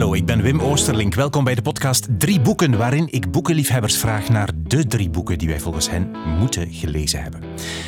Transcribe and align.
Hallo, 0.00 0.14
ik 0.14 0.26
ben 0.26 0.42
Wim 0.42 0.60
Oosterlink. 0.60 1.14
Welkom 1.14 1.44
bij 1.44 1.54
de 1.54 1.62
podcast 1.62 2.06
Drie 2.18 2.40
Boeken, 2.40 2.78
waarin 2.78 3.08
ik 3.10 3.30
boekenliefhebbers 3.30 3.96
vraag 3.96 4.28
naar 4.28 4.50
de 4.62 4.86
drie 4.86 5.10
boeken 5.10 5.38
die 5.38 5.48
wij 5.48 5.60
volgens 5.60 5.90
hen 5.90 6.10
moeten 6.38 6.72
gelezen 6.72 7.22
hebben. 7.22 7.42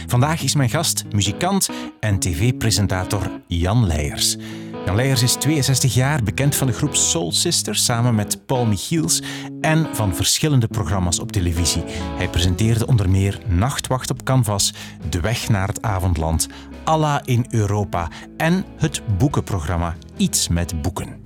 Vandaag 0.06 0.42
is 0.42 0.54
mijn 0.54 0.68
gast 0.70 1.04
muzikant 1.12 1.68
en 2.00 2.18
tv-presentator 2.18 3.30
Jan 3.46 3.86
Leijers. 3.86 4.36
Jan 4.84 4.96
Leijers 4.96 5.22
is 5.22 5.32
62 5.32 5.94
jaar, 5.94 6.22
bekend 6.22 6.56
van 6.56 6.66
de 6.66 6.72
groep 6.72 6.94
Soul 6.94 7.32
Sisters 7.32 7.84
samen 7.84 8.14
met 8.14 8.46
Paul 8.46 8.64
Michiels 8.64 9.22
en 9.60 9.88
van 9.92 10.14
verschillende 10.14 10.66
programma's 10.66 11.20
op 11.20 11.32
televisie. 11.32 11.82
Hij 12.16 12.28
presenteerde 12.28 12.86
onder 12.86 13.10
meer 13.10 13.40
Nachtwacht 13.48 14.10
op 14.10 14.22
Canvas, 14.22 14.74
De 15.10 15.20
Weg 15.20 15.48
naar 15.48 15.68
het 15.68 15.82
Avondland, 15.82 16.48
Allah 16.84 17.20
in 17.24 17.46
Europa 17.50 18.08
en 18.36 18.64
het 18.76 19.02
boekenprogramma 19.18 19.96
Iets 20.16 20.48
met 20.48 20.82
Boeken. 20.82 21.20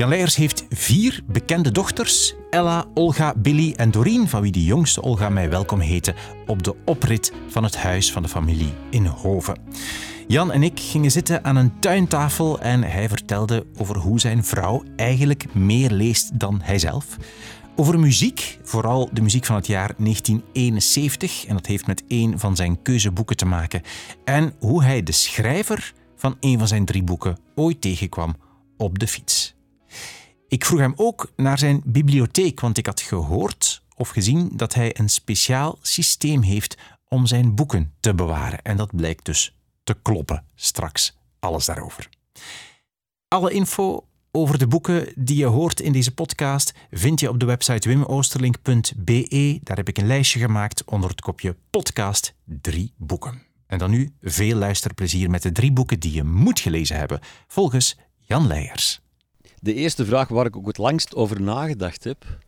Jan 0.00 0.08
Leijers 0.08 0.36
heeft 0.36 0.64
vier 0.68 1.22
bekende 1.26 1.70
dochters. 1.70 2.34
Ella, 2.50 2.84
Olga, 2.94 3.34
Billy 3.36 3.72
en 3.76 3.90
Doreen, 3.90 4.28
van 4.28 4.42
wie 4.42 4.52
de 4.52 4.64
jongste 4.64 5.02
Olga 5.02 5.28
mij 5.28 5.50
welkom 5.50 5.80
heette 5.80 6.14
op 6.46 6.62
de 6.62 6.74
oprit 6.84 7.32
van 7.48 7.64
het 7.64 7.76
huis 7.76 8.12
van 8.12 8.22
de 8.22 8.28
familie 8.28 8.72
in 8.90 9.06
Hoven. 9.06 9.58
Jan 10.26 10.52
en 10.52 10.62
ik 10.62 10.80
gingen 10.80 11.10
zitten 11.10 11.44
aan 11.44 11.56
een 11.56 11.78
tuintafel 11.78 12.60
en 12.60 12.82
hij 12.82 13.08
vertelde 13.08 13.66
over 13.78 13.96
hoe 13.96 14.20
zijn 14.20 14.44
vrouw 14.44 14.82
eigenlijk 14.96 15.54
meer 15.54 15.90
leest 15.90 16.38
dan 16.38 16.60
hijzelf. 16.62 17.16
Over 17.76 17.98
muziek, 17.98 18.58
vooral 18.62 19.08
de 19.12 19.20
muziek 19.20 19.44
van 19.44 19.56
het 19.56 19.66
jaar 19.66 19.94
1971, 19.98 21.46
en 21.46 21.54
dat 21.54 21.66
heeft 21.66 21.86
met 21.86 22.02
een 22.08 22.38
van 22.38 22.56
zijn 22.56 22.82
keuzeboeken 22.82 23.36
te 23.36 23.46
maken. 23.46 23.82
En 24.24 24.52
hoe 24.58 24.82
hij 24.82 25.02
de 25.02 25.12
schrijver 25.12 25.92
van 26.16 26.36
een 26.40 26.58
van 26.58 26.68
zijn 26.68 26.84
drie 26.84 27.02
boeken 27.02 27.38
ooit 27.54 27.80
tegenkwam 27.80 28.36
op 28.76 28.98
de 28.98 29.06
fiets. 29.06 29.58
Ik 30.48 30.64
vroeg 30.64 30.80
hem 30.80 30.92
ook 30.96 31.32
naar 31.36 31.58
zijn 31.58 31.82
bibliotheek, 31.84 32.60
want 32.60 32.78
ik 32.78 32.86
had 32.86 33.00
gehoord 33.00 33.82
of 33.96 34.08
gezien 34.08 34.50
dat 34.52 34.74
hij 34.74 34.98
een 34.98 35.08
speciaal 35.08 35.78
systeem 35.82 36.42
heeft 36.42 36.76
om 37.08 37.26
zijn 37.26 37.54
boeken 37.54 37.94
te 38.00 38.14
bewaren. 38.14 38.62
En 38.62 38.76
dat 38.76 38.96
blijkt 38.96 39.24
dus 39.24 39.56
te 39.84 39.96
kloppen. 40.02 40.44
Straks 40.54 41.16
alles 41.38 41.64
daarover. 41.64 42.08
Alle 43.28 43.50
info 43.50 44.04
over 44.30 44.58
de 44.58 44.66
boeken 44.66 45.12
die 45.16 45.36
je 45.36 45.46
hoort 45.46 45.80
in 45.80 45.92
deze 45.92 46.14
podcast 46.14 46.72
vind 46.90 47.20
je 47.20 47.28
op 47.28 47.40
de 47.40 47.46
website 47.46 47.88
wimoosterlink.be. 47.88 49.60
Daar 49.62 49.76
heb 49.76 49.88
ik 49.88 49.98
een 49.98 50.06
lijstje 50.06 50.38
gemaakt 50.38 50.84
onder 50.84 51.10
het 51.10 51.20
kopje 51.20 51.56
podcast 51.70 52.34
drie 52.44 52.92
boeken. 52.96 53.42
En 53.66 53.78
dan 53.78 53.90
nu 53.90 54.12
veel 54.20 54.56
luisterplezier 54.56 55.30
met 55.30 55.42
de 55.42 55.52
drie 55.52 55.72
boeken 55.72 56.00
die 56.00 56.12
je 56.12 56.24
moet 56.24 56.60
gelezen 56.60 56.96
hebben, 56.96 57.20
volgens 57.46 57.96
Jan 58.18 58.46
Leijers. 58.46 59.00
De 59.60 59.74
eerste 59.74 60.04
vraag 60.04 60.28
waar 60.28 60.46
ik 60.46 60.56
ook 60.56 60.66
het 60.66 60.78
langst 60.78 61.14
over 61.14 61.42
nagedacht 61.42 62.04
heb, 62.04 62.38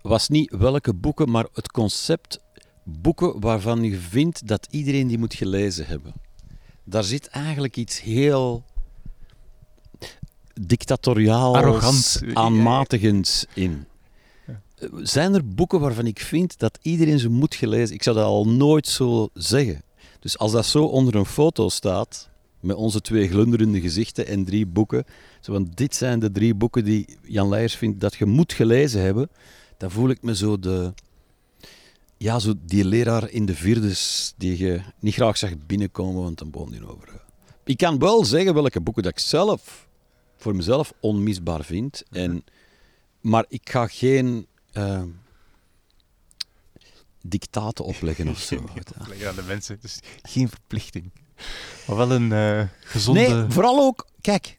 was 0.00 0.28
niet 0.28 0.54
welke 0.58 0.94
boeken, 0.94 1.30
maar 1.30 1.46
het 1.52 1.70
concept 1.70 2.40
boeken 2.84 3.40
waarvan 3.40 3.82
je 3.82 3.96
vindt 3.96 4.46
dat 4.46 4.66
iedereen 4.70 5.06
die 5.06 5.18
moet 5.18 5.34
gelezen 5.34 5.86
hebben. 5.86 6.12
Daar 6.84 7.04
zit 7.04 7.26
eigenlijk 7.26 7.76
iets 7.76 8.00
heel 8.00 8.64
dictatoriaal, 10.60 11.56
Arrogant. 11.56 12.22
aanmatigends 12.32 13.46
in. 13.54 13.86
Zijn 14.96 15.34
er 15.34 15.48
boeken 15.48 15.80
waarvan 15.80 16.06
ik 16.06 16.20
vind 16.20 16.58
dat 16.58 16.78
iedereen 16.82 17.18
ze 17.18 17.28
moet 17.28 17.54
gelezen? 17.54 17.94
Ik 17.94 18.02
zou 18.02 18.16
dat 18.16 18.24
al 18.24 18.48
nooit 18.48 18.86
zo 18.86 19.28
zeggen. 19.34 19.82
Dus 20.20 20.38
als 20.38 20.52
dat 20.52 20.66
zo 20.66 20.84
onder 20.84 21.14
een 21.14 21.26
foto 21.26 21.68
staat, 21.68 22.28
met 22.60 22.76
onze 22.76 23.00
twee 23.00 23.28
glunderende 23.28 23.80
gezichten 23.80 24.26
en 24.26 24.44
drie 24.44 24.66
boeken, 24.66 25.04
zo 25.40 25.52
van 25.52 25.70
dit 25.74 25.94
zijn 25.94 26.18
de 26.18 26.32
drie 26.32 26.54
boeken 26.54 26.84
die 26.84 27.18
Jan 27.22 27.48
Leijers 27.48 27.76
vindt 27.76 28.00
dat 28.00 28.14
je 28.14 28.24
moet 28.24 28.52
gelezen 28.52 29.00
hebben, 29.00 29.30
dan 29.76 29.90
voel 29.90 30.08
ik 30.08 30.22
me 30.22 30.36
zo 30.36 30.58
de... 30.58 30.92
Ja, 32.18 32.38
zo 32.38 32.54
die 32.66 32.84
leraar 32.84 33.30
in 33.30 33.46
de 33.46 33.54
vierdes 33.54 34.34
die 34.36 34.58
je 34.58 34.80
niet 34.98 35.14
graag 35.14 35.36
zag 35.36 35.50
binnenkomen, 35.66 36.22
want 36.22 36.38
dan 36.38 36.50
boom 36.50 36.70
die 36.70 36.88
over. 36.88 37.22
Ik 37.64 37.76
kan 37.76 37.98
wel 37.98 38.24
zeggen 38.24 38.54
welke 38.54 38.80
boeken 38.80 39.02
dat 39.02 39.12
ik 39.12 39.18
zelf, 39.18 39.88
voor 40.36 40.56
mezelf, 40.56 40.92
onmisbaar 41.00 41.64
vind. 41.64 42.02
En, 42.10 42.44
maar 43.20 43.44
ik 43.48 43.70
ga 43.70 43.86
geen 43.86 44.46
uh, 44.72 45.02
dictaten 47.22 47.84
opleggen 47.84 48.28
of 48.28 48.38
zo. 48.38 48.56
Opleggen 49.00 49.28
aan 49.28 49.34
de 49.34 49.42
mensen, 49.42 49.78
dus 49.80 49.98
geen 50.22 50.48
verplichting. 50.48 51.10
Maar 51.86 51.96
wel 51.96 52.10
een 52.10 52.30
uh, 52.30 52.62
gezonde... 52.80 53.20
Nee, 53.20 53.44
vooral 53.48 53.80
ook, 53.80 54.06
kijk, 54.20 54.58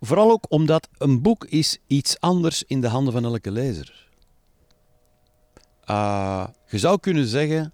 vooral 0.00 0.30
ook 0.30 0.44
omdat 0.48 0.88
een 0.98 1.22
boek 1.22 1.44
is 1.44 1.78
iets 1.86 2.20
anders 2.20 2.64
in 2.66 2.80
de 2.80 2.88
handen 2.88 3.12
van 3.12 3.24
elke 3.24 3.50
lezer. 3.50 4.08
Uh, 5.90 6.46
je 6.66 6.78
zou 6.78 6.98
kunnen 7.00 7.26
zeggen, 7.26 7.72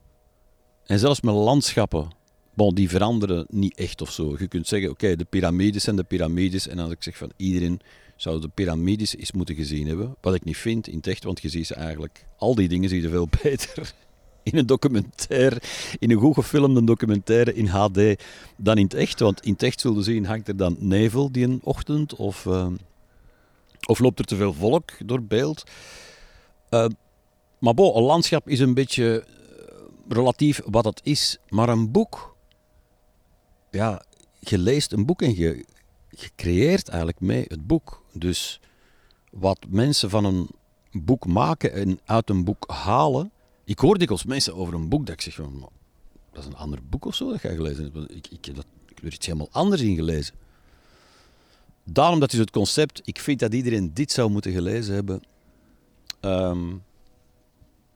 en 0.87 0.99
zelfs 0.99 1.21
met 1.21 1.35
landschappen, 1.35 2.11
bon, 2.55 2.75
die 2.75 2.89
veranderen 2.89 3.47
niet 3.49 3.77
echt 3.77 4.01
of 4.01 4.11
zo. 4.11 4.37
Je 4.39 4.49
kunt 4.49 4.69
zeggen, 4.69 4.91
oké, 4.91 5.17
de 5.17 5.25
piramides 5.25 5.85
zijn 5.85 5.97
de 5.97 6.05
piramides. 6.05 6.69
En 6.69 6.79
als 6.79 6.91
ik 6.91 7.03
zeg 7.03 7.17
van 7.17 7.33
iedereen 7.37 7.81
zou 8.17 8.41
de 8.41 8.49
piramides 8.49 9.17
eens 9.17 9.33
moeten 9.33 9.55
gezien 9.55 9.87
hebben, 9.87 10.17
wat 10.21 10.35
ik 10.35 10.45
niet 10.45 10.57
vind 10.57 10.89
in 10.89 11.01
het 11.03 11.25
want 11.25 11.43
je 11.43 11.49
ziet 11.49 11.67
ze 11.67 11.75
eigenlijk, 11.75 12.27
al 12.37 12.55
die 12.55 12.69
dingen 12.69 12.89
zie 12.89 13.03
je 13.03 13.09
veel 13.09 13.29
beter 13.43 13.95
in 14.45 14.59
een 14.59 14.67
documentaire, 14.67 15.61
in 15.99 16.11
een 16.11 16.19
goed 16.19 16.35
gefilmde 16.35 16.85
documentaire 16.85 17.55
in 17.55 17.67
HD 17.67 18.01
dan 18.57 18.79
in 18.79 18.85
het 18.85 18.95
echt. 18.95 19.21
Want 19.21 19.41
in 19.41 19.53
het 19.53 19.63
echt 19.63 19.81
zullen 19.81 20.05
zien, 20.05 20.27
hangt 20.27 20.49
er 20.49 20.57
dan 20.57 20.77
nevel 20.79 21.33
die 21.33 21.45
een 21.45 21.61
ochtend 21.63 22.15
of, 22.15 22.45
uh, 22.45 22.67
of 23.87 23.99
loopt 23.99 24.19
er 24.19 24.25
te 24.25 24.37
veel 24.37 24.53
volk 24.53 24.91
door 25.07 25.23
beeld. 25.23 25.65
Uh, 26.71 26.87
maar 27.59 27.75
bon, 27.75 27.97
een 27.97 28.03
landschap 28.03 28.49
is 28.49 28.61
een 28.61 28.75
beetje 28.75 29.25
relatief 30.09 30.61
wat 30.65 30.85
het 30.85 31.01
is. 31.03 31.39
Maar 31.49 31.69
een 31.69 31.91
boek, 31.91 32.37
ja, 33.71 34.03
je 34.39 34.59
leest 34.59 34.93
een 34.93 35.07
boek 35.07 35.23
en 35.23 35.37
je, 35.37 35.65
je 36.11 36.31
creëert 36.37 36.89
eigenlijk 36.89 37.21
mee 37.21 37.45
het 37.49 37.67
boek. 37.67 38.03
Dus 38.13 38.61
wat 39.31 39.59
mensen 39.69 40.11
van 40.11 40.25
een 40.25 40.49
boek 40.93 41.27
maken 41.27 41.73
en 41.73 42.01
uit 42.05 42.31
een 42.31 42.45
boek 42.45 42.71
halen. 42.71 43.33
Ik 43.65 43.79
hoor 43.79 43.99
dikwijls 43.99 44.25
mensen 44.25 44.55
over 44.55 44.75
een 44.75 44.89
boek 44.89 45.07
dat 45.07 45.15
ik 45.15 45.21
zeg 45.21 45.35
van, 45.35 45.69
dat 46.33 46.43
is 46.43 46.47
een 46.47 46.57
ander 46.57 46.79
boek 46.89 47.05
of 47.05 47.15
zo 47.15 47.31
dat 47.31 47.43
jij 47.43 47.55
gelezen 47.55 47.91
hebt. 47.93 48.11
Ik, 48.11 48.27
ik, 48.27 48.45
heb 48.45 48.55
dat, 48.55 48.67
ik 48.87 48.95
heb 48.95 49.05
er 49.05 49.13
iets 49.13 49.27
helemaal 49.27 49.49
anders 49.51 49.81
in 49.81 49.95
gelezen. 49.95 50.35
Daarom 51.85 52.21
dat 52.21 52.33
is 52.33 52.39
het 52.39 52.51
concept, 52.51 53.01
ik 53.05 53.19
vind 53.19 53.41
dat 53.41 53.55
iedereen 53.55 53.95
dit 53.95 54.13
zou 54.13 54.31
moeten 54.31 54.53
gelezen 54.53 54.95
hebben. 54.95 55.23
Um, 56.21 56.83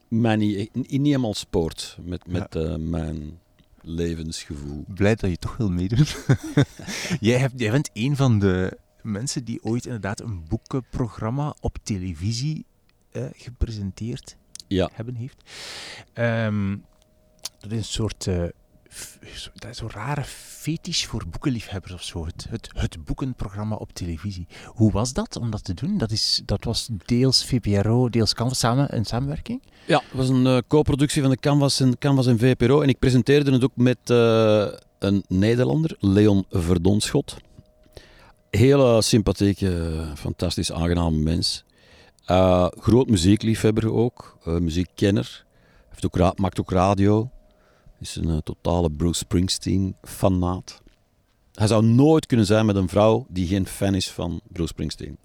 mij 0.09 0.37
niet, 0.37 0.75
niet 0.75 0.91
helemaal 0.91 1.35
spoort 1.35 1.99
met, 2.03 2.27
met 2.27 2.55
ja. 2.55 2.61
uh, 2.61 2.77
mijn 2.77 3.39
levensgevoel. 3.83 4.85
Blij 4.89 5.15
dat 5.15 5.31
je 5.31 5.39
toch 5.39 5.57
wil 5.57 5.71
meedoen. 5.71 6.07
jij, 7.21 7.39
hebt, 7.39 7.61
jij 7.61 7.71
bent 7.71 7.91
een 7.93 8.17
van 8.17 8.39
de 8.39 8.79
mensen 9.03 9.45
die 9.45 9.63
ooit 9.63 9.85
inderdaad 9.85 10.21
een 10.21 10.45
boekenprogramma 10.49 11.57
op 11.61 11.79
televisie 11.83 12.65
uh, 13.13 13.25
gepresenteerd 13.33 14.37
ja. 14.69 14.91
hebben 14.93 15.15
heeft. 15.15 15.43
Um, 16.15 16.85
dat 17.59 17.73
is 17.73 17.79
een 17.79 17.85
soort... 17.85 18.27
Uh, 18.27 18.45
dat 19.55 19.71
is 19.71 19.77
zo'n 19.77 19.91
rare 19.91 20.25
fetish 20.25 21.05
voor 21.05 21.25
boekenliefhebbers 21.31 21.93
of 21.93 22.03
zo. 22.03 22.25
Het, 22.25 22.47
het, 22.51 22.71
het, 22.75 23.05
boekenprogramma 23.05 23.75
op 23.77 23.93
televisie. 23.93 24.47
Hoe 24.65 24.93
was 24.93 25.13
dat 25.13 25.37
om 25.37 25.51
dat 25.51 25.65
te 25.65 25.75
doen? 25.75 25.99
Dat, 25.99 26.11
is, 26.11 26.43
dat 26.45 26.65
was 26.65 26.89
deels 27.05 27.45
VPRO, 27.45 28.09
deels 28.09 28.35
Canvas 28.35 28.59
samen 28.59 28.97
een 28.97 29.05
samenwerking? 29.05 29.63
Ja, 29.87 30.03
het 30.05 30.17
was 30.17 30.29
een 30.29 30.45
uh, 30.45 30.59
co-productie 30.69 31.23
van 31.23 31.31
de 31.31 31.37
Canvas 31.37 31.81
en, 31.81 31.99
Canvas 31.99 32.27
en 32.27 32.39
VPRO. 32.39 32.81
En 32.81 32.89
ik 32.89 32.99
presenteerde 32.99 33.53
het 33.53 33.65
ook 33.65 33.77
met 33.77 33.99
uh, 34.11 34.67
een 34.99 35.25
Nederlander, 35.29 35.97
Leon 35.99 36.45
Verdonschot. 36.51 37.37
Hele 38.51 39.03
sympathieke, 39.03 40.05
fantastisch 40.15 40.73
aangename 40.73 41.19
mens. 41.19 41.65
Uh, 42.31 42.67
groot 42.79 43.09
muziekliefhebber 43.09 43.93
ook, 43.93 44.39
muziekkenner. 44.45 45.47
Heeft 45.89 46.07
ook 46.07 46.39
maakt 46.39 46.61
ook 46.61 46.71
radio. 46.71 47.31
Is 48.01 48.17
een 48.17 48.29
uh, 48.29 48.37
totale 48.37 48.91
Bruce 48.91 49.19
Springsteen-fanaat. 49.19 50.83
Hij 51.53 51.67
zou 51.67 51.85
nooit 51.85 52.27
kunnen 52.27 52.47
zijn 52.47 52.67
met 52.67 52.77
een 52.77 52.89
vrouw 52.89 53.27
die 53.29 53.47
geen 53.47 53.67
fan 53.67 53.95
is 53.95 54.11
van 54.11 54.41
Bruce 54.53 54.69
Springsteen. 54.69 55.19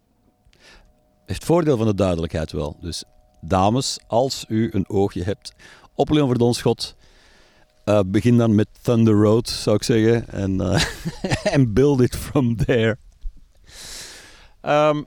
Heeft 1.25 1.45
voordeel 1.45 1.77
van 1.77 1.87
de 1.87 1.95
duidelijkheid 1.95 2.51
wel. 2.51 2.77
Dus 2.81 3.03
dames, 3.41 3.99
als 4.07 4.45
u 4.47 4.69
een 4.71 4.89
oogje 4.89 5.23
hebt 5.23 5.53
op 5.95 6.09
Leon 6.09 6.27
Verdonschot, 6.27 6.95
uh, 7.85 7.99
begin 8.05 8.37
dan 8.37 8.55
met 8.55 8.67
Thunder 8.81 9.13
Road, 9.13 9.49
zou 9.49 9.75
ik 9.75 9.83
zeggen. 9.83 10.27
En 10.27 10.51
uh, 11.57 11.65
build 11.73 12.01
it 12.01 12.15
from 12.15 12.55
there. 12.55 12.97
Um, 14.61 15.05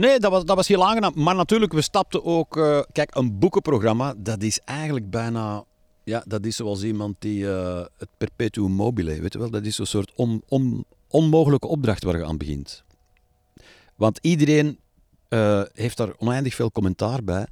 nee, 0.00 0.18
dat 0.18 0.44
was, 0.44 0.68
heel 0.68 0.86
aangenaam. 0.86 1.12
Maar 1.14 1.34
natuurlijk, 1.34 1.72
we 1.72 1.82
stapten 1.82 2.24
ook... 2.24 2.56
Uh, 2.56 2.80
kijk, 2.92 3.14
een 3.14 3.38
boekenprogramma, 3.38 4.14
dat 4.16 4.42
is 4.42 4.60
eigenlijk 4.60 5.10
bijna 5.10 5.64
ja, 6.04 6.24
dat 6.26 6.46
is 6.46 6.56
zoals 6.56 6.82
iemand 6.82 7.16
die 7.18 7.42
uh, 7.42 7.84
het 7.96 8.08
perpetuum 8.16 8.70
mobile, 8.70 9.20
weet 9.20 9.32
je 9.32 9.38
wel, 9.38 9.50
dat 9.50 9.64
is 9.64 9.78
een 9.78 9.86
soort 9.86 10.12
on, 10.14 10.42
on, 10.48 10.84
onmogelijke 11.08 11.66
opdracht 11.66 12.04
waar 12.04 12.16
je 12.16 12.24
aan 12.24 12.36
begint. 12.36 12.84
Want 13.94 14.18
iedereen 14.22 14.78
uh, 15.28 15.62
heeft 15.72 15.96
daar 15.96 16.12
oneindig 16.18 16.54
veel 16.54 16.70
commentaar 16.70 17.24
bij. 17.24 17.46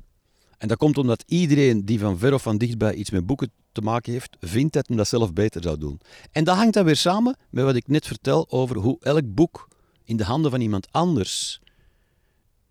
En 0.58 0.68
dat 0.68 0.76
komt 0.76 0.98
omdat 0.98 1.24
iedereen 1.26 1.84
die 1.84 1.98
van 1.98 2.18
ver 2.18 2.34
of 2.34 2.42
van 2.42 2.58
dichtbij 2.58 2.94
iets 2.94 3.10
met 3.10 3.26
boeken 3.26 3.50
te 3.72 3.80
maken 3.80 4.12
heeft, 4.12 4.36
vindt 4.40 4.72
dat 4.72 4.88
hij 4.88 4.96
dat 4.96 5.08
zelf 5.08 5.32
beter 5.32 5.62
zou 5.62 5.78
doen. 5.78 6.00
En 6.32 6.44
dat 6.44 6.56
hangt 6.56 6.74
dan 6.74 6.84
weer 6.84 6.96
samen 6.96 7.36
met 7.50 7.64
wat 7.64 7.74
ik 7.74 7.88
net 7.88 8.06
vertel 8.06 8.50
over 8.50 8.76
hoe 8.76 8.96
elk 9.00 9.34
boek 9.34 9.68
in 10.04 10.16
de 10.16 10.24
handen 10.24 10.50
van 10.50 10.60
iemand 10.60 10.88
anders 10.90 11.60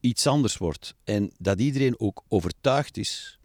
iets 0.01 0.27
anders 0.27 0.57
wordt. 0.57 0.95
En 1.03 1.31
dat 1.37 1.59
iedereen 1.59 1.99
ook 1.99 2.23
overtuigd 2.27 2.97
is 2.97 3.39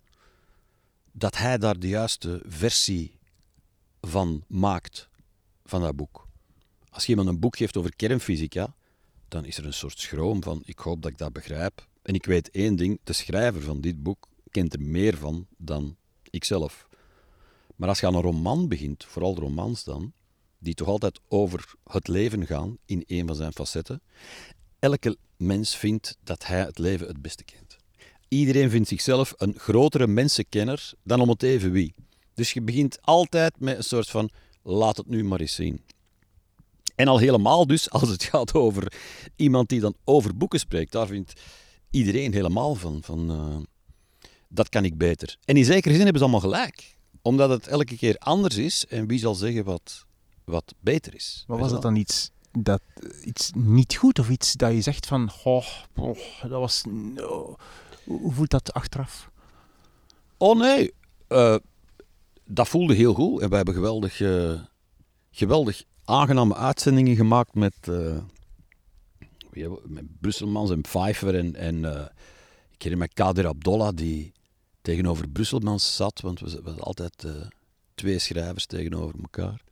dat 1.13 1.37
hij 1.37 1.59
daar 1.59 1.79
de 1.79 1.89
juiste 1.89 2.43
versie 2.47 3.19
van 4.01 4.45
maakt, 4.49 5.09
van 5.65 5.81
dat 5.81 5.97
boek. 5.97 6.27
Als 6.89 7.05
je 7.05 7.11
iemand 7.11 7.29
een 7.29 7.41
boek 7.41 7.57
geeft 7.57 7.77
over 7.77 7.97
kernfysica, 7.97 8.75
dan 9.29 9.45
is 9.45 9.59
er 9.59 9.65
een 9.65 9.73
soort 9.73 9.99
schroom 9.99 10.43
van 10.43 10.63
ik 10.65 10.79
hoop 10.79 11.03
dat 11.03 11.11
ik 11.11 11.19
dat 11.19 11.33
begrijp. 11.33 11.89
En 12.03 12.15
ik 12.15 12.27
weet 12.27 12.51
één 12.51 12.77
ding, 12.77 13.01
de 13.05 13.13
schrijver 13.13 13.63
van 13.63 13.81
dit 13.81 14.03
boek 14.03 14.29
kent 14.51 14.73
er 14.73 14.83
meer 14.83 15.17
van 15.17 15.47
dan 15.57 15.97
ikzelf. 16.31 16.89
Maar 17.77 17.89
als 17.89 18.01
je 18.01 18.07
aan 18.07 18.15
een 18.15 18.23
roman 18.23 18.69
begint, 18.69 19.05
vooral 19.05 19.35
de 19.35 19.41
romans 19.41 19.85
dan, 19.85 20.13
die 20.59 20.75
toch 20.75 20.89
altijd 20.89 21.21
over 21.29 21.75
het 21.85 22.09
leven 22.09 22.47
gaan 22.47 22.79
in 22.85 23.03
een 23.07 23.27
van 23.27 23.37
zijn 23.37 23.53
facetten, 23.53 24.03
elke 24.79 25.17
mens 25.37 25.77
vindt 25.77 26.17
dat 26.25 26.47
hij 26.47 26.61
het 26.61 26.79
leven 26.79 27.07
het 27.07 27.23
beste 27.23 27.45
kent. 27.45 27.77
Iedereen 28.29 28.71
vindt 28.71 28.89
zichzelf 28.89 29.35
een 29.37 29.55
grotere 29.59 30.07
mensenkenner 30.07 30.93
dan 31.03 31.21
om 31.21 31.29
het 31.29 31.43
even 31.43 31.73
wie. 31.73 31.95
Dus 32.35 32.53
je 32.53 32.63
begint 32.63 32.99
altijd 33.03 33.61
met 33.61 33.77
een 33.77 33.85
soort 33.85 34.09
van 34.09 34.31
laat 34.63 34.97
het 34.97 35.09
nu 35.09 35.25
maar 35.25 35.41
eens 35.41 35.55
zien. 35.55 35.81
En 36.95 37.09
al 37.09 37.19
helemaal 37.19 37.67
dus, 37.67 37.91
als 37.91 38.09
het 38.09 38.23
gaat 38.25 38.55
over 38.55 38.93
iemand 39.37 39.69
die 39.69 39.81
dan 39.81 39.95
over 40.05 40.37
boeken 40.37 40.59
spreekt, 40.59 40.93
daar 40.93 41.07
vindt 41.07 41.41
iedereen 41.91 42.33
helemaal 42.33 42.75
van. 42.75 43.03
van 43.03 43.31
uh, 43.31 43.57
dat 44.49 44.69
kan 44.69 44.85
ik 44.85 44.99
beter. 44.99 45.37
En 45.45 45.57
in 45.57 45.65
zekere 45.65 45.95
zin 45.95 46.03
hebben 46.03 46.23
ze 46.23 46.29
allemaal 46.29 46.51
gelijk. 46.51 46.97
Omdat 47.23 47.51
het 47.51 47.67
elke 47.67 47.97
keer 47.97 48.17
anders 48.19 48.57
is 48.57 48.87
en 48.87 49.07
wie 49.07 49.19
zal 49.19 49.35
zeggen 49.35 49.65
wat, 49.65 50.05
wat 50.45 50.75
beter 50.81 51.15
is. 51.15 51.45
Maar 51.47 51.59
was 51.59 51.71
het 51.71 51.83
dan 51.83 51.97
iets, 51.97 52.31
dat, 52.63 52.83
iets 53.25 53.51
niet 53.55 53.95
goed 53.95 54.19
of 54.19 54.29
iets 54.29 54.53
dat 54.53 54.73
je 54.73 54.81
zegt 54.81 55.07
van, 55.07 55.31
oh, 55.45 55.67
dat 56.43 56.51
was... 56.51 56.83
hoe 58.05 58.33
voelt 58.33 58.51
dat 58.51 58.73
achteraf? 58.73 59.31
Oh 60.37 60.59
nee, 60.59 60.93
uh, 61.29 61.57
dat 62.45 62.69
voelde 62.69 62.95
heel 62.95 63.15
goed. 63.15 63.41
En 63.41 63.51
we 63.51 63.57
hebben 63.57 63.75
geweldig, 63.75 64.21
uh, 64.21 64.61
geweldig 65.31 65.83
aangename 66.05 66.55
uitzendingen 66.55 67.17
gemaakt 67.17 67.55
met, 67.55 67.75
uh, 67.89 68.19
met 69.85 70.21
Brusselmans 70.21 70.71
en 70.71 70.81
Pfeiffer. 70.81 71.35
En, 71.35 71.55
en 71.55 71.85
ik 72.71 72.83
herinner 72.83 73.09
me 73.09 73.15
Kader 73.15 73.47
Abdollah, 73.47 73.95
die 73.95 74.33
tegenover 74.83 75.29
Brusselmans 75.29 75.97
zat, 75.97 76.21
want 76.21 76.41
we, 76.41 76.51
hadden 76.51 76.81
altijd 76.81 77.27
twee 77.95 78.19
schrijvers 78.19 78.67
tegenover 78.67 79.15
elkaar. 79.21 79.65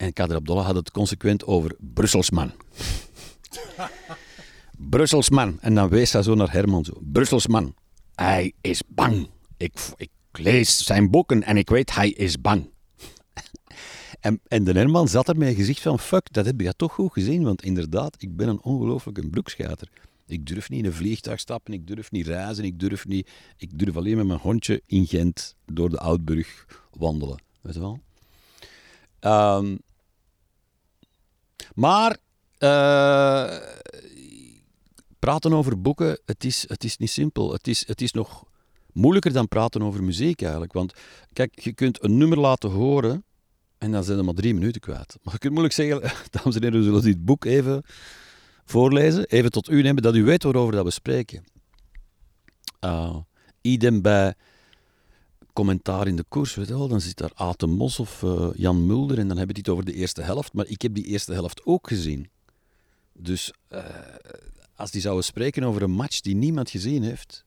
En 0.00 0.12
Kader 0.12 0.36
Abdollah 0.36 0.64
had 0.64 0.74
het 0.74 0.90
consequent 0.90 1.44
over 1.44 1.76
Brusselsman. 1.78 2.52
Brusselsman. 4.76 5.58
En 5.60 5.74
dan 5.74 5.88
wees 5.88 6.12
hij 6.12 6.22
zo 6.22 6.34
naar 6.34 6.52
Herman 6.52 6.84
zo. 6.84 6.92
Brusselsman. 7.00 7.74
Hij 8.14 8.52
is 8.60 8.82
bang. 8.86 9.28
Ik, 9.56 9.72
ik 9.96 10.10
lees 10.32 10.84
zijn 10.84 11.10
boeken 11.10 11.42
en 11.42 11.56
ik 11.56 11.68
weet, 11.70 11.94
hij 11.94 12.10
is 12.10 12.40
bang. 12.40 12.68
En, 14.20 14.40
en 14.48 14.64
de 14.64 14.72
Herman 14.72 15.08
zat 15.08 15.28
er 15.28 15.36
met 15.36 15.48
een 15.48 15.54
gezicht 15.54 15.80
van, 15.80 15.98
fuck, 15.98 16.32
dat 16.32 16.46
heb 16.46 16.60
je 16.60 16.74
toch 16.76 16.92
goed 16.92 17.12
gezien, 17.12 17.42
want 17.42 17.62
inderdaad, 17.62 18.16
ik 18.18 18.36
ben 18.36 18.48
een 18.48 18.62
ongelooflijke 18.62 19.28
broekschater. 19.28 19.88
Ik 20.26 20.46
durf 20.46 20.70
niet 20.70 20.78
in 20.78 20.84
een 20.84 20.92
vliegtuig 20.92 21.40
stappen, 21.40 21.72
ik 21.72 21.86
durf 21.86 22.10
niet 22.10 22.26
reizen, 22.26 22.64
ik 22.64 22.80
durf 22.80 23.06
niet... 23.06 23.30
Ik 23.56 23.78
durf 23.78 23.96
alleen 23.96 24.16
met 24.16 24.26
mijn 24.26 24.38
hondje 24.38 24.82
in 24.86 25.06
Gent 25.06 25.56
door 25.66 25.90
de 25.90 25.98
Oudburg 25.98 26.66
wandelen, 26.90 27.42
weet 27.60 27.74
je 27.74 27.80
wel. 27.80 27.98
Um, 29.56 29.78
maar... 31.74 32.16
Uh, 32.58 33.56
praten 35.18 35.52
over 35.52 35.80
boeken, 35.80 36.20
het 36.24 36.44
is, 36.44 36.64
het 36.68 36.84
is 36.84 36.96
niet 36.96 37.10
simpel. 37.10 37.52
Het 37.52 37.68
is, 37.68 37.86
het 37.86 38.00
is 38.00 38.12
nog 38.12 38.44
moeilijker 38.92 39.32
dan 39.32 39.48
praten 39.48 39.82
over 39.82 40.02
muziek 40.02 40.42
eigenlijk. 40.42 40.72
Want 40.72 40.92
kijk, 41.32 41.60
je 41.60 41.72
kunt 41.72 42.04
een 42.04 42.16
nummer 42.16 42.38
laten 42.38 42.70
horen 42.70 43.24
en 43.78 43.92
dan 43.92 44.04
zijn 44.04 44.18
er 44.18 44.24
maar 44.24 44.34
drie 44.34 44.54
minuten 44.54 44.80
kwijt. 44.80 45.18
Maar 45.22 45.32
je 45.32 45.38
kunt 45.38 45.52
moeilijk 45.52 45.74
zeggen, 45.74 46.00
dames 46.30 46.56
en 46.56 46.62
heren, 46.62 46.78
we 46.78 46.84
zullen 46.84 47.02
dit 47.02 47.24
boek 47.24 47.44
even 47.44 47.82
voorlezen, 48.64 49.24
even 49.24 49.50
tot 49.50 49.70
u 49.70 49.82
nemen, 49.82 50.02
dat 50.02 50.14
u 50.14 50.24
weet 50.24 50.42
waarover 50.42 50.72
dat 50.72 50.84
we 50.84 50.90
spreken. 50.90 51.44
Uh, 52.84 53.16
idem 53.60 54.02
bij 54.02 54.34
commentaar 55.52 56.06
in 56.06 56.16
de 56.16 56.24
koers, 56.28 56.54
weet 56.54 56.68
je 56.68 56.78
wel, 56.78 56.88
dan 56.88 57.00
zit 57.00 57.16
daar 57.16 57.32
Aten 57.34 57.70
Mos 57.70 57.98
of 57.98 58.22
uh, 58.22 58.48
Jan 58.54 58.86
Mulder 58.86 59.18
en 59.18 59.28
dan 59.28 59.36
hebben 59.36 59.54
die 59.54 59.64
het 59.64 59.72
over 59.72 59.84
de 59.84 59.94
eerste 59.94 60.22
helft, 60.22 60.52
maar 60.52 60.66
ik 60.66 60.82
heb 60.82 60.94
die 60.94 61.04
eerste 61.04 61.32
helft 61.32 61.64
ook 61.64 61.88
gezien. 61.88 62.30
Dus 63.12 63.52
uh, 63.72 63.84
als 64.74 64.90
die 64.90 65.00
zouden 65.00 65.24
spreken 65.24 65.62
over 65.62 65.82
een 65.82 65.90
match 65.90 66.20
die 66.20 66.34
niemand 66.34 66.70
gezien 66.70 67.02
heeft, 67.02 67.44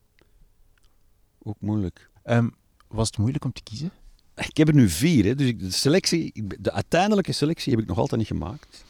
ook 1.40 1.58
moeilijk. 1.60 2.10
Um, 2.26 2.56
was 2.88 3.08
het 3.08 3.18
moeilijk 3.18 3.46
om 3.46 3.54
te 3.54 3.64
kiezen? 3.64 3.92
Ik 4.36 4.58
heb 4.58 4.68
er 4.68 4.74
nu 4.74 4.90
vier, 4.90 5.26
hè, 5.26 5.36
dus 5.36 5.58
de, 5.58 5.72
selectie, 5.72 6.44
de 6.60 6.72
uiteindelijke 6.72 7.32
selectie 7.32 7.72
heb 7.72 7.82
ik 7.82 7.88
nog 7.88 7.98
altijd 7.98 8.20
niet 8.20 8.30
gemaakt. 8.30 8.84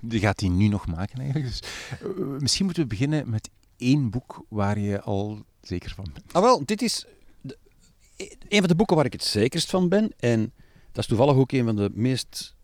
Die 0.00 0.20
gaat 0.20 0.40
hij 0.40 0.48
nu 0.48 0.68
nog 0.68 0.86
maken 0.86 1.18
eigenlijk. 1.18 1.46
Dus, 1.46 1.60
uh, 2.02 2.38
misschien 2.38 2.64
moeten 2.64 2.82
we 2.82 2.88
beginnen 2.88 3.30
met 3.30 3.50
één 3.76 4.10
boek 4.10 4.44
waar 4.48 4.78
je 4.78 5.00
al 5.00 5.44
zeker 5.60 5.90
van 5.94 6.06
bent. 6.12 6.32
Ah 6.32 6.42
wel, 6.42 6.64
dit 6.64 6.82
is 6.82 7.06
een 8.16 8.58
van 8.58 8.68
de 8.68 8.74
boeken 8.74 8.96
waar 8.96 9.04
ik 9.04 9.12
het 9.12 9.24
zekerst 9.24 9.70
van 9.70 9.88
ben. 9.88 10.12
En 10.18 10.52
dat 10.92 11.02
is 11.02 11.06
toevallig 11.06 11.36
ook 11.36 11.52
een 11.52 11.64
van 11.64 11.76
de 11.76 11.90
meest 11.92 12.54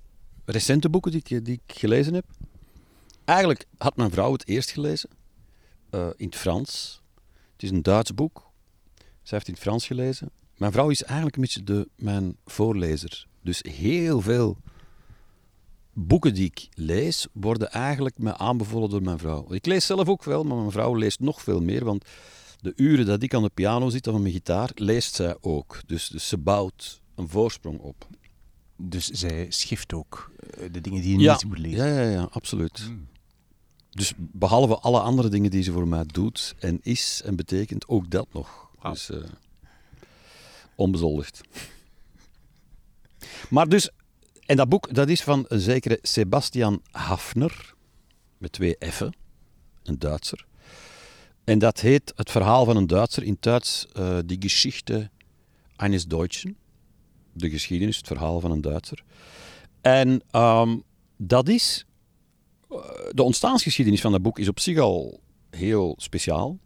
recente 0.45 0.89
boeken 0.89 1.11
die 1.11 1.23
ik, 1.25 1.45
die 1.45 1.61
ik 1.65 1.77
gelezen 1.77 2.15
heb. 2.15 2.25
Eigenlijk 3.25 3.67
had 3.79 3.97
mijn 3.97 4.11
vrouw 4.11 4.33
het 4.33 4.49
eerst 4.49 4.71
gelezen. 4.71 5.11
Uh, 5.91 6.07
in 6.17 6.27
het 6.27 6.37
Frans. 6.37 7.01
Het 7.53 7.63
is 7.63 7.71
een 7.71 7.83
Duits 7.83 8.15
boek. 8.15 8.51
Zij 8.97 9.39
heeft 9.39 9.49
in 9.49 9.53
het 9.53 9.63
Frans 9.63 9.87
gelezen. 9.87 10.31
Mijn 10.57 10.73
vrouw 10.73 10.91
is 10.91 11.03
eigenlijk 11.03 11.37
een 11.37 11.43
beetje 11.43 11.65
de, 11.65 11.89
mijn 11.97 12.37
voorlezer. 12.45 13.27
Dus 13.43 13.65
heel 13.69 14.21
veel 14.21 14.57
boeken 15.93 16.35
die 16.35 16.45
ik 16.45 16.69
lees, 16.75 17.27
worden 17.33 17.71
eigenlijk 17.71 18.19
me 18.19 18.37
aanbevolen 18.37 18.91
door 18.91 19.03
mijn 19.03 19.19
vrouw. 19.19 19.53
Ik 19.53 19.67
lees 19.67 19.87
zelf 19.87 20.09
ook 20.09 20.25
wel, 20.25 20.45
maar 20.45 20.57
mijn 20.57 20.71
vrouw 20.71 20.95
leest 20.95 21.21
nog 21.21 21.43
veel 21.43 21.61
meer. 21.61 21.85
Want 21.85 22.05
de 22.63 22.73
uren 22.77 23.07
dat 23.07 23.23
ik 23.23 23.35
aan 23.35 23.43
de 23.43 23.51
piano 23.55 23.91
zit 23.91 24.07
of 24.07 24.15
aan 24.15 24.23
mijn 24.23 24.35
gitaar, 24.35 24.71
leest 24.75 25.15
zij 25.15 25.37
ook. 25.41 25.81
Dus, 25.87 26.09
dus 26.09 26.29
ze 26.29 26.39
bouwt 26.39 27.01
een 27.15 27.29
voorsprong 27.29 27.79
op. 27.79 28.09
Dus 28.77 29.09
zij 29.09 29.47
schift 29.49 29.93
ook 29.93 30.31
eh, 30.37 30.73
de 30.73 30.81
dingen 30.81 31.03
die 31.03 31.19
je 31.19 31.31
niet 31.31 31.45
moet 31.45 31.59
lezen? 31.59 31.87
Ja, 31.87 32.01
ja, 32.01 32.11
ja 32.11 32.29
absoluut. 32.31 32.79
Hmm. 32.79 33.09
Dus 33.91 34.13
behalve 34.17 34.79
alle 34.79 35.01
andere 35.01 35.29
dingen 35.29 35.51
die 35.51 35.63
ze 35.63 35.73
voor 35.73 35.89
mij 35.89 36.05
doet 36.07 36.55
en 36.59 36.79
is 36.83 37.23
en 37.25 37.37
betekent, 37.37 37.89
ook 37.89 38.11
dat 38.11 38.27
nog. 38.33 38.71
Dus, 38.83 39.11
uh, 39.11 39.19
onbezoldigd. 40.75 41.41
Maar 43.49 43.69
dus, 43.69 43.91
en 44.47 44.57
dat 44.57 44.69
boek 44.69 44.95
dat 44.95 45.09
is 45.09 45.23
van 45.23 45.45
een 45.49 45.61
zekere 45.61 45.99
Sebastian 46.03 46.83
Hafner, 46.91 47.75
met 48.39 48.53
twee 48.53 48.77
F'en, 48.79 49.15
een 49.83 49.99
Duitser. 49.99 50.47
En 51.45 51.59
dat 51.59 51.81
heet 51.81 52.13
Het 52.17 52.31
verhaal 52.31 52.65
van 52.65 52.77
een 52.77 52.87
Duitser 52.87 53.23
in 53.23 53.37
Duits, 53.41 53.87
uh, 53.99 54.19
Die 54.25 54.37
Geschichte 54.41 55.11
eines 55.77 56.07
Deutschen. 56.07 56.57
De 57.33 57.51
geschiedenis, 57.51 57.97
het 57.97 58.07
verhaal 58.07 58.41
van 58.41 58.51
een 58.51 58.61
Duitser. 58.61 59.03
En 59.81 60.23
um, 60.33 60.83
dat 61.17 61.49
is, 61.49 61.87
uh, 62.71 62.79
de 63.11 63.23
ontstaansgeschiedenis 63.23 64.01
van 64.01 64.13
dat 64.13 64.23
boek 64.23 64.39
is 64.39 64.49
op 64.49 64.61
zich 64.61 64.79
al 64.79 65.21
heel 65.51 65.95
speciaal. 65.99 66.59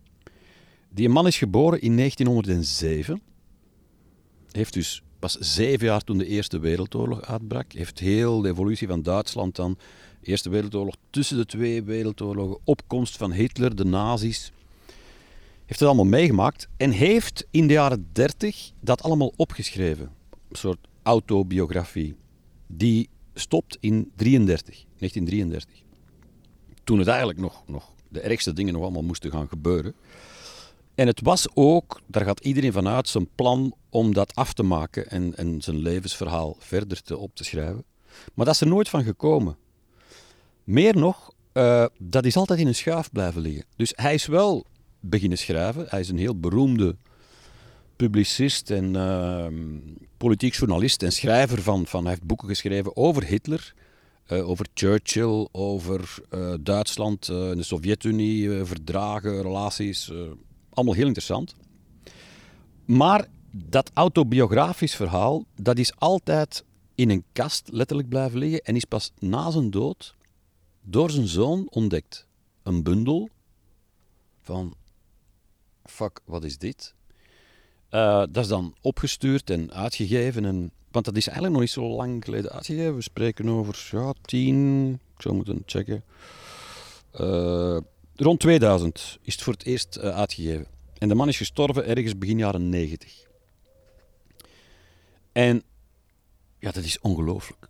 Die 0.89 1.09
man 1.09 1.27
is 1.27 1.39
geboren 1.39 1.81
in 1.81 1.97
1907 1.97 3.23
heeft 4.57 4.73
dus 4.73 5.03
pas 5.19 5.37
zeven 5.39 5.87
jaar 5.87 6.01
toen 6.01 6.19
de 6.19 6.27
Eerste 6.27 6.59
Wereldoorlog 6.59 7.23
uitbrak, 7.23 7.73
heeft 7.73 7.99
heel 7.99 8.41
de 8.41 8.49
evolutie 8.49 8.89
van 8.89 9.03
Duitsland 9.03 9.57
dan, 9.57 9.79
Eerste 10.23 10.51
Wereldoorlog, 10.51 10.95
tussen 11.11 11.37
de 11.37 11.47
twee 11.47 11.83
wereldoorlogen, 11.83 12.59
opkomst 12.65 13.17
van 13.17 13.33
Hitler, 13.33 13.77
de 13.77 13.85
nazi's, 13.85 14.53
heeft 15.67 15.81
het 15.81 15.89
allemaal 15.89 16.05
meegemaakt 16.05 16.69
en 16.77 16.91
heeft 16.91 17.47
in 17.51 17.67
de 17.67 17.73
jaren 17.73 18.09
30 18.13 18.71
dat 18.81 19.03
allemaal 19.03 19.33
opgeschreven. 19.37 20.11
Een 20.49 20.57
soort 20.57 20.89
autobiografie. 21.03 22.17
Die 22.67 23.09
stopt 23.35 23.77
in 23.81 24.13
33, 24.17 24.85
1933. 24.99 25.85
Toen 26.85 26.99
het 26.99 27.09
eigenlijk 27.09 27.39
nog, 27.39 27.63
nog 27.67 27.93
de 28.09 28.21
ergste 28.21 28.53
dingen 28.53 28.73
nog 28.73 28.83
allemaal 28.83 29.03
moesten 29.03 29.31
gaan 29.31 29.49
gebeuren. 29.49 29.95
En 30.95 31.07
het 31.07 31.21
was 31.21 31.47
ook, 31.55 32.01
daar 32.07 32.25
gaat 32.25 32.41
iedereen 32.41 32.73
vanuit, 32.73 33.09
zijn 33.09 33.29
plan 33.35 33.75
om 33.91 34.15
dat 34.15 34.35
af 34.35 34.53
te 34.53 34.63
maken 34.63 35.11
en, 35.11 35.37
en 35.37 35.63
zijn 35.63 35.77
levensverhaal 35.79 36.57
verder 36.59 37.03
te, 37.03 37.17
op 37.17 37.35
te 37.35 37.45
schrijven. 37.45 37.85
Maar 38.35 38.47
dat 38.47 38.55
is 38.55 38.61
er 38.61 38.67
nooit 38.67 38.89
van 38.89 39.05
gekomen. 39.05 39.57
Meer 40.65 40.97
nog, 40.97 41.33
eh, 41.53 41.85
dat 41.99 42.25
is 42.25 42.37
altijd 42.37 42.59
in 42.59 42.67
een 42.67 42.75
schuif 42.75 43.11
blijven 43.13 43.41
liggen. 43.41 43.65
Dus 43.77 43.93
hij 43.97 44.15
is 44.15 44.27
wel 44.27 44.67
beginnen 45.09 45.39
schrijven. 45.39 45.87
Hij 45.89 46.01
is 46.01 46.09
een 46.09 46.19
heel 46.19 46.39
beroemde 46.39 46.97
publicist 47.97 48.71
en 48.71 48.97
ehm, 48.97 49.55
politiek 50.17 50.55
journalist 50.55 51.03
en 51.03 51.13
schrijver 51.13 51.63
van, 51.63 51.87
van... 51.87 52.01
Hij 52.03 52.11
heeft 52.11 52.27
boeken 52.27 52.49
geschreven 52.49 52.97
over 52.97 53.25
Hitler, 53.25 53.75
eh, 54.27 54.49
over 54.49 54.67
Churchill, 54.75 55.49
over 55.53 56.15
eh, 56.31 56.55
Duitsland, 56.61 57.29
uh, 57.29 57.37
de 57.37 57.63
Sovjet-Unie, 57.63 58.65
verdragen, 58.65 59.43
relaties. 59.43 60.13
allemaal 60.71 60.95
heel 60.95 61.07
interessant. 61.07 61.55
Maar 62.85 63.27
dat 63.51 63.91
autobiografisch 63.95 64.95
verhaal, 64.95 65.45
dat 65.61 65.79
is 65.79 65.97
altijd 65.99 66.65
in 66.95 67.11
een 67.11 67.25
kast 67.33 67.69
letterlijk 67.73 68.09
blijven 68.09 68.39
liggen 68.39 68.61
en 68.61 68.77
is 68.77 68.85
pas 68.85 69.13
na 69.19 69.51
zijn 69.51 69.71
dood 69.71 70.15
door 70.83 71.11
zijn 71.11 71.27
zoon 71.27 71.67
ontdekt. 71.71 72.27
Een 72.63 72.83
bundel 72.83 73.29
van, 74.41 74.75
fuck, 75.97 76.21
wat 76.25 76.45
is 76.45 76.59
dit? 76.59 76.95
Uh, 77.91 78.19
dat 78.19 78.37
is 78.37 78.49
dan 78.49 78.75
opgestuurd 78.81 79.51
en 79.51 79.73
uitgegeven. 79.73 80.45
En, 80.45 80.71
want 80.91 81.05
dat 81.05 81.17
is 81.17 81.27
eigenlijk 81.27 81.53
nog 81.53 81.63
niet 81.63 81.73
zo 81.73 81.97
lang 81.97 82.25
geleden 82.25 82.51
uitgegeven. 82.51 82.95
We 82.95 83.03
spreken 83.03 83.49
over 83.49 83.89
ja, 83.91 84.13
tien, 84.23 84.93
ik 84.93 85.23
zou 85.23 85.35
moeten 85.35 85.63
checken. 85.67 86.05
Uh, 87.21 87.79
rond 88.15 88.41
2000 88.41 89.19
is 89.23 89.33
het 89.33 89.43
voor 89.43 89.53
het 89.53 89.65
eerst 89.65 89.97
uh, 89.97 90.17
uitgegeven. 90.17 90.67
En 90.99 91.09
de 91.09 91.15
man 91.15 91.29
is 91.29 91.37
gestorven 91.37 91.87
ergens 91.87 92.19
begin 92.19 92.39
jaren 92.39 92.69
90. 92.69 93.25
En 95.33 95.63
ja, 96.59 96.71
dat 96.71 96.85
is 96.85 97.01
ongelooflijk. 97.01 97.69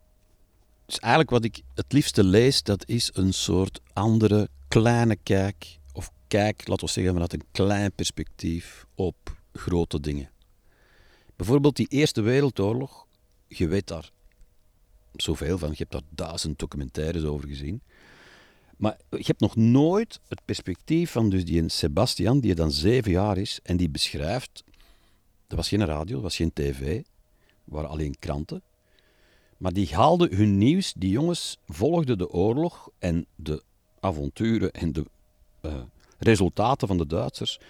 Dus 0.86 0.98
eigenlijk 0.98 1.30
wat 1.30 1.44
ik 1.44 1.62
het 1.74 1.92
liefste 1.92 2.24
lees, 2.24 2.62
dat 2.62 2.88
is 2.88 3.10
een 3.14 3.34
soort 3.34 3.80
andere 3.92 4.48
kleine 4.68 5.16
kijk, 5.22 5.78
kijk, 6.28 6.68
laten 6.68 6.86
we 6.86 6.92
zeggen, 6.92 7.12
vanuit 7.12 7.32
een 7.32 7.46
klein 7.50 7.92
perspectief 7.92 8.86
op 8.94 9.16
grote 9.52 10.00
dingen. 10.00 10.30
Bijvoorbeeld 11.36 11.76
die 11.76 11.88
Eerste 11.88 12.20
Wereldoorlog, 12.20 13.06
je 13.48 13.68
weet 13.68 13.86
daar 13.86 14.10
zoveel 15.12 15.58
van, 15.58 15.68
je 15.68 15.76
hebt 15.76 15.92
daar 15.92 16.02
duizend 16.10 16.58
documentaires 16.58 17.24
over 17.24 17.48
gezien. 17.48 17.82
Maar 18.76 18.96
je 19.10 19.24
hebt 19.24 19.40
nog 19.40 19.56
nooit 19.56 20.20
het 20.28 20.40
perspectief 20.44 21.10
van 21.10 21.30
dus 21.30 21.44
die 21.44 21.68
Sebastian, 21.68 22.40
die 22.40 22.54
dan 22.54 22.72
zeven 22.72 23.10
jaar 23.10 23.38
is, 23.38 23.60
en 23.62 23.76
die 23.76 23.88
beschrijft, 23.88 24.64
er 25.46 25.56
was 25.56 25.68
geen 25.68 25.84
radio, 25.84 26.16
er 26.16 26.22
was 26.22 26.36
geen 26.36 26.52
tv, 26.52 27.02
waren 27.64 27.90
alleen 27.90 28.18
kranten. 28.18 28.62
Maar 29.56 29.72
die 29.72 29.94
haalden 29.94 30.34
hun 30.34 30.58
nieuws, 30.58 30.92
die 30.92 31.10
jongens 31.10 31.58
volgden 31.66 32.18
de 32.18 32.30
oorlog 32.30 32.88
en 32.98 33.26
de 33.34 33.62
avonturen 34.00 34.72
en 34.72 34.92
de 34.92 35.04
uh, 35.62 35.82
resultaten 36.18 36.88
van 36.88 36.98
de 36.98 37.06
Duitsers 37.06 37.60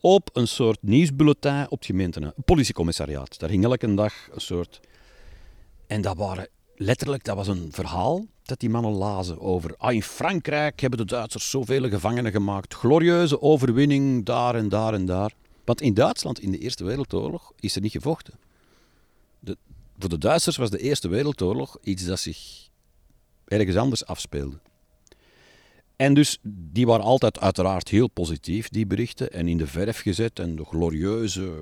op 0.00 0.30
een 0.32 0.48
soort 0.48 0.78
nieuwsbulletin 0.80 1.64
op 1.68 1.78
het 1.78 1.86
gemeente, 1.86 2.20
een 2.20 2.44
politiecommissariaat. 2.44 3.38
Daar 3.38 3.48
ging 3.48 3.64
elke 3.64 3.94
dag 3.94 4.14
een 4.32 4.40
soort... 4.40 4.80
En 5.86 6.00
dat 6.00 6.16
waren 6.16 6.48
letterlijk, 6.76 7.24
dat 7.24 7.36
was 7.36 7.48
een 7.48 7.68
verhaal 7.70 8.26
dat 8.42 8.60
die 8.60 8.70
mannen 8.70 8.92
lazen 8.92 9.40
over... 9.40 9.74
Ah, 9.76 9.92
in 9.92 10.02
Frankrijk 10.02 10.80
hebben 10.80 10.98
de 10.98 11.04
Duitsers 11.04 11.50
zoveel 11.50 11.88
gevangenen 11.88 12.32
gemaakt. 12.32 12.74
Glorieuze 12.74 13.40
overwinning 13.40 14.24
daar 14.24 14.54
en 14.54 14.68
daar 14.68 14.94
en 14.94 15.06
daar. 15.06 15.32
Want 15.64 15.80
in 15.80 15.94
Duitsland, 15.94 16.40
in 16.40 16.50
de 16.50 16.58
Eerste 16.58 16.84
Wereldoorlog, 16.84 17.52
is 17.60 17.76
er 17.76 17.82
niet 17.82 17.92
gevochten 17.92 18.34
voor 19.98 20.08
de 20.08 20.18
Duitsers 20.18 20.56
was 20.56 20.70
de 20.70 20.78
Eerste 20.78 21.08
Wereldoorlog 21.08 21.78
iets 21.82 22.04
dat 22.04 22.20
zich 22.20 22.68
ergens 23.44 23.76
anders 23.76 24.06
afspeelde. 24.06 24.58
En 25.96 26.14
dus 26.14 26.38
die 26.42 26.86
waren 26.86 27.04
altijd 27.04 27.40
uiteraard 27.40 27.88
heel 27.88 28.08
positief, 28.08 28.68
die 28.68 28.86
berichten, 28.86 29.32
en 29.32 29.48
in 29.48 29.56
de 29.56 29.66
verf 29.66 30.00
gezet 30.00 30.38
en 30.38 30.56
de 30.56 30.64
glorieuze 30.64 31.52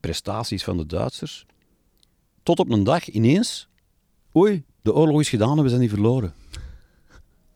prestaties 0.00 0.64
van 0.64 0.76
de 0.76 0.86
Duitsers. 0.86 1.46
Tot 2.42 2.58
op 2.58 2.70
een 2.70 2.84
dag 2.84 3.08
ineens, 3.08 3.68
oei, 4.36 4.64
de 4.82 4.94
oorlog 4.94 5.20
is 5.20 5.28
gedaan 5.28 5.56
en 5.56 5.62
we 5.62 5.68
zijn 5.68 5.80
die 5.80 5.90
verloren. 5.90 6.34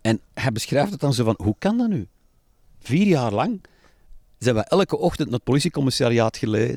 En 0.00 0.20
hij 0.34 0.52
beschrijft 0.52 0.90
het 0.90 1.00
dan 1.00 1.14
zo 1.14 1.24
van, 1.24 1.34
hoe 1.42 1.54
kan 1.58 1.78
dat 1.78 1.88
nu? 1.88 2.06
Vier 2.78 3.06
jaar 3.06 3.32
lang 3.32 3.60
zijn 4.38 4.54
we 4.54 4.62
elke 4.62 4.98
ochtend 4.98 5.28
naar 5.28 5.36
het 5.36 5.46
politiecommissariaat 5.46 6.36
eh, 6.36 6.76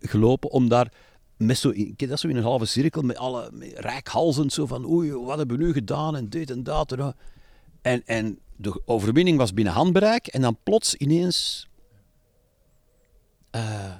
gelopen 0.00 0.50
om 0.50 0.68
daar 0.68 0.92
met 1.36 1.58
zo, 1.58 1.72
dat 1.96 2.20
zo 2.20 2.28
in 2.28 2.36
een 2.36 2.42
halve 2.42 2.64
cirkel, 2.64 3.02
met 3.02 3.16
alle 3.16 3.50
met 3.52 4.52
zo 4.52 4.66
van 4.66 4.86
oei, 4.86 5.12
wat 5.12 5.38
hebben 5.38 5.58
we 5.58 5.64
nu 5.64 5.72
gedaan 5.72 6.16
en 6.16 6.28
dit 6.28 6.50
en 6.50 6.62
dat. 6.62 6.92
En, 6.92 7.14
en, 7.86 8.02
en 8.04 8.38
de 8.56 8.82
overwinning 8.84 9.38
was 9.38 9.54
binnen 9.54 9.72
handbereik 9.72 10.26
en 10.26 10.40
dan 10.40 10.58
plots 10.62 10.94
ineens... 10.94 11.68
Uh, 13.56 13.94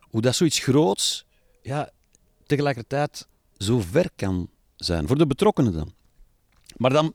hoe 0.00 0.20
dat 0.20 0.34
zoiets 0.34 0.58
groots 0.58 1.26
ja, 1.62 1.90
tegelijkertijd 2.46 3.26
zo 3.58 3.80
ver 3.80 4.10
kan 4.16 4.48
zijn. 4.76 5.06
Voor 5.06 5.18
de 5.18 5.26
betrokkenen 5.26 5.72
dan. 5.72 5.92
Maar 6.76 6.92
dan 6.92 7.12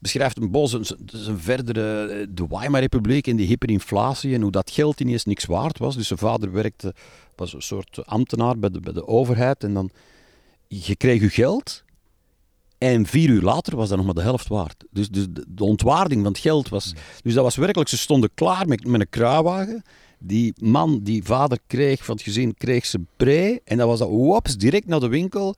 beschrijft 0.00 0.36
een 0.36 0.50
Bos 0.50 0.80
zijn 1.06 1.38
verdere 1.38 2.06
eh, 2.06 2.26
de 2.30 2.46
Weimar-republiek 2.48 3.26
en 3.26 3.36
die 3.36 3.46
hyperinflatie 3.46 4.34
en 4.34 4.42
hoe 4.42 4.50
dat 4.50 4.70
geld 4.70 5.00
ineens 5.00 5.24
niks 5.24 5.44
waard 5.44 5.78
was. 5.78 5.96
Dus 5.96 6.06
zijn 6.06 6.18
vader 6.18 6.52
werkte, 6.52 6.94
was 7.36 7.52
een 7.52 7.62
soort 7.62 8.06
ambtenaar 8.06 8.58
bij 8.58 8.70
de, 8.70 8.80
bij 8.80 8.92
de 8.92 9.06
overheid 9.06 9.64
en 9.64 9.74
dan 9.74 9.90
je 10.68 10.96
kreeg 10.96 11.20
je 11.20 11.30
geld 11.30 11.83
en 12.92 13.06
vier 13.06 13.28
uur 13.28 13.42
later 13.42 13.76
was 13.76 13.88
dat 13.88 13.96
nog 13.96 14.06
maar 14.06 14.14
de 14.14 14.22
helft 14.22 14.48
waard. 14.48 14.84
Dus, 14.90 15.08
dus 15.08 15.26
de, 15.30 15.64
ontwaarding 15.64 16.22
van 16.22 16.32
het 16.32 16.40
geld 16.40 16.68
was... 16.68 16.94
Dus 17.22 17.34
dat 17.34 17.44
was 17.44 17.56
werkelijk, 17.56 17.88
ze 17.88 17.98
stonden 17.98 18.30
klaar 18.34 18.66
met, 18.66 18.86
met 18.86 19.00
een 19.00 19.08
kruiwagen. 19.08 19.82
Die 20.18 20.54
man, 20.56 21.00
die 21.02 21.24
vader 21.24 21.58
kreeg 21.66 22.04
van 22.04 22.14
het 22.14 22.24
gezin, 22.24 22.54
kreeg 22.54 22.86
zijn 22.86 23.06
pre. 23.16 23.60
En 23.64 23.76
dat 23.76 23.86
was 23.86 23.98
dat, 23.98 24.08
wops, 24.08 24.56
direct 24.56 24.86
naar 24.86 25.00
de 25.00 25.08
winkel 25.08 25.54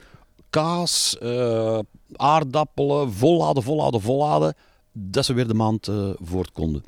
kaas, 0.50 1.16
uh, 1.22 1.78
aardappelen, 2.12 3.12
volladen, 3.12 3.62
volladen, 3.62 4.00
volladen, 4.00 4.54
dat 4.92 5.24
ze 5.24 5.32
weer 5.32 5.48
de 5.48 5.54
maand 5.54 5.88
uh, 5.88 6.10
voort 6.20 6.52
konden. 6.52 6.84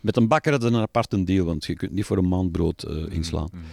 Met 0.00 0.16
een 0.16 0.28
bakker 0.28 0.52
hadden 0.52 0.74
een 0.74 0.82
apart 0.82 1.26
deel, 1.26 1.44
want 1.44 1.64
je 1.64 1.74
kunt 1.74 1.92
niet 1.92 2.04
voor 2.04 2.16
een 2.16 2.28
maand 2.28 2.52
brood 2.52 2.84
uh, 2.88 3.12
inslaan. 3.12 3.48
Mm, 3.52 3.60
mm. 3.60 3.66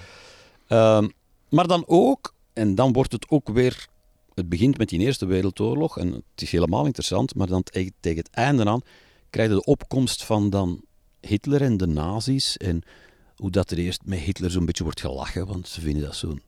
Ehm, 0.68 1.08
maar 1.50 1.68
dan 1.68 1.84
ook, 1.88 2.34
en 2.54 2.76
dan 2.76 2.94
wordt 2.94 3.12
het 3.12 3.30
ook 3.30 3.50
weer, 3.50 3.88
het 4.40 4.50
begint 4.50 4.78
met 4.78 4.90
die 4.90 5.00
Eerste 5.00 5.26
Wereldoorlog, 5.26 5.98
en 5.98 6.12
het 6.12 6.42
is 6.42 6.52
helemaal 6.52 6.86
interessant, 6.86 7.36
maar 7.36 7.48
dan 7.48 7.64
tegen, 7.64 7.94
het 8.02 8.30
einde 8.30 8.66
aan 8.66 8.82
krijg 9.30 9.50
je 9.50 9.56
de 9.56 9.64
opkomst 9.64 10.24
van 10.24 10.50
dan 10.50 10.82
Hitler 11.22 11.62
en 11.62 11.78
de 11.78 11.88
nazi's, 11.88 12.58
en 12.58 12.82
hoe 13.36 13.52
dat 13.52 13.72
er 13.72 13.78
eerst 13.78 14.02
met 14.06 14.20
Hitler 14.20 14.52
zo'n 14.52 14.66
beetje 14.66 14.84
wordt 14.84 15.02
gelachen, 15.02 15.48
want 15.48 15.68
ze 15.68 15.82
vinden 15.82 16.04
dat 16.04 16.16
zo'n 16.16 16.42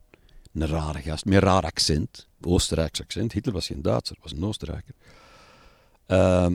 een 0.54 0.68
rare 0.68 1.02
gast, 1.02 1.26
met 1.26 1.34
een 1.34 1.40
raar 1.40 1.64
accent. 1.64 2.28
Oostenrijks 2.42 3.02
accent. 3.02 3.32
Hitler 3.32 3.54
was 3.54 3.68
geen 3.68 3.82
Duitser, 3.82 4.18
was 4.22 4.32
een 4.32 4.46
Oostenrijker. 4.46 4.94
Uh, 6.08 6.48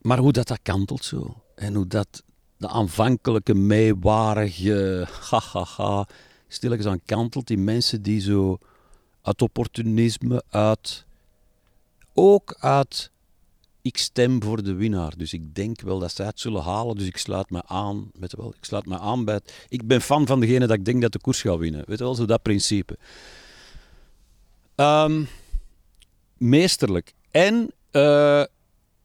maar 0.00 0.18
hoe 0.18 0.32
dat, 0.32 0.46
dat 0.46 0.58
kantelt 0.62 1.04
zo. 1.04 1.42
En 1.54 1.74
hoe 1.74 1.86
dat 1.86 2.22
de 2.56 2.68
aanvankelijke 2.68 3.54
meewarige, 3.54 5.08
hahaha, 5.30 6.06
stilletjes 6.48 6.86
aan 6.86 7.00
kantelt. 7.04 7.46
Die 7.46 7.58
mensen 7.58 8.02
die 8.02 8.20
zo 8.20 8.58
uit 9.24 9.42
opportunisme, 9.42 10.42
uit... 10.48 11.04
Ook 12.14 12.56
uit... 12.58 13.10
Ik 13.82 13.98
stem 13.98 14.42
voor 14.42 14.62
de 14.62 14.74
winnaar, 14.74 15.16
dus 15.16 15.32
ik 15.32 15.54
denk 15.54 15.80
wel 15.80 15.98
dat 15.98 16.12
zij 16.12 16.26
het 16.26 16.40
zullen 16.40 16.62
halen. 16.62 16.96
Dus 16.96 17.06
ik 17.06 17.16
sluit 17.16 17.50
me 17.50 17.62
aan, 17.66 18.10
weet 18.14 18.36
wel, 18.36 18.54
ik 18.56 18.64
sluit 18.64 18.86
me 18.86 18.98
aan 18.98 19.24
bij 19.24 19.40
Ik 19.68 19.86
ben 19.86 20.00
fan 20.00 20.26
van 20.26 20.40
degene 20.40 20.66
dat 20.66 20.76
ik 20.76 20.84
denk 20.84 21.02
dat 21.02 21.12
de 21.12 21.18
koers 21.18 21.40
gaat 21.40 21.58
winnen. 21.58 21.84
Weet 21.86 21.98
je 21.98 22.04
wel, 22.04 22.14
zo 22.14 22.24
dat 22.24 22.42
principe. 22.42 22.98
Um, 24.76 25.28
meesterlijk. 26.36 27.12
En 27.30 27.54
uh, 27.92 28.42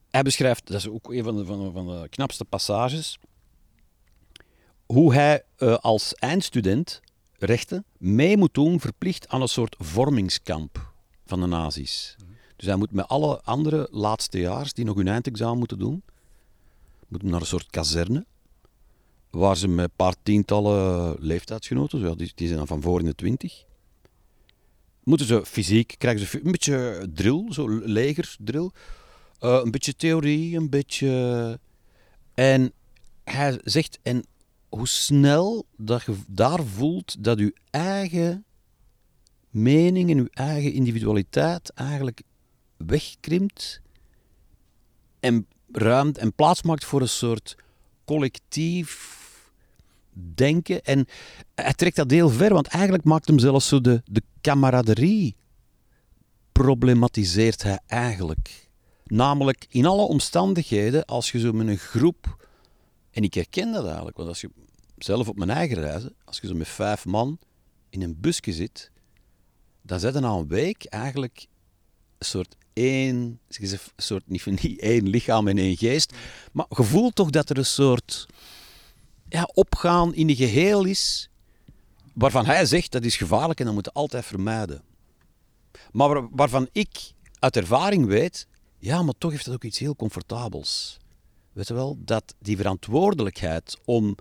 hij 0.09 0.21
beschrijft, 0.23 0.67
dat 0.67 0.77
is 0.77 0.87
ook 0.87 1.13
een 1.13 1.23
van 1.23 1.35
de, 1.35 1.45
van, 1.45 1.71
van 1.71 1.87
de 1.87 2.09
knapste 2.09 2.45
passages, 2.45 3.17
hoe 4.85 5.13
hij 5.13 5.43
uh, 5.57 5.77
als 5.77 6.13
eindstudent 6.13 7.01
rechten 7.39 7.85
mee 7.97 8.37
moet 8.37 8.53
doen, 8.53 8.79
verplicht 8.79 9.27
aan 9.27 9.41
een 9.41 9.47
soort 9.47 9.75
vormingskamp 9.79 10.93
van 11.25 11.39
de 11.39 11.45
nazi's. 11.45 12.15
Dus 12.55 12.67
hij 12.67 12.75
moet 12.75 12.91
met 12.91 13.07
alle 13.07 13.41
andere 13.41 13.87
laatstejaars 13.91 14.73
die 14.73 14.85
nog 14.85 14.95
hun 14.95 15.07
eindexamen 15.07 15.57
moeten 15.57 15.79
doen, 15.79 16.03
moeten 17.07 17.29
naar 17.29 17.39
een 17.39 17.45
soort 17.45 17.69
kazerne, 17.69 18.25
waar 19.29 19.57
ze 19.57 19.67
met 19.67 19.85
een 19.85 19.95
paar 19.95 20.15
tientallen 20.23 21.15
leeftijdsgenoten, 21.19 22.17
die, 22.17 22.31
die 22.35 22.47
zijn 22.47 22.57
dan 22.57 22.67
van 22.67 22.81
voor 22.81 22.99
in 22.99 23.05
de 23.05 23.15
twintig, 23.15 23.65
moeten 25.03 25.27
ze 25.27 25.45
fysiek, 25.45 25.95
krijgen 25.97 26.27
ze 26.27 26.39
een 26.43 26.51
beetje 26.51 27.09
drill, 27.13 27.45
zo 27.49 27.67
legerdrill. 27.83 28.69
Uh, 29.41 29.59
een 29.63 29.71
beetje 29.71 29.95
theorie, 29.95 30.57
een 30.57 30.69
beetje... 30.69 31.59
En 32.33 32.71
hij 33.23 33.59
zegt, 33.63 33.99
en 34.01 34.25
hoe 34.69 34.87
snel 34.87 35.65
dat 35.77 36.03
je 36.03 36.15
daar 36.27 36.63
voelt 36.63 37.23
dat 37.23 37.39
je 37.39 37.53
eigen 37.69 38.45
mening 39.49 40.09
en 40.09 40.17
je 40.17 40.29
eigen 40.33 40.73
individualiteit 40.73 41.69
eigenlijk 41.73 42.21
wegkrimpt 42.77 43.81
en 45.19 45.47
ruimte 45.71 46.19
en 46.19 46.33
plaats 46.33 46.61
maakt 46.61 46.85
voor 46.85 47.01
een 47.01 47.09
soort 47.09 47.55
collectief 48.05 49.17
denken. 50.13 50.83
En 50.83 51.05
hij 51.55 51.73
trekt 51.73 51.95
dat 51.95 52.11
heel 52.11 52.29
ver, 52.29 52.53
want 52.53 52.67
eigenlijk 52.67 53.03
maakt 53.03 53.27
hem 53.27 53.39
zelfs 53.39 53.67
zo 53.67 53.81
de, 53.81 54.01
de 54.05 54.23
camaraderie 54.41 55.35
problematiseert 56.51 57.63
hij 57.63 57.79
eigenlijk. 57.87 58.67
Namelijk 59.05 59.65
in 59.69 59.85
alle 59.85 60.01
omstandigheden, 60.01 61.05
als 61.05 61.31
je 61.31 61.39
zo 61.39 61.51
met 61.51 61.67
een 61.67 61.77
groep, 61.77 62.38
en 63.11 63.23
ik 63.23 63.33
herken 63.33 63.71
dat 63.71 63.85
eigenlijk, 63.85 64.17
want 64.17 64.29
als 64.29 64.41
je 64.41 64.49
zelf 64.97 65.27
op 65.27 65.37
mijn 65.37 65.49
eigen 65.49 65.77
reizen, 65.77 66.15
als 66.25 66.39
je 66.39 66.47
zo 66.47 66.53
met 66.55 66.67
vijf 66.67 67.05
man 67.05 67.39
in 67.89 68.01
een 68.01 68.19
busje 68.19 68.53
zit, 68.53 68.91
dan 69.81 69.99
zit 69.99 70.15
er 70.15 70.21
na 70.21 70.31
een 70.31 70.47
week 70.47 70.85
eigenlijk 70.85 71.47
een 72.17 72.25
soort 72.25 72.55
één, 72.73 73.39
een 73.47 73.79
soort, 73.95 74.27
niet, 74.29 74.45
niet 74.61 74.79
één 74.79 75.07
lichaam 75.09 75.47
en 75.47 75.57
één 75.57 75.77
geest, 75.77 76.13
maar 76.51 76.65
je 76.69 76.83
voelt 76.83 77.15
toch 77.15 77.29
dat 77.29 77.49
er 77.49 77.57
een 77.57 77.65
soort 77.65 78.25
ja, 79.29 79.49
opgaan 79.53 80.13
in 80.13 80.29
een 80.29 80.35
geheel 80.35 80.85
is, 80.85 81.29
waarvan 82.13 82.45
hij 82.45 82.65
zegt 82.65 82.91
dat 82.91 83.03
is 83.03 83.17
gevaarlijk 83.17 83.59
en 83.59 83.65
dat 83.65 83.73
moeten 83.73 83.93
altijd 83.93 84.25
vermijden. 84.25 84.83
Maar 85.91 86.09
waar- 86.09 86.29
waarvan 86.31 86.69
ik 86.71 87.11
uit 87.39 87.57
ervaring 87.57 88.05
weet, 88.05 88.47
ja, 88.79 89.03
maar 89.03 89.13
toch 89.17 89.31
heeft 89.31 89.45
dat 89.45 89.53
ook 89.53 89.63
iets 89.63 89.79
heel 89.79 89.95
comfortabels. 89.95 90.97
Weet 91.59 91.67
je 91.67 91.73
wel, 91.73 91.97
dat 91.99 92.35
die 92.39 92.57
verantwoordelijkheid 92.57 93.77
om 93.85 94.15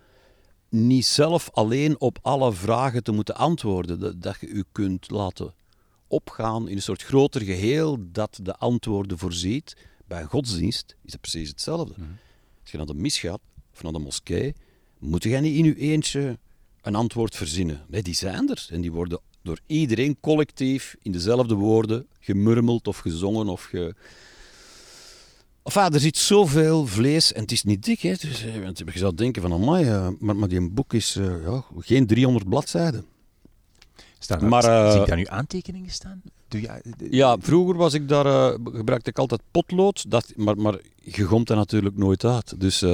niet 0.68 1.06
zelf 1.06 1.50
alleen 1.52 2.00
op 2.00 2.18
alle 2.22 2.52
vragen 2.52 3.02
te 3.02 3.12
moeten 3.12 3.36
antwoorden, 3.36 4.00
dat, 4.00 4.22
dat 4.22 4.36
je 4.40 4.46
u 4.46 4.64
kunt 4.72 5.10
laten 5.10 5.54
opgaan 6.06 6.68
in 6.68 6.76
een 6.76 6.82
soort 6.82 7.02
groter 7.02 7.40
geheel 7.40 7.98
dat 8.12 8.38
de 8.42 8.56
antwoorden 8.56 9.18
voorziet. 9.18 9.76
Bij 10.06 10.20
een 10.20 10.28
godsdienst 10.28 10.96
is 11.04 11.10
dat 11.10 11.20
precies 11.20 11.48
hetzelfde. 11.48 11.94
Als 12.60 12.70
je 12.70 12.76
naar 12.76 12.86
de 12.86 12.94
mis 12.94 13.18
gaat 13.18 13.40
of 13.72 13.82
naar 13.82 13.92
de 13.92 13.98
moskee, 13.98 14.54
moet 14.98 15.22
jij 15.22 15.40
niet 15.40 15.56
in 15.56 15.64
je 15.64 15.76
eentje 15.76 16.38
een 16.82 16.94
antwoord 16.94 17.36
verzinnen. 17.36 17.84
Nee, 17.88 18.02
die 18.02 18.14
zijn 18.14 18.50
er 18.50 18.66
en 18.70 18.80
die 18.80 18.92
worden 18.92 19.20
door 19.42 19.60
iedereen 19.66 20.20
collectief 20.20 20.96
in 21.02 21.12
dezelfde 21.12 21.54
woorden 21.54 22.06
gemurmeld 22.20 22.88
of 22.88 22.98
gezongen 22.98 23.48
of 23.48 23.62
ge... 23.62 23.94
Enfin, 25.68 25.92
er 25.92 26.00
zit 26.00 26.16
zoveel 26.16 26.86
vlees 26.86 27.32
en 27.32 27.40
het 27.42 27.52
is 27.52 27.62
niet 27.62 27.84
dik. 27.84 28.00
Hè. 28.00 28.14
Dus, 28.20 28.44
want 28.62 28.78
je 28.78 28.98
zou 28.98 29.14
denken 29.14 29.42
van, 29.42 29.52
amai, 29.52 29.84
eh, 29.84 30.08
maar, 30.18 30.36
maar 30.36 30.48
die 30.48 30.70
boek 30.70 30.92
is 30.94 31.16
eh, 31.16 31.44
ja, 31.44 31.64
geen 31.78 32.06
300 32.06 32.48
bladzijden. 32.48 33.06
Staan 34.18 34.48
Maar, 34.48 34.64
eh, 34.64 34.92
zie 34.92 35.00
ik 35.00 35.06
daar 35.06 35.16
nu 35.16 35.26
aantekeningen 35.26 35.90
staan? 35.90 36.22
Doe 36.48 36.60
je, 36.60 36.80
Ja, 37.10 37.36
vroeger 37.40 37.76
was 37.76 37.94
ik 37.94 38.08
daar, 38.08 38.52
gebruikte 38.64 39.10
ik 39.10 39.18
altijd 39.18 39.40
potlood, 39.50 40.10
dat, 40.10 40.32
maar, 40.36 40.56
maar 40.56 40.78
je 41.02 41.22
gomt 41.22 41.46
dat 41.46 41.56
natuurlijk 41.56 41.96
nooit 41.96 42.24
uit. 42.24 42.60
Dus 42.60 42.84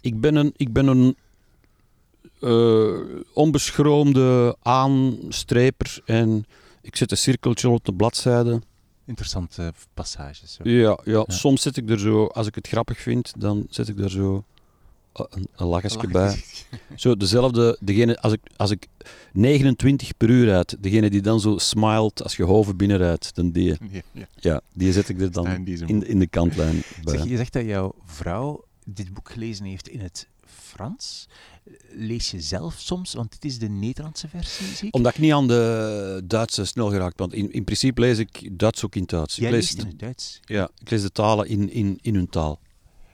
ik 0.00 0.20
ben 0.20 0.36
een, 0.36 0.52
ik 0.56 0.72
ben 0.72 0.86
een 0.86 1.16
onbeschroomde 3.32 4.56
aanstreper 4.62 6.02
en 6.04 6.46
ik 6.82 6.96
zet 6.96 7.10
een 7.10 7.16
cirkeltje 7.16 7.68
op 7.68 7.84
de 7.84 7.94
bladzijde. 7.94 8.60
Interessante 9.04 9.72
passages. 9.94 10.52
Zo. 10.52 10.68
Ja, 10.68 10.98
ja, 11.04 11.24
soms 11.26 11.62
zet 11.62 11.76
ik 11.76 11.90
er 11.90 11.98
zo, 12.00 12.26
als 12.26 12.46
ik 12.46 12.54
het 12.54 12.68
grappig 12.68 12.98
vind, 12.98 13.32
dan 13.38 13.66
zet 13.70 13.88
ik 13.88 13.96
daar 13.96 14.10
zo 14.10 14.44
eh, 15.12 15.24
een, 15.28 15.48
een 15.56 15.66
lachje 15.66 16.08
bij. 16.08 16.42
Zo 16.96 17.16
dezelfde, 17.16 17.76
degene, 17.80 18.20
als 18.20 18.32
ik, 18.32 18.40
als 18.56 18.70
ik 18.70 18.86
29 19.32 20.16
per 20.16 20.28
uur 20.28 20.54
uit, 20.54 20.76
degene 20.80 21.10
die 21.10 21.20
dan 21.20 21.40
zo 21.40 21.58
smilet 21.58 22.22
als 22.22 22.36
je 22.36 22.42
hoven 22.42 22.76
binnenrijdt, 22.76 23.34
dan 23.34 23.50
die, 23.50 23.68
Ja, 23.90 24.00
ja. 24.12 24.26
ja, 24.34 24.60
die 24.74 24.92
zet 24.92 25.08
ik 25.08 25.20
er 25.20 25.32
dan 25.32 25.46
in, 25.86 25.98
de- 25.98 26.06
in 26.06 26.18
de 26.18 26.26
kantlijn 26.26 26.82
bij. 27.04 27.16
Zeg, 27.18 27.28
je 27.28 27.36
zegt 27.36 27.52
dat 27.52 27.64
jouw 27.64 27.94
vrouw 28.04 28.64
dit 28.84 29.14
boek 29.14 29.30
gelezen 29.30 29.64
heeft 29.64 29.88
in 29.88 30.00
het 30.00 30.28
Frans. 30.46 31.28
Lees 31.90 32.30
je 32.30 32.40
zelf 32.40 32.74
soms, 32.78 33.14
want 33.14 33.30
dit 33.32 33.44
is 33.44 33.58
de 33.58 33.68
Nederlandse 33.68 34.28
versie, 34.28 34.66
zie 34.66 34.88
ik. 34.88 34.94
Omdat 34.94 35.14
ik 35.14 35.20
niet 35.20 35.32
aan 35.32 35.46
de 35.48 36.22
Duitse 36.24 36.64
snel 36.64 36.90
geraakt 36.90 37.16
ben. 37.16 37.30
In, 37.30 37.52
in 37.52 37.64
principe 37.64 38.00
lees 38.00 38.18
ik 38.18 38.58
Duits 38.58 38.84
ook 38.84 38.94
in 38.94 39.04
Duits. 39.04 39.36
Jij 39.36 39.46
ik, 39.48 39.54
lees 39.54 39.64
leest 39.70 39.82
in 39.82 39.86
het 39.86 39.98
Duits. 39.98 40.40
ja, 40.44 40.70
ik 40.78 40.90
lees 40.90 41.02
de 41.02 41.12
talen 41.12 41.46
in, 41.48 41.70
in, 41.70 41.98
in 42.00 42.14
hun 42.14 42.28
taal. 42.28 42.60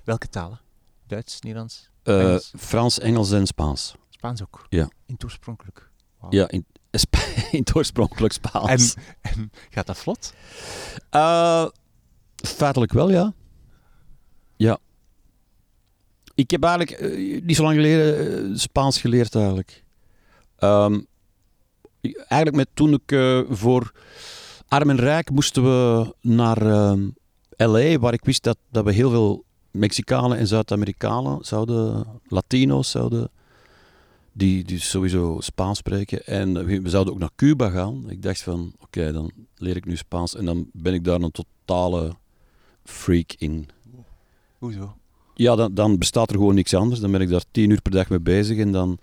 Welke 0.05 0.29
talen? 0.29 0.61
Duits, 1.07 1.41
Nederlands, 1.41 1.91
Eh, 2.03 2.21
Engels? 2.21 2.53
Frans, 2.57 2.99
Engels 2.99 3.31
en 3.31 3.47
Spaans. 3.47 3.95
Spaans 4.09 4.43
ook? 4.43 4.67
Ja. 4.69 4.83
In 5.07 5.15
het 5.15 5.25
oorspronkelijk? 5.25 5.91
Ja, 6.31 6.49
in, 6.49 6.67
in 7.51 7.59
het 7.59 7.75
oorspronkelijk 7.75 8.33
Spaans. 8.33 8.95
En, 8.95 9.03
en 9.21 9.51
gaat 9.71 9.87
dat 9.87 9.99
vlot? 9.99 10.33
Feitelijk 12.47 12.93
wel, 12.93 13.11
ja. 13.11 13.33
Ja. 14.57 14.79
Ik 16.39 16.51
heb 16.51 16.63
eigenlijk 16.65 17.01
eh, 17.01 17.43
niet 17.43 17.57
zo 17.57 17.63
lang 17.63 17.75
geleden 17.75 18.37
eh, 18.53 18.57
Spaans 18.59 19.01
geleerd, 19.01 19.35
eigenlijk. 19.35 19.85
Ik- 22.01 22.17
eigenlijk 22.17 22.57
met, 22.57 22.69
toen 22.75 22.93
ik 22.93 23.13
eh, 23.13 23.41
voor 23.49 23.93
Arm 24.69 24.91
en 24.91 24.97
Rijk 24.97 25.31
moesten 25.31 25.63
we 25.63 26.15
naar 26.21 26.63
L.A., 27.57 27.99
waar 27.99 28.13
ik 28.13 28.25
wist 28.25 28.43
dat, 28.43 28.57
dat 28.71 28.85
we 28.85 28.93
heel 28.93 29.11
veel 29.11 29.45
Mexicanen 29.71 30.39
en 30.39 30.47
Zuid-Amerikanen 30.47 31.45
zouden, 31.45 32.07
Latino's 32.29 32.91
zouden, 32.91 33.31
die, 34.33 34.65
die 34.65 34.81
sowieso 34.81 35.37
Spaans 35.41 35.79
spreken. 35.79 36.27
En 36.27 36.65
we 36.67 36.89
zouden 36.89 37.13
ook 37.13 37.19
naar 37.19 37.31
Cuba 37.37 37.69
gaan. 37.71 38.11
Ik 38.11 38.23
dacht 38.23 38.43
van, 38.43 38.73
oké, 38.79 39.13
dan 39.13 39.31
leer 39.57 39.77
ik 39.77 39.85
nu 39.85 39.97
Spaans. 39.97 40.35
En 40.37 40.45
dan 40.45 40.69
ben 40.73 40.95
ik 40.95 41.05
daar 41.05 41.21
een 41.21 41.31
totale 41.31 42.13
freak 42.85 43.33
in. 43.39 43.69
Hoezo? 44.59 44.98
Ja, 45.39 45.57
dan, 45.57 45.75
dan 45.75 45.99
bestaat 45.99 46.31
er 46.31 46.37
gewoon 46.37 46.55
niks 46.55 46.75
anders. 46.75 47.01
Dan 47.01 47.11
ben 47.11 47.21
ik 47.21 47.29
daar 47.29 47.45
tien 47.51 47.71
uur 47.71 47.83
per 47.83 47.93
dag 47.93 48.09
mee 48.09 48.21
bezig 48.21 48.59
en 48.59 48.73
dan 48.73 48.99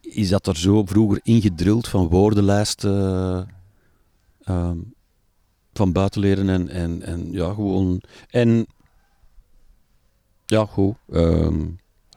is 0.00 0.28
dat 0.28 0.46
er 0.46 0.56
zo 0.56 0.84
vroeger 0.84 1.20
ingedrild 1.22 1.88
van 1.88 2.08
woordenlijsten 2.08 3.48
ehm, 4.42 4.78
van 5.72 5.92
buiten 5.92 6.20
leren 6.20 6.48
en, 6.48 6.68
en, 6.68 7.02
en 7.02 7.32
ja, 7.32 7.54
gewoon... 7.54 8.02
En 8.30 8.66
ja, 10.46 10.64
goed. 10.66 10.94
ehm, 11.12 11.58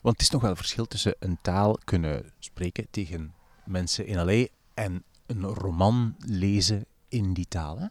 Want 0.02 0.16
het 0.18 0.22
is 0.22 0.30
nog 0.30 0.42
wel 0.42 0.50
een 0.52 0.58
verschil 0.58 0.86
tussen 0.86 1.16
een 1.20 1.38
taal 1.42 1.78
kunnen 1.84 2.32
spreken 2.40 2.88
tegen 2.92 3.34
mensen 3.66 4.06
in 4.06 4.22
L.A. 4.22 4.48
en 4.74 5.04
een 5.26 5.44
roman 5.44 6.16
lezen 6.20 6.86
in 7.08 7.34
die 7.34 7.48
taal. 7.48 7.80
Hè? 7.80 7.88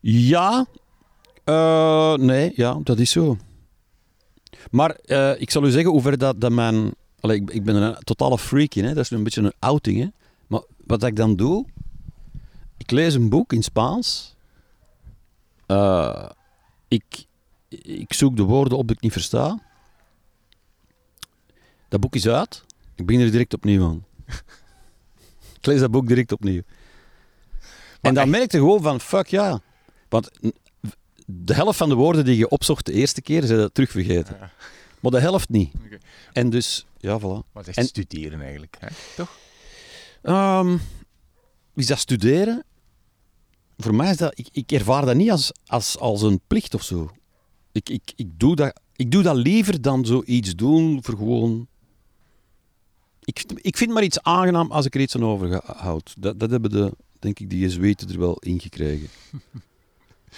Ja, 0.00 0.66
eh, 1.44 2.14
nee, 2.14 2.52
ja, 2.56 2.78
dat 2.82 2.98
is 2.98 3.10
zo. 3.10 3.36
Maar 4.70 4.90
eh, 4.90 5.40
ik 5.40 5.50
zal 5.50 5.64
u 5.64 5.70
zeggen 5.70 5.90
hoe 5.90 6.02
ver 6.02 6.18
dat, 6.18 6.40
dat 6.40 6.52
mijn... 6.52 6.94
Allee, 7.20 7.40
ik, 7.40 7.50
ik 7.50 7.64
ben 7.64 7.74
een 7.76 7.94
totale 8.04 8.38
freak 8.38 8.74
in, 8.74 8.84
hè. 8.84 8.94
dat 8.94 9.04
is 9.04 9.10
een 9.10 9.22
beetje 9.22 9.42
een 9.42 9.52
outing. 9.58 9.98
Hè. 9.98 10.06
Maar 10.46 10.62
wat 10.86 11.04
ik 11.04 11.16
dan 11.16 11.36
doe, 11.36 11.66
ik 12.76 12.90
lees 12.90 13.14
een 13.14 13.28
boek 13.28 13.52
in 13.52 13.62
Spaans. 13.62 14.34
Eh, 15.66 16.30
ik, 16.88 17.24
ik 17.82 18.12
zoek 18.12 18.36
de 18.36 18.42
woorden 18.42 18.78
op 18.78 18.86
die 18.86 18.96
ik 18.96 19.02
niet 19.02 19.12
versta. 19.12 19.60
Dat 21.88 22.00
boek 22.00 22.14
is 22.14 22.28
uit. 22.28 22.64
Ik 22.94 23.06
begin 23.06 23.22
er 23.22 23.30
direct 23.30 23.54
opnieuw 23.54 23.84
aan. 23.84 24.04
ik 25.58 25.66
lees 25.66 25.80
dat 25.80 25.90
boek 25.90 26.06
direct 26.08 26.32
opnieuw. 26.32 26.62
en 28.00 28.14
dan 28.14 28.22
echt- 28.22 28.32
merk 28.32 28.52
je 28.52 28.58
gewoon 28.58 28.82
van, 28.82 29.00
fuck 29.00 29.26
ja. 29.26 29.60
Want 30.08 30.30
de 31.44 31.54
helft 31.54 31.78
van 31.78 31.88
de 31.88 31.94
woorden 31.94 32.24
die 32.24 32.36
je 32.36 32.48
opzocht 32.48 32.86
de 32.86 32.92
eerste 32.92 33.22
keer, 33.22 33.42
zijn 33.42 33.58
dat 33.58 33.74
terug 33.74 33.90
vergeten. 33.90 34.50
Maar 35.00 35.10
de 35.10 35.20
helft 35.20 35.48
niet. 35.48 35.72
En 36.32 36.50
dus, 36.50 36.86
ja, 36.98 37.18
voilà. 37.20 37.22
Maar 37.52 37.64
het 37.64 37.68
is 37.68 37.76
En- 37.76 37.84
studeren 37.84 38.40
eigenlijk, 38.40 38.76
hè? 38.80 38.88
toch? 39.16 39.38
Ehm, 40.22 40.76
is 41.74 41.86
dat 41.86 41.98
studeren? 41.98 42.64
Voor 43.76 43.94
mij 43.94 44.10
is 44.10 44.16
dat... 44.16 44.38
Ik, 44.38 44.48
ik 44.52 44.72
ervaar 44.72 45.06
dat 45.06 45.14
niet 45.16 45.30
als, 45.30 45.52
als, 45.66 45.98
als 45.98 46.22
een 46.22 46.40
plicht 46.46 46.74
of 46.74 46.82
zo. 46.82 47.10
Ik, 47.72 47.88
ik, 47.88 48.12
ik, 48.16 48.38
doe 48.38 48.56
dat, 48.56 48.80
ik 48.96 49.10
doe 49.10 49.22
dat 49.22 49.36
liever 49.36 49.80
dan 49.82 50.04
zoiets 50.06 50.54
doen 50.54 51.02
voor 51.02 51.16
gewoon... 51.16 51.66
Ik, 53.24 53.44
ik 53.54 53.76
vind 53.76 53.92
maar 53.92 54.02
iets 54.02 54.22
aangenaam 54.22 54.70
als 54.72 54.86
ik 54.86 54.94
er 54.94 55.00
iets 55.00 55.14
aan 55.14 55.24
overhoud. 55.24 56.14
Dat, 56.18 56.40
dat 56.40 56.50
hebben 56.50 56.70
de, 56.70 56.92
denk 57.18 57.38
ik, 57.40 57.50
de 57.50 57.58
Jezuïeten 57.58 58.08
er 58.08 58.18
wel 58.18 58.36
in 58.38 58.60
gekregen. 58.60 59.08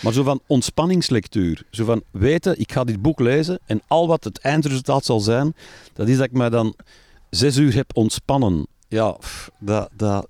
Maar 0.03 0.13
zo 0.13 0.23
van 0.23 0.41
ontspanningslectuur. 0.47 1.67
Zo 1.71 1.85
van 1.85 2.03
weten, 2.11 2.61
ik 2.61 2.73
ga 2.73 2.85
dit 2.85 3.03
boek 3.03 3.21
lezen 3.21 3.59
en 3.67 3.83
al 3.87 4.07
wat 4.07 4.25
het 4.25 4.39
eindresultaat 4.39 5.05
zal 5.05 5.21
zijn, 5.21 5.55
dat 5.93 6.09
is 6.09 6.17
dat 6.17 6.27
ik 6.27 6.33
mij 6.33 6.51
dan 6.51 6.75
zes 7.31 7.57
uur 7.57 7.75
heb 7.75 7.97
ontspannen. 7.97 8.67
Ja, 8.89 9.17
dat, 9.59 9.91
dat, 9.97 10.29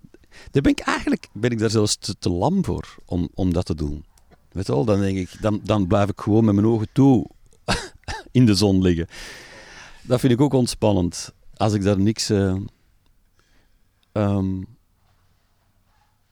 daar 0.50 0.62
ben 0.62 0.72
ik 0.72 0.80
eigenlijk 0.80 1.28
ben 1.32 1.50
ik 1.50 1.58
daar 1.58 1.70
zelfs 1.70 1.96
te, 2.18 2.30
lam 2.30 2.64
voor 2.64 2.96
om, 3.04 3.28
om 3.34 3.52
dat 3.52 3.66
te 3.66 3.74
doen. 3.74 4.04
Weet 4.52 4.68
wel, 4.68 4.84
dan 4.84 5.00
denk 5.00 5.16
ik, 5.18 5.30
dan, 5.40 5.60
dan 5.62 5.86
blijf 5.86 6.08
ik 6.08 6.20
gewoon 6.20 6.44
met 6.44 6.54
mijn 6.54 6.66
ogen 6.66 6.88
toe 6.92 7.26
in 8.30 8.46
de 8.46 8.54
zon 8.54 8.82
liggen. 8.82 9.06
Dat 10.02 10.20
vind 10.20 10.32
ik 10.32 10.40
ook 10.40 10.52
ontspannend. 10.52 11.32
Als 11.56 11.72
ik 11.72 11.82
daar 11.82 11.98
niks... 11.98 12.30
eh, 12.30 12.56
ehm, 14.12 14.62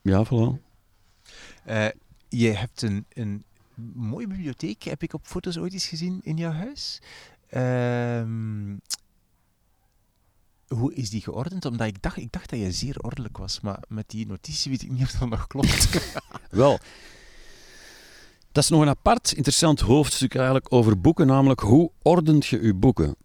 ja, 0.03 0.25
voilà. 0.27 0.61
Eh, 1.65 1.87
je 2.39 2.49
hebt 2.49 2.83
een, 2.83 3.07
een 3.09 3.45
mooie 3.95 4.27
bibliotheek, 4.27 4.83
heb 4.83 5.03
ik 5.03 5.15
op 5.15 5.27
foto's 5.27 5.59
ooit 5.59 5.73
eens 5.73 5.87
gezien 5.87 6.21
in 6.23 6.37
jouw 6.37 6.53
huis. 6.53 7.01
Ehm, 7.49 8.77
hoe 10.69 10.95
is 10.95 11.11
die 11.11 11.21
geordend? 11.21 11.65
Omdat 11.65 11.87
ik 11.87 12.03
dacht, 12.03 12.17
ik 12.17 12.33
dacht 12.33 12.51
dat 12.51 12.59
je 12.59 12.73
zeer 12.73 12.99
ordelijk 12.99 13.39
was, 13.39 13.61
maar 13.61 13.83
met 13.89 14.11
die 14.11 14.27
notitie 14.27 14.71
weet 14.71 14.83
ik 14.83 14.91
niet 14.91 15.03
of 15.03 15.11
dat 15.11 15.29
nog 15.29 15.47
klopt. 15.47 15.89
Wel, 16.51 16.79
dat 18.53 18.63
is 18.63 18.71
nog 18.71 18.81
een 18.81 18.89
apart 18.89 19.33
interessant 19.33 19.81
hoofdstuk 19.81 20.35
eigenlijk 20.35 20.73
over 20.73 21.01
boeken, 21.01 21.27
namelijk 21.27 21.61
hoe 21.61 21.91
ordent 22.03 22.47
je 22.47 22.63
je 22.63 22.75
boeken? 22.75 23.17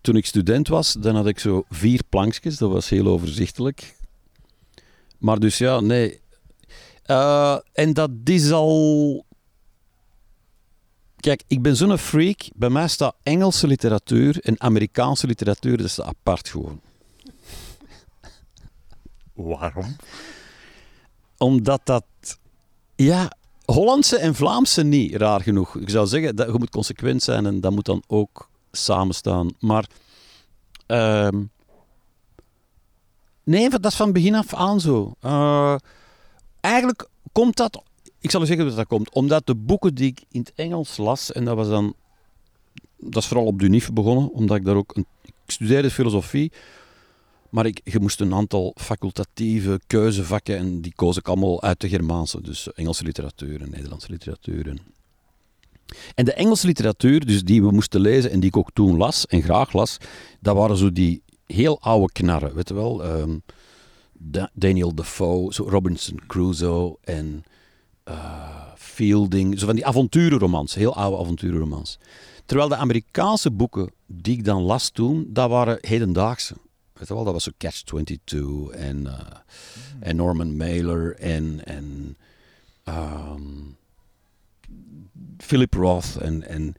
Toen 0.00 0.16
ik 0.16 0.26
student 0.26 0.68
was, 0.68 0.92
dan 0.92 1.14
had 1.14 1.26
ik 1.26 1.38
zo 1.38 1.64
vier 1.68 2.02
plankjes, 2.08 2.56
dat 2.56 2.70
was 2.70 2.88
heel 2.88 3.06
overzichtelijk. 3.06 3.96
Maar 5.18 5.38
dus 5.38 5.58
ja, 5.58 5.80
nee. 5.80 6.20
Uh, 7.06 7.56
en 7.72 7.92
dat 7.92 8.10
is 8.24 8.50
al... 8.50 9.24
Kijk, 11.16 11.42
ik 11.46 11.62
ben 11.62 11.76
zo'n 11.76 11.98
freak. 11.98 12.48
Bij 12.54 12.70
mij 12.70 12.88
staat 12.88 13.16
Engelse 13.22 13.66
literatuur 13.66 14.40
en 14.40 14.60
Amerikaanse 14.60 15.26
literatuur, 15.26 15.76
dat 15.76 15.86
is 15.86 16.00
apart 16.00 16.48
gewoon. 16.48 16.80
Waarom? 19.32 19.96
Omdat 21.38 21.80
dat... 21.84 22.04
Ja, 22.94 23.32
Hollandse 23.64 24.16
en 24.16 24.34
Vlaamse 24.34 24.82
niet, 24.82 25.14
raar 25.14 25.40
genoeg. 25.40 25.76
Ik 25.76 25.90
zou 25.90 26.06
zeggen, 26.06 26.36
dat, 26.36 26.46
je 26.46 26.58
moet 26.58 26.70
consequent 26.70 27.22
zijn 27.22 27.46
en 27.46 27.60
dat 27.60 27.72
moet 27.72 27.84
dan 27.84 28.02
ook 28.06 28.48
samenstaan. 28.70 29.50
Maar... 29.58 29.86
Uh, 30.86 31.28
nee, 33.44 33.70
dat 33.70 33.84
is 33.84 33.94
van 33.94 34.12
begin 34.12 34.34
af 34.34 34.54
aan 34.54 34.80
zo. 34.80 35.14
Uh, 35.22 35.76
eigenlijk 36.66 37.08
komt 37.32 37.56
dat... 37.56 37.82
Ik 38.20 38.30
zal 38.30 38.42
u 38.42 38.46
zeggen 38.46 38.66
dat 38.66 38.76
dat 38.76 38.86
komt. 38.86 39.10
Omdat 39.10 39.46
de 39.46 39.54
boeken 39.54 39.94
die 39.94 40.06
ik 40.06 40.24
in 40.30 40.40
het 40.40 40.52
Engels 40.54 40.96
las, 40.96 41.32
en 41.32 41.44
dat 41.44 41.56
was 41.56 41.68
dan... 41.68 41.94
Dat 42.96 43.22
is 43.22 43.28
vooral 43.28 43.46
op 43.46 43.58
de 43.58 43.88
begonnen, 43.92 44.32
omdat 44.32 44.56
ik 44.56 44.64
daar 44.64 44.76
ook... 44.76 44.96
Een, 44.96 45.06
ik 45.22 45.32
studeerde 45.46 45.90
filosofie, 45.90 46.52
maar 47.50 47.66
ik, 47.66 47.80
je 47.84 48.00
moest 48.00 48.20
een 48.20 48.34
aantal 48.34 48.74
facultatieve 48.76 49.80
keuzevakken 49.86 50.56
en 50.56 50.80
die 50.80 50.92
koos 50.94 51.16
ik 51.16 51.28
allemaal 51.28 51.62
uit 51.62 51.80
de 51.80 51.88
Germaanse. 51.88 52.40
Dus 52.42 52.72
Engelse 52.72 53.04
literatuur 53.04 53.60
en 53.62 53.70
Nederlandse 53.70 54.10
literatuur. 54.10 54.80
En, 56.14 56.24
de 56.24 56.32
Engelse 56.32 56.66
literatuur, 56.66 57.26
dus 57.26 57.42
die 57.42 57.62
we 57.62 57.70
moesten 57.70 58.00
lezen 58.00 58.30
en 58.30 58.40
die 58.40 58.48
ik 58.48 58.56
ook 58.56 58.70
toen 58.72 58.96
las 58.96 59.26
en 59.26 59.42
graag 59.42 59.72
las, 59.72 59.96
dat 60.40 60.56
waren 60.56 60.76
zo 60.76 60.92
die 60.92 61.22
heel 61.46 61.80
oude 61.80 62.12
knarren, 62.12 62.54
weet 62.54 62.68
je 62.68 62.74
wel. 62.74 63.04
Um, 63.04 63.42
Daniel 64.52 64.94
Defoe, 64.94 65.54
zo 65.54 65.68
Robinson 65.68 66.20
Crusoe 66.26 66.96
en 67.00 67.44
uh, 68.08 68.64
Fielding. 68.76 69.58
Zo 69.58 69.66
van 69.66 69.74
die 69.74 69.86
avonturenromans, 69.86 70.74
heel 70.74 70.94
oude 70.94 71.18
avonturenromans. 71.22 71.98
Terwijl 72.44 72.68
de 72.68 72.76
Amerikaanse 72.76 73.50
boeken 73.50 73.90
die 74.06 74.36
ik 74.38 74.44
dan 74.44 74.62
las 74.62 74.90
toen, 74.90 75.26
dat 75.28 75.50
waren 75.50 75.78
hedendaagse. 75.80 76.54
Weet 76.92 77.08
je 77.08 77.14
wel, 77.14 77.24
dat 77.24 77.32
was 77.32 77.44
zo 77.44 77.50
Catch-22 77.58 78.36
en, 78.70 79.00
uh, 79.02 79.20
en 80.00 80.16
Norman 80.16 80.56
Mailer 80.56 81.16
en, 81.16 81.64
en 81.64 82.16
um, 82.84 83.76
Philip 85.38 85.74
Roth 85.74 86.16
en, 86.16 86.48
en 86.48 86.74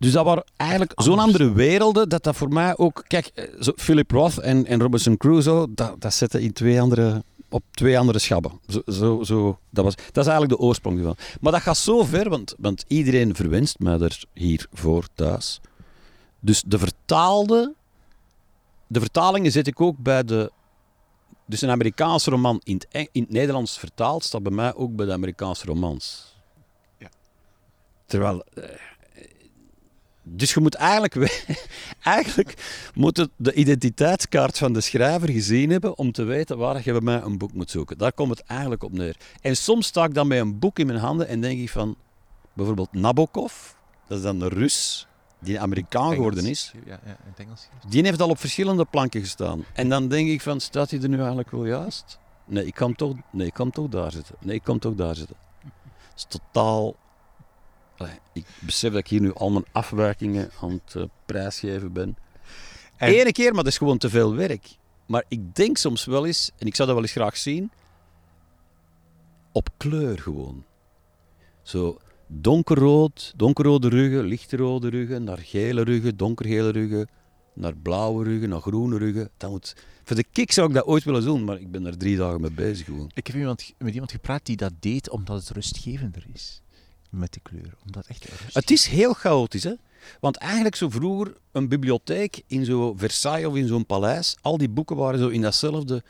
dus 0.00 0.12
dat 0.12 0.24
waren 0.24 0.44
eigenlijk 0.56 0.92
zo'n 1.02 1.18
andere 1.18 1.52
werelden, 1.52 2.08
dat 2.08 2.22
dat 2.22 2.36
voor 2.36 2.48
mij 2.48 2.76
ook... 2.76 3.04
Kijk, 3.06 3.26
eh, 3.26 3.44
zo 3.60 3.72
Philip 3.76 4.10
Roth 4.10 4.38
en, 4.38 4.66
en 4.66 4.80
Robinson 4.80 5.16
Crusoe, 5.16 5.66
dat, 5.74 6.00
dat 6.00 6.14
zetten 6.14 6.40
in 6.40 6.52
twee 6.52 6.80
andere, 6.80 7.24
op 7.48 7.62
twee 7.70 7.98
andere 7.98 8.18
schabben. 8.18 8.60
Zo, 8.66 8.82
zo, 8.86 9.22
zo, 9.22 9.58
dat, 9.70 9.84
was, 9.84 9.94
dat 9.94 10.24
is 10.24 10.30
eigenlijk 10.30 10.60
de 10.60 10.66
oorsprong 10.66 10.98
ervan. 10.98 11.16
Maar 11.40 11.52
dat 11.52 11.60
gaat 11.60 11.76
zo 11.76 12.04
ver, 12.04 12.28
want, 12.28 12.54
want 12.58 12.84
iedereen 12.86 13.34
verwenst 13.34 13.78
mij 13.78 13.98
er 13.98 14.24
hiervoor 14.34 15.06
thuis. 15.14 15.60
Dus 16.40 16.62
de 16.66 16.78
vertaalde... 16.78 17.74
De 18.86 19.00
vertalingen 19.00 19.52
zet 19.52 19.66
ik 19.66 19.80
ook 19.80 19.98
bij 19.98 20.24
de... 20.24 20.52
Dus 21.46 21.60
een 21.60 21.70
Amerikaanse 21.70 22.30
roman 22.30 22.60
in 22.64 22.74
het, 22.74 23.08
in 23.12 23.22
het 23.22 23.30
Nederlands 23.30 23.78
vertaald 23.78 24.24
staat 24.24 24.42
bij 24.42 24.52
mij 24.52 24.74
ook 24.74 24.96
bij 24.96 25.06
de 25.06 25.12
Amerikaanse 25.12 25.66
romans. 25.66 26.34
Ja. 26.98 27.08
Terwijl... 28.06 28.44
Eh, 28.54 28.64
dus 30.22 30.54
je 30.54 30.60
moet 30.60 30.74
eigenlijk, 30.74 31.44
eigenlijk 32.02 32.54
moet 32.94 33.16
het 33.16 33.30
de 33.36 33.52
identiteitskaart 33.52 34.58
van 34.58 34.72
de 34.72 34.80
schrijver 34.80 35.30
gezien 35.30 35.70
hebben 35.70 35.98
om 35.98 36.12
te 36.12 36.24
weten 36.24 36.58
waar 36.58 36.80
je 36.84 36.92
bij 36.92 37.00
mij 37.00 37.22
een 37.22 37.38
boek 37.38 37.52
moet 37.52 37.70
zoeken. 37.70 37.98
Daar 37.98 38.12
komt 38.12 38.30
het 38.30 38.42
eigenlijk 38.46 38.82
op 38.82 38.92
neer. 38.92 39.16
En 39.40 39.56
soms 39.56 39.86
sta 39.86 40.04
ik 40.04 40.14
dan 40.14 40.26
met 40.26 40.38
een 40.38 40.58
boek 40.58 40.78
in 40.78 40.86
mijn 40.86 40.98
handen 40.98 41.28
en 41.28 41.40
denk 41.40 41.60
ik 41.60 41.70
van, 41.70 41.96
bijvoorbeeld 42.52 42.92
Nabokov, 42.92 43.52
dat 44.06 44.18
is 44.18 44.24
dan 44.24 44.38
de 44.38 44.48
Rus 44.48 45.06
die 45.38 45.60
Amerikaan 45.60 46.14
geworden 46.14 46.46
is. 46.46 46.72
Ja, 46.86 47.00
ja, 47.04 47.10
in 47.10 47.30
het 47.30 47.38
Engels. 47.38 47.68
Die 47.88 48.02
heeft 48.02 48.20
al 48.20 48.28
op 48.28 48.38
verschillende 48.38 48.84
planken 48.84 49.20
gestaan. 49.20 49.64
En 49.72 49.88
dan 49.88 50.08
denk 50.08 50.28
ik 50.28 50.40
van, 50.40 50.60
staat 50.60 50.90
hij 50.90 51.00
er 51.00 51.08
nu 51.08 51.18
eigenlijk 51.18 51.50
wel 51.50 51.66
juist? 51.66 52.18
Nee, 52.44 52.66
ik 52.66 52.74
kan 52.74 52.94
toch, 52.94 53.14
nee, 53.32 53.46
ik 53.46 53.54
kan 53.54 53.70
toch 53.70 53.88
daar 53.88 54.12
zitten. 54.12 54.34
Nee, 54.40 54.54
ik 54.54 54.62
kan 54.62 54.78
toch 54.78 54.94
daar 54.94 55.16
zitten. 55.16 55.36
Het 55.60 56.16
is 56.16 56.26
totaal 56.28 56.96
ik 58.32 58.44
besef 58.58 58.92
dat 58.92 59.00
ik 59.00 59.08
hier 59.08 59.20
nu 59.20 59.34
al 59.34 59.50
mijn 59.50 59.64
afwijkingen 59.72 60.50
aan 60.60 60.80
het 60.84 60.94
uh, 60.94 61.04
prijsgeven 61.26 61.92
ben. 61.92 62.16
En... 62.96 63.12
Ene 63.12 63.32
keer, 63.32 63.54
maar 63.54 63.64
dat 63.64 63.72
is 63.72 63.78
gewoon 63.78 63.98
te 63.98 64.10
veel 64.10 64.34
werk. 64.34 64.68
Maar 65.06 65.24
ik 65.28 65.54
denk 65.54 65.76
soms 65.76 66.04
wel 66.04 66.26
eens, 66.26 66.50
en 66.58 66.66
ik 66.66 66.74
zou 66.74 66.88
dat 66.88 66.96
wel 66.96 67.06
eens 67.06 67.16
graag 67.16 67.36
zien, 67.36 67.70
op 69.52 69.68
kleur 69.76 70.18
gewoon. 70.18 70.64
Zo 71.62 71.98
donkerrood, 72.26 73.32
donkerrode 73.36 73.88
ruggen, 73.88 74.24
lichtrode 74.24 74.88
ruggen, 74.88 75.24
naar 75.24 75.38
gele 75.38 75.82
ruggen, 75.82 76.16
donkergele 76.16 76.70
ruggen, 76.70 77.08
naar 77.54 77.76
blauwe 77.76 78.24
ruggen, 78.24 78.48
naar 78.48 78.60
groene 78.60 78.98
ruggen. 78.98 79.30
Dat 79.36 79.50
moet... 79.50 79.76
Voor 80.04 80.16
de 80.16 80.24
kick 80.32 80.52
zou 80.52 80.68
ik 80.68 80.74
dat 80.74 80.84
ooit 80.84 81.04
willen 81.04 81.24
doen, 81.24 81.44
maar 81.44 81.60
ik 81.60 81.70
ben 81.70 81.86
er 81.86 81.98
drie 81.98 82.16
dagen 82.16 82.40
mee 82.40 82.50
bezig 82.50 82.86
gewoon. 82.86 83.10
Ik 83.14 83.26
heb 83.26 83.36
iemand, 83.36 83.72
met 83.78 83.92
iemand 83.92 84.10
gepraat 84.10 84.46
die 84.46 84.56
dat 84.56 84.72
deed 84.80 85.10
omdat 85.10 85.40
het 85.40 85.50
rustgevender 85.50 86.26
is 86.32 86.62
met 87.10 87.32
de 87.32 87.40
kleur. 87.40 87.74
Omdat 87.86 88.06
echt 88.06 88.26
het 88.52 88.70
is 88.70 88.86
heel 88.86 89.12
chaotisch, 89.12 89.64
hè? 89.64 89.74
Want 90.20 90.36
eigenlijk 90.36 90.76
zo 90.76 90.90
vroeger 90.90 91.36
een 91.52 91.68
bibliotheek 91.68 92.42
in 92.46 92.64
zo'n 92.64 92.98
Versailles 92.98 93.46
of 93.46 93.54
in 93.54 93.66
zo'n 93.66 93.86
paleis, 93.86 94.36
al 94.40 94.58
die 94.58 94.68
boeken 94.68 94.96
waren 94.96 95.18
zo 95.18 95.28
in 95.28 95.40
datzelfde 95.40 96.02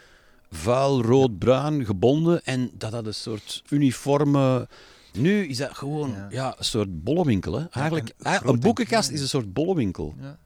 vuil, 0.50 1.02
rood-bruin 1.02 1.84
gebonden 1.84 2.44
en 2.44 2.70
dat 2.72 2.92
had 2.92 3.06
een 3.06 3.14
soort 3.14 3.62
uniforme... 3.68 4.68
Nu 5.12 5.46
is 5.46 5.56
dat 5.56 5.76
gewoon 5.76 6.14
ja. 6.30 6.54
een 6.58 6.64
soort 6.64 7.04
bollewinkel. 7.04 7.52
Hè? 7.52 7.66
Eigenlijk, 7.68 8.12
een 8.18 8.60
boekenkast 8.60 9.10
is 9.10 9.20
een 9.20 9.28
soort 9.28 9.52
bollewinkel. 9.52 10.14
Ja. 10.20 10.38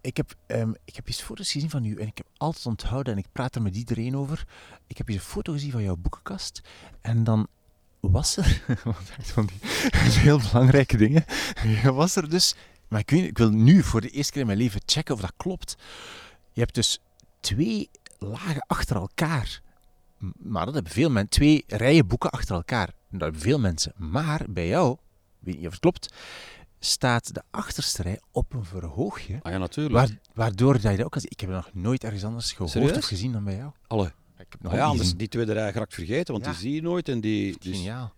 Ik 0.00 0.16
heb, 0.16 0.34
um, 0.46 0.74
ik 0.84 0.96
heb 0.96 1.06
eens 1.06 1.22
foto's 1.22 1.52
gezien 1.52 1.70
van 1.70 1.84
u 1.84 1.96
en 1.96 2.06
ik 2.06 2.16
heb 2.16 2.26
altijd 2.36 2.66
onthouden, 2.66 3.12
en 3.12 3.18
ik 3.18 3.26
praat 3.32 3.54
er 3.54 3.62
met 3.62 3.76
iedereen 3.76 4.16
over, 4.16 4.46
ik 4.86 4.98
heb 4.98 5.08
eens 5.08 5.16
een 5.16 5.24
foto 5.24 5.52
gezien 5.52 5.70
van 5.70 5.82
jouw 5.82 5.96
boekenkast 5.96 6.60
en 7.00 7.24
dan 7.24 7.46
was 8.10 8.36
er, 8.36 8.62
die 9.46 10.18
heel 10.26 10.38
belangrijke 10.38 10.96
dingen, 10.96 11.24
was 11.94 12.16
er 12.16 12.30
dus, 12.30 12.54
maar 12.88 13.00
ik, 13.00 13.10
weet, 13.10 13.24
ik 13.24 13.38
wil 13.38 13.50
nu 13.50 13.82
voor 13.82 14.00
de 14.00 14.08
eerste 14.08 14.32
keer 14.32 14.40
in 14.40 14.46
mijn 14.46 14.58
leven 14.58 14.80
checken 14.86 15.14
of 15.14 15.20
dat 15.20 15.32
klopt. 15.36 15.76
Je 16.52 16.60
hebt 16.60 16.74
dus 16.74 17.00
twee 17.40 17.90
lagen 18.18 18.64
achter 18.66 18.96
elkaar. 18.96 19.60
Maar 20.38 20.64
dat 20.64 20.74
hebben 20.74 20.92
veel 20.92 21.10
mensen, 21.10 21.30
twee 21.30 21.64
rijen 21.66 22.06
boeken 22.06 22.30
achter 22.30 22.54
elkaar. 22.54 22.86
Dat 23.10 23.20
hebben 23.20 23.40
veel 23.40 23.58
mensen. 23.58 23.92
Maar 23.96 24.44
bij 24.48 24.66
jou, 24.66 24.96
weet 25.38 25.56
niet 25.56 25.66
of 25.66 25.72
het 25.72 25.80
klopt, 25.80 26.14
staat 26.78 27.34
de 27.34 27.42
achterste 27.50 28.02
rij 28.02 28.20
op 28.30 28.52
een 28.52 28.64
verhoogje. 28.64 29.38
Ah 29.42 29.52
ja, 29.52 29.58
natuurlijk. 29.58 30.18
waardoor 30.34 30.72
dat 30.72 30.82
je 30.82 30.96
dat 30.96 31.06
ook 31.06 31.14
als 31.14 31.24
Ik 31.24 31.40
heb 31.40 31.50
nog 31.50 31.70
nooit 31.72 32.04
ergens 32.04 32.24
anders 32.24 32.52
gehoord 32.52 32.96
of 32.96 33.04
gezien 33.04 33.32
dan 33.32 33.44
bij 33.44 33.56
jou. 33.56 33.72
Alle. 33.86 34.12
Ik 34.52 34.58
heb 34.58 34.62
nog 34.62 34.72
ah 34.72 34.78
ja, 34.78 34.84
anders 34.84 35.16
die 35.16 35.28
tweede 35.28 35.52
rij 35.52 35.70
raakt 35.70 35.94
vergeten, 35.94 36.32
want 36.32 36.44
die 36.44 36.54
zie 36.54 36.74
je 36.74 36.82
nooit. 36.82 37.08
En 37.08 37.20
die, 37.20 37.56
dus... 37.58 37.76
Geniaal. 37.76 38.12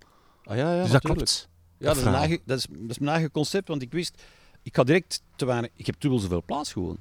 Ah, 0.44 0.56
ja, 0.56 0.74
ja, 0.74 0.82
dus 0.82 0.90
dat 0.90 1.02
klopt. 1.02 1.48
Ja, 1.78 1.86
dat, 1.86 1.96
is 1.96 2.02
mijn 2.02 2.14
eigen, 2.14 2.38
dat, 2.44 2.58
is, 2.58 2.66
dat 2.70 2.90
is 2.90 2.98
mijn 2.98 3.12
eigen 3.12 3.30
concept, 3.30 3.68
want 3.68 3.82
ik 3.82 3.92
wist, 3.92 4.22
ik 4.62 4.74
ga 4.74 4.84
direct 4.84 5.22
te 5.36 5.44
weinig, 5.44 5.70
ik 5.74 5.86
heb 5.86 6.00
dubbel 6.00 6.18
zoveel 6.18 6.42
plaats 6.42 6.72
gewoon. 6.72 6.98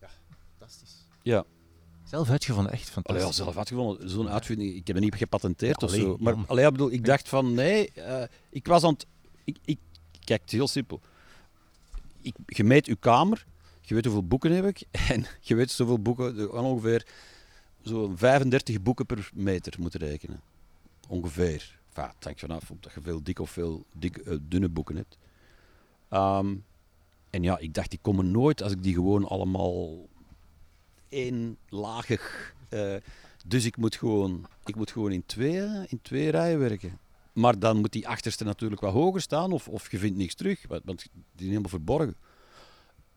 Ja, 0.00 0.08
fantastisch. 0.58 1.06
Ja. 1.22 1.44
Zelf 2.04 2.30
uitgevonden, 2.30 2.72
echt 2.72 2.90
fantastisch. 2.90 3.22
Allee, 3.22 3.36
ja, 3.36 3.44
zelf 3.44 3.56
uitgevonden, 3.56 4.10
zo'n 4.10 4.28
uitvinding, 4.28 4.74
ik 4.74 4.86
heb 4.86 4.96
het 4.96 5.04
niet 5.04 5.14
gepatenteerd 5.14 5.82
of 5.82 5.90
zo. 5.90 6.16
Maar 6.20 6.34
allee, 6.46 6.64
ja, 6.64 6.70
bedoel, 6.70 6.92
ik 6.92 7.04
dacht 7.04 7.28
van, 7.28 7.54
nee, 7.54 7.90
uh, 7.96 8.22
ik 8.50 8.66
was 8.66 8.84
aan 8.84 8.92
het, 8.92 9.06
ik, 9.44 9.56
ik, 9.64 9.78
kijk, 10.24 10.40
het 10.40 10.52
is 10.52 10.58
heel 10.58 10.68
simpel. 10.68 11.00
Ik, 12.20 12.34
je 12.46 12.64
meet 12.64 12.86
je 12.86 12.96
kamer, 12.96 13.46
je 13.80 13.94
weet 13.94 14.04
hoeveel 14.04 14.26
boeken 14.26 14.52
heb 14.52 14.66
ik, 14.66 14.82
en 15.08 15.26
je 15.40 15.54
weet 15.54 15.70
zoveel 15.70 15.98
boeken, 15.98 16.52
ongeveer 16.52 17.06
zo'n 17.88 18.18
35 18.18 18.82
boeken 18.82 19.06
per 19.06 19.30
meter 19.34 19.74
moeten 19.78 20.00
rekenen. 20.00 20.40
Ongeveer. 21.08 21.78
Enfin, 21.88 22.10
het 22.14 22.24
hangt 22.24 22.40
vanaf 22.40 22.70
of 22.70 22.94
je 22.94 23.00
veel 23.00 23.22
dik 23.22 23.38
of 23.38 23.50
veel 23.50 23.84
uh, 24.00 24.36
dunne 24.40 24.68
boeken 24.68 24.96
hebt. 24.96 25.18
Um, 26.10 26.64
en 27.30 27.42
ja, 27.42 27.58
ik 27.58 27.74
dacht, 27.74 27.90
die 27.90 27.98
komen 28.02 28.30
nooit 28.30 28.62
als 28.62 28.72
ik 28.72 28.82
die 28.82 28.94
gewoon 28.94 29.28
allemaal 29.28 30.08
eenlagig... 31.08 32.54
Uh, 32.70 32.96
dus 33.46 33.64
ik 33.64 33.76
moet 33.76 33.96
gewoon, 33.96 34.46
ik 34.64 34.76
moet 34.76 34.90
gewoon 34.90 35.12
in, 35.12 35.26
twee, 35.26 35.60
in 35.88 35.98
twee 36.02 36.30
rijen 36.30 36.58
werken. 36.58 36.98
maar 37.32 37.58
dan 37.58 37.76
moet 37.76 37.92
die 37.92 38.08
achterste 38.08 38.44
natuurlijk 38.44 38.80
wat 38.80 38.92
hoger 38.92 39.20
staan, 39.20 39.52
of, 39.52 39.68
of 39.68 39.90
je 39.90 39.98
vindt 39.98 40.16
niks 40.16 40.34
terug, 40.34 40.66
want 40.66 40.82
want 40.84 41.02
die 41.12 41.22
is 41.36 41.46
helemaal 41.46 41.68
verborgen. 41.68 42.16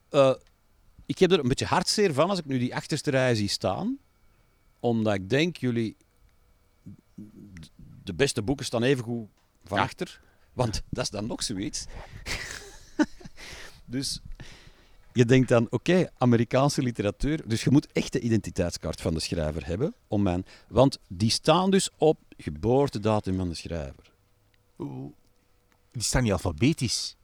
Eh, 0.10 0.34
ik 1.06 1.20
heb 1.20 1.32
er 1.32 1.40
een 1.40 1.48
beetje 1.48 1.66
hartzeer 1.66 2.14
van 2.14 2.30
als 2.30 2.40
ik 2.40 2.46
nu 2.46 2.58
die 2.58 2.76
achterste 2.76 3.10
rij 3.10 3.36
zie 3.36 3.48
staan, 3.48 3.98
omdat 4.82 5.14
ik 5.14 5.30
denk, 5.30 5.58
jullie, 5.58 5.96
de 8.04 8.14
beste 8.14 8.42
boeken 8.42 8.66
staan 8.66 8.84
even 8.84 9.04
goed 9.04 9.28
van 9.64 9.78
Ja. 9.78 9.84
achter, 9.84 10.22
want 10.54 10.82
dat 10.90 11.04
is 11.04 11.10
dan 11.10 11.28
nog 11.28 11.44
zoiets. 11.44 11.86
dus 13.86 14.22
je 15.14 15.26
denkt 15.26 15.50
dan, 15.50 15.68
oké, 15.70 16.10
Amerikaanse 16.18 16.82
literatuur, 16.82 17.48
dus 17.48 17.64
je 17.64 17.70
moet 17.72 17.92
echt 17.92 18.12
de 18.14 18.20
identiteitskaart 18.20 19.02
van 19.02 19.14
de 19.14 19.20
schrijver 19.20 19.66
hebben, 19.66 19.94
om 20.08 20.22
mijn, 20.22 20.46
want 20.68 21.00
die 21.08 21.30
staan 21.30 21.72
dus 21.72 21.90
op 21.98 22.20
geboortedatum 22.38 23.38
van 23.38 23.50
de 23.50 23.56
schrijver. 23.56 24.12
Die 25.92 26.02
staan 26.04 26.24
niet 26.24 26.32
alfabetisch. 26.32 27.16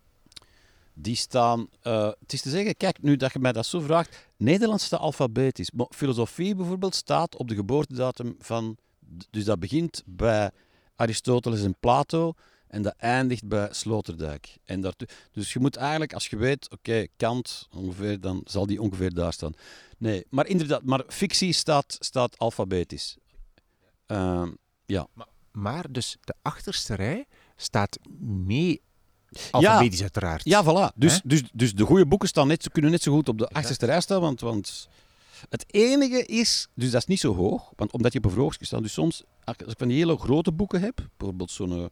Die 0.99 1.15
staan, 1.15 1.67
eh, 1.81 2.11
het 2.19 2.33
is 2.33 2.41
te 2.41 2.49
zeggen, 2.49 2.75
kijk, 2.75 3.01
nu 3.01 3.15
dat 3.15 3.33
je 3.33 3.39
mij 3.39 3.51
dat 3.51 3.65
zo 3.65 3.79
vraagt, 3.79 4.29
Nederlands 4.37 4.85
staat 4.85 4.99
alfabetisch. 4.99 5.71
Maar 5.71 5.87
filosofie 5.89 6.55
bijvoorbeeld 6.55 6.95
staat 6.95 7.35
op 7.35 7.47
de 7.47 7.55
geboortedatum 7.55 8.35
van, 8.39 8.77
dus 9.29 9.45
dat 9.45 9.59
begint 9.59 10.03
bij 10.05 10.51
Aristoteles 10.95 11.63
en 11.63 11.75
Plato 11.79 12.33
en 12.67 12.81
dat 12.81 12.95
eindigt 12.97 13.47
bij 13.47 13.67
Sloterdijk. 13.71 14.57
En 14.63 14.81
daartoe, 14.81 15.07
dus 15.31 15.53
je 15.53 15.59
moet 15.59 15.75
eigenlijk, 15.75 16.13
als 16.13 16.27
je 16.27 16.37
weet, 16.37 16.71
oké, 16.71 17.05
Kant 17.17 17.67
ongeveer, 17.75 18.19
dan 18.19 18.41
zal 18.45 18.65
die 18.65 18.81
ongeveer 18.81 19.13
daar 19.13 19.33
staan. 19.33 19.53
Nee, 19.97 20.25
maar 20.29 20.47
inderdaad, 20.47 20.83
maar 20.83 21.03
fictie 21.07 21.53
staat, 21.53 21.95
staat 21.99 22.37
alfabetisch. 22.37 23.17
Ehm, 24.05 24.51
Maar 25.51 25.91
dus 25.91 26.17
de 26.21 26.33
achterste 26.41 26.93
rij 26.93 27.25
staat 27.55 27.99
mee 28.19 28.81
alfabetisch 29.51 30.01
uiteraard. 30.01 30.41
Ja, 30.43 30.63
voilà. 30.63 30.93
Dus, 30.95 31.21
dus, 31.23 31.43
dus 31.53 31.73
de 31.73 31.83
goede 31.85 32.05
boeken 32.05 32.27
staan 32.27 32.47
net, 32.47 32.71
kunnen 32.71 32.91
net 32.91 33.01
zo 33.01 33.13
goed 33.13 33.29
op 33.29 33.37
de 33.37 33.47
achterste 33.47 33.85
rij 33.85 34.01
staan. 34.01 34.21
Want, 34.21 34.39
want 34.39 34.87
het 35.49 35.65
enige 35.67 36.25
is, 36.25 36.67
dus 36.73 36.91
dat 36.91 37.01
is 37.01 37.07
niet 37.07 37.19
zo 37.19 37.35
hoog, 37.35 37.71
want 37.75 37.91
omdat 37.91 38.13
je 38.13 38.17
op 38.19 38.25
een 38.25 38.31
verhoogstje 38.31 38.65
staat. 38.65 38.81
Dus 38.81 38.93
soms, 38.93 39.23
als 39.43 39.55
ik 39.57 39.77
van 39.77 39.87
die 39.87 39.97
hele 39.97 40.17
grote 40.17 40.51
boeken 40.51 40.81
heb, 40.81 41.07
bijvoorbeeld 41.17 41.51
zo'n. 41.51 41.71
eh, 41.71 41.85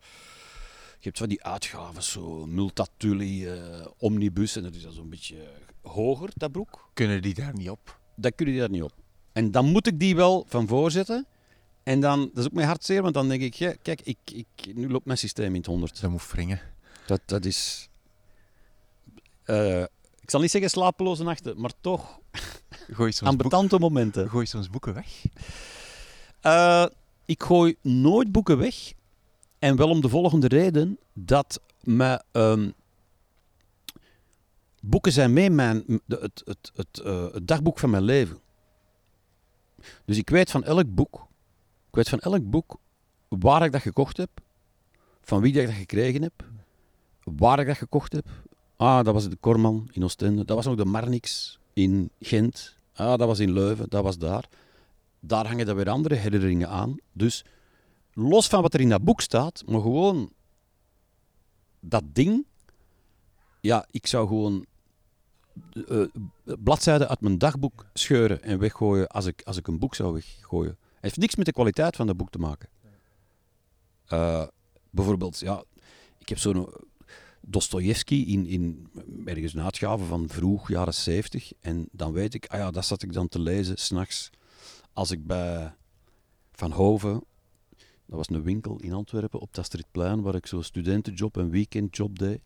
je 1.00 1.12
hebt 1.12 1.18
van 1.18 1.30
die 1.30 1.44
uitgaven, 1.44 2.04
zo 2.04 2.46
Multatuli, 2.46 3.48
eh, 3.48 3.86
Omnibus, 3.98 4.56
en 4.56 4.64
dat 4.64 4.76
is 4.76 4.82
dan 4.82 4.92
zo'n 4.92 5.10
beetje 5.10 5.36
hoger, 5.82 6.30
dat 6.34 6.52
boek. 6.52 6.90
Kunnen 6.94 7.22
die 7.22 7.34
daar 7.34 7.54
niet 7.54 7.70
op? 7.70 8.00
Dan 8.16 8.32
kun 8.36 8.52
je 8.52 8.60
daar 8.60 8.70
niet 8.70 8.84
op. 8.84 8.94
En 9.34 9.52
dan 9.52 9.66
moet 9.66 9.88
ik 9.88 10.00
die 10.00 10.16
wel 10.16 10.46
van 10.48 10.68
voorzetten. 10.68 11.28
En 11.84 12.00
dan, 12.00 12.20
dat 12.20 12.38
is 12.38 12.46
ook 12.46 12.52
mijn 12.52 12.68
hartzeer, 12.68 13.02
want 13.02 13.14
dan 13.14 13.28
denk 13.30 13.42
ik, 13.42 13.54
ja, 13.54 13.74
kijk, 13.82 14.02
ik, 14.04 14.18
ik, 14.32 14.48
nu 14.76 14.90
loopt 14.90 15.06
mijn 15.06 15.18
systeem 15.18 15.48
in 15.48 15.56
het 15.56 15.66
honderd. 15.66 16.02
Dat 16.02 16.12
moet 16.12 16.32
wringen. 16.32 16.60
Dat, 17.06 17.22
dat 17.26 17.46
is. 17.46 17.90
eh, 19.44 19.82
ik 20.20 20.30
zal 20.30 20.40
niet 20.42 20.52
zeggen 20.52 20.70
slapeloze 20.70 21.24
nachten, 21.24 21.60
maar 21.62 21.72
toch 21.82 22.20
Gooi 22.92 23.12
soms, 23.12 23.78
momenten. 23.80 24.30
gooi 24.30 24.46
soms 24.46 24.70
boeken 24.70 24.94
weg. 24.94 25.24
Eh, 26.42 26.86
ik 27.26 27.44
gooi 27.44 27.76
nooit 27.82 28.32
boeken 28.32 28.58
weg. 28.58 28.94
En 29.60 29.76
wel 29.76 29.90
om 29.90 30.02
de 30.02 30.10
volgende 30.10 30.48
reden: 30.48 31.00
dat 31.14 31.62
me, 31.82 32.24
ehm, 32.32 32.72
boeken 34.82 35.12
zijn 35.12 35.34
mee 35.34 35.50
mijn, 35.50 35.84
de- 36.06 36.20
het, 36.22 36.42
het, 36.46 36.72
het, 36.76 37.00
eh, 37.00 37.32
het 37.34 37.48
dagboek 37.48 37.80
van 37.80 37.90
mijn 37.90 38.04
leven. 38.04 38.40
Dus 40.06 40.18
ik 40.18 40.30
weet 40.30 40.52
van 40.52 40.64
elk 40.64 40.96
boek, 40.96 41.28
ik 41.90 41.96
weet 41.96 42.10
van 42.10 42.20
elk 42.20 42.50
boek 42.50 42.78
waar 43.28 43.64
ik 43.66 43.72
dat 43.72 43.82
gekocht 43.82 44.18
heb, 44.18 44.30
van 45.22 45.42
wie 45.42 45.54
dat 45.54 45.62
ik 45.62 45.68
dat 45.68 45.78
gekregen 45.78 46.22
heb, 46.22 46.34
waar 47.26 47.60
ik 47.60 47.68
dat 47.68 47.78
gekocht 47.78 48.14
heb. 48.14 48.28
Ah, 48.76 49.04
dat 49.04 49.14
was 49.14 49.30
de 49.30 49.36
Korman 49.36 49.90
in 49.92 50.04
Oostende. 50.04 50.46
Dat 50.46 50.56
was 50.56 50.68
ook 50.68 50.78
de 50.78 50.86
Marnix 50.86 51.60
in 51.74 52.10
Gent. 52.20 52.78
Ah, 52.94 53.18
dat 53.18 53.28
was 53.28 53.40
in 53.40 53.54
Leuven. 53.54 53.90
Dat 53.90 54.04
was 54.04 54.18
daar 54.18 54.50
daar 55.28 55.48
hangen 55.48 55.66
dan 55.66 55.76
weer 55.76 55.90
andere 55.90 56.16
herinneringen 56.16 56.70
aan. 56.70 56.96
Dus 57.12 57.46
los 58.14 58.48
van 58.48 58.62
wat 58.62 58.74
er 58.74 58.80
in 58.80 58.90
dat 58.90 59.04
boek 59.04 59.22
staat, 59.22 59.64
maar 59.66 59.82
gewoon 59.82 60.32
dat 61.80 62.04
ding. 62.06 62.46
Ja, 63.62 63.86
ik 63.92 64.08
zou 64.08 64.28
gewoon 64.28 64.66
eh, 65.88 66.02
eh, 66.02 66.08
bladzijden 66.44 67.08
uit 67.08 67.22
mijn 67.22 67.38
dagboek 67.38 67.86
scheuren 67.94 68.44
en 68.44 68.60
weggooien 68.60 69.08
als 69.08 69.26
ik, 69.26 69.42
als 69.44 69.58
ik 69.58 69.68
een 69.68 69.80
boek 69.80 69.96
zou 69.96 70.14
weggooien. 70.14 70.78
Het 70.82 71.04
heeft 71.04 71.18
niks 71.18 71.36
met 71.36 71.46
de 71.46 71.52
kwaliteit 71.52 71.96
van 71.96 72.08
dat 72.08 72.18
boek 72.18 72.30
te 72.30 72.40
maken. 72.40 72.70
Eh, 74.06 74.48
bijvoorbeeld, 74.90 75.40
ja, 75.40 75.64
ik 76.18 76.30
heb 76.30 76.38
zo'n 76.38 76.70
Dostoevsky 77.48 78.16
in, 78.16 78.46
in 78.46 78.88
ergens 79.26 79.54
een 79.54 79.62
uitgave 79.62 80.04
van 80.04 80.30
vroeg, 80.30 80.70
jaren 80.70 80.94
70. 80.94 81.52
En 81.60 81.88
dan 81.92 82.12
weet 82.12 82.34
ik, 82.34 82.46
ah 82.48 82.60
ja, 82.60 82.72
dat 82.72 82.86
zat 82.86 83.04
ik 83.04 83.14
dan 83.14 83.28
te 83.28 83.40
lezen, 83.40 83.78
s'nachts 83.78 84.32
als 84.96 85.12
ik 85.12 85.26
bij 85.26 85.74
Van 86.52 86.72
Hoven, 86.72 87.24
dat 88.06 88.18
was 88.18 88.30
een 88.30 88.44
winkel 88.44 88.80
in 88.80 88.94
Antwerpen 88.94 89.40
op 89.40 89.48
het 89.48 89.58
Astridplein, 89.58 90.22
waar 90.22 90.36
ik 90.36 90.46
zo'n 90.46 90.64
studentenjob 90.64 91.38
en 91.38 91.50
weekendjob 91.50 92.20
deed, 92.20 92.40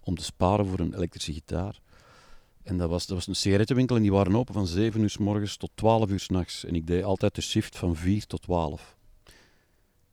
om 0.00 0.16
te 0.16 0.24
sparen 0.24 0.66
voor 0.66 0.78
een 0.78 0.94
elektrische 0.94 1.32
gitaar. 1.32 1.80
En 2.62 2.78
dat 2.78 2.88
was, 2.88 3.06
dat 3.06 3.16
was 3.16 3.26
een 3.26 3.36
sigarettenwinkel 3.36 3.96
en 3.96 4.02
die 4.02 4.12
waren 4.12 4.36
open 4.36 4.54
van 4.54 4.66
7 4.66 5.00
uur 5.00 5.10
s 5.10 5.18
morgens 5.18 5.56
tot 5.56 5.70
12 5.74 6.10
uur 6.10 6.20
s'nachts. 6.20 6.64
En 6.64 6.74
ik 6.74 6.86
deed 6.86 7.04
altijd 7.04 7.34
de 7.34 7.40
shift 7.40 7.76
van 7.76 7.96
4 7.96 8.26
tot 8.26 8.42
12. 8.42 8.96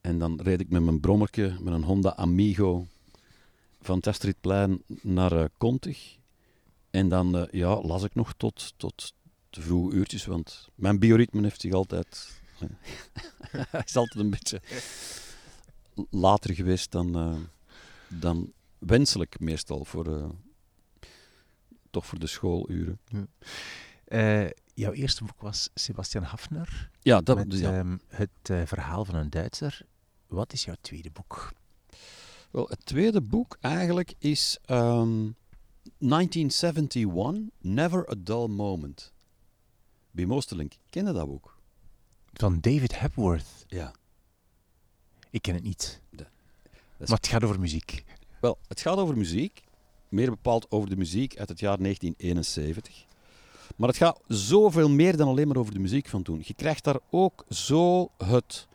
En 0.02 0.20
dan 0.20 0.42
reed 0.42 0.60
ik 0.60 0.70
met 0.70 0.84
mijn 0.84 1.00
brommerke, 1.00 1.56
met 1.60 1.74
een 1.74 1.84
Honda 1.84 2.16
Amigo, 2.16 2.88
van 3.82 3.96
het 3.96 4.08
Astridplein 4.08 4.84
naar 5.02 5.32
eh, 5.32 5.46
Kontig. 5.58 6.18
En 6.90 7.10
dan 7.10 7.38
eh, 7.38 7.44
ja, 7.52 7.82
las 7.82 8.04
ik 8.04 8.16
nog 8.16 8.34
tot, 8.38 8.74
tot 8.78 9.14
te 9.50 9.62
vroege 9.62 9.96
uurtjes, 9.96 10.26
want 10.26 10.70
mijn 10.76 11.00
bioritme 11.00 11.42
heeft 11.42 11.62
zich 11.62 11.74
altijd... 11.74 12.40
Hij 13.72 13.84
is 13.86 13.96
altijd 13.96 14.24
een 14.24 14.30
beetje 14.30 14.62
later 16.10 16.54
geweest 16.54 16.92
dan, 16.92 17.16
eh, 17.16 17.38
dan 18.08 18.54
wenselijk 18.78 19.40
meestal 19.40 19.86
voor... 19.86 20.18
eh, 20.18 20.30
toch 21.92 22.06
voor 22.06 22.20
de 22.20 22.28
schooluren. 22.28 23.00
Eh, 24.06 24.50
jouw 24.74 24.92
eerste 24.92 25.24
boek 25.24 25.42
was 25.42 25.70
Sebastian 25.74 26.24
Hafner. 26.24 26.90
Ja, 27.02 27.22
dat, 27.22 27.38
met 27.38 27.60
ja. 27.60 27.78
ehm, 27.78 27.98
het 28.08 28.30
eh, 28.42 28.62
verhaal 28.66 29.06
van 29.06 29.16
een 29.16 29.30
Duitser. 29.30 29.82
Wat 30.28 30.54
is 30.54 30.64
jouw 30.64 30.76
tweede 30.82 31.12
boek? 31.12 31.54
Wel, 32.52 32.68
het 32.70 32.86
tweede 32.86 33.22
boek 33.22 33.58
eigenlijk 33.62 34.14
is 34.18 34.58
ehm, 34.66 35.30
1971, 35.98 37.06
Never 37.62 38.10
a 38.10 38.14
Dull 38.18 38.48
Moment. 38.48 39.14
Bij 40.12 40.26
Moosterlink. 40.26 40.74
Ken 40.90 41.06
je 41.06 41.12
dat 41.14 41.28
boek? 41.28 41.58
Van 42.34 42.60
David 42.60 43.00
Hepworth. 43.00 43.66
Ja. 43.68 43.94
Ik 45.30 45.42
ken 45.42 45.54
het 45.54 45.64
niet. 45.64 46.02
De- 46.10 46.26
is- 47.00 47.08
Maar 47.10 47.18
het 47.18 47.28
gaat 47.28 47.44
over 47.44 47.60
muziek. 47.60 48.04
Wel, 48.42 48.58
het 48.68 48.82
gaat 48.82 48.98
over 48.98 49.18
muziek. 49.18 49.64
Meer 50.10 50.30
bepaald 50.30 50.72
over 50.72 50.90
de 50.90 50.98
muziek 50.98 51.38
uit 51.38 51.50
het 51.50 51.60
jaar 51.60 51.78
1971. 51.82 53.06
Maar 53.76 53.88
het 53.88 53.98
gaat 53.98 54.20
zoveel 54.28 54.90
meer 54.90 55.18
dan 55.18 55.28
alleen 55.28 55.48
maar 55.48 55.58
over 55.58 55.74
de 55.74 55.80
muziek 55.80 56.08
van 56.08 56.24
toen. 56.24 56.42
Je 56.46 56.54
krijgt 56.54 56.84
daar 56.84 57.00
ook 57.10 57.46
zo 57.50 58.12
het 58.18 58.68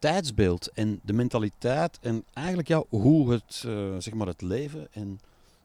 tijdsbeeld 0.00 0.70
en 0.72 1.00
de 1.02 1.12
mentaliteit 1.12 1.98
en 2.00 2.24
eigenlijk 2.32 2.68
ja, 2.68 2.84
hoe 2.88 3.32
het, 3.32 3.62
eh, 3.66 3.96
zeg 3.98 4.14
maar 4.14 4.26
het 4.26 4.42
leven 4.42 4.88
en 4.92 5.20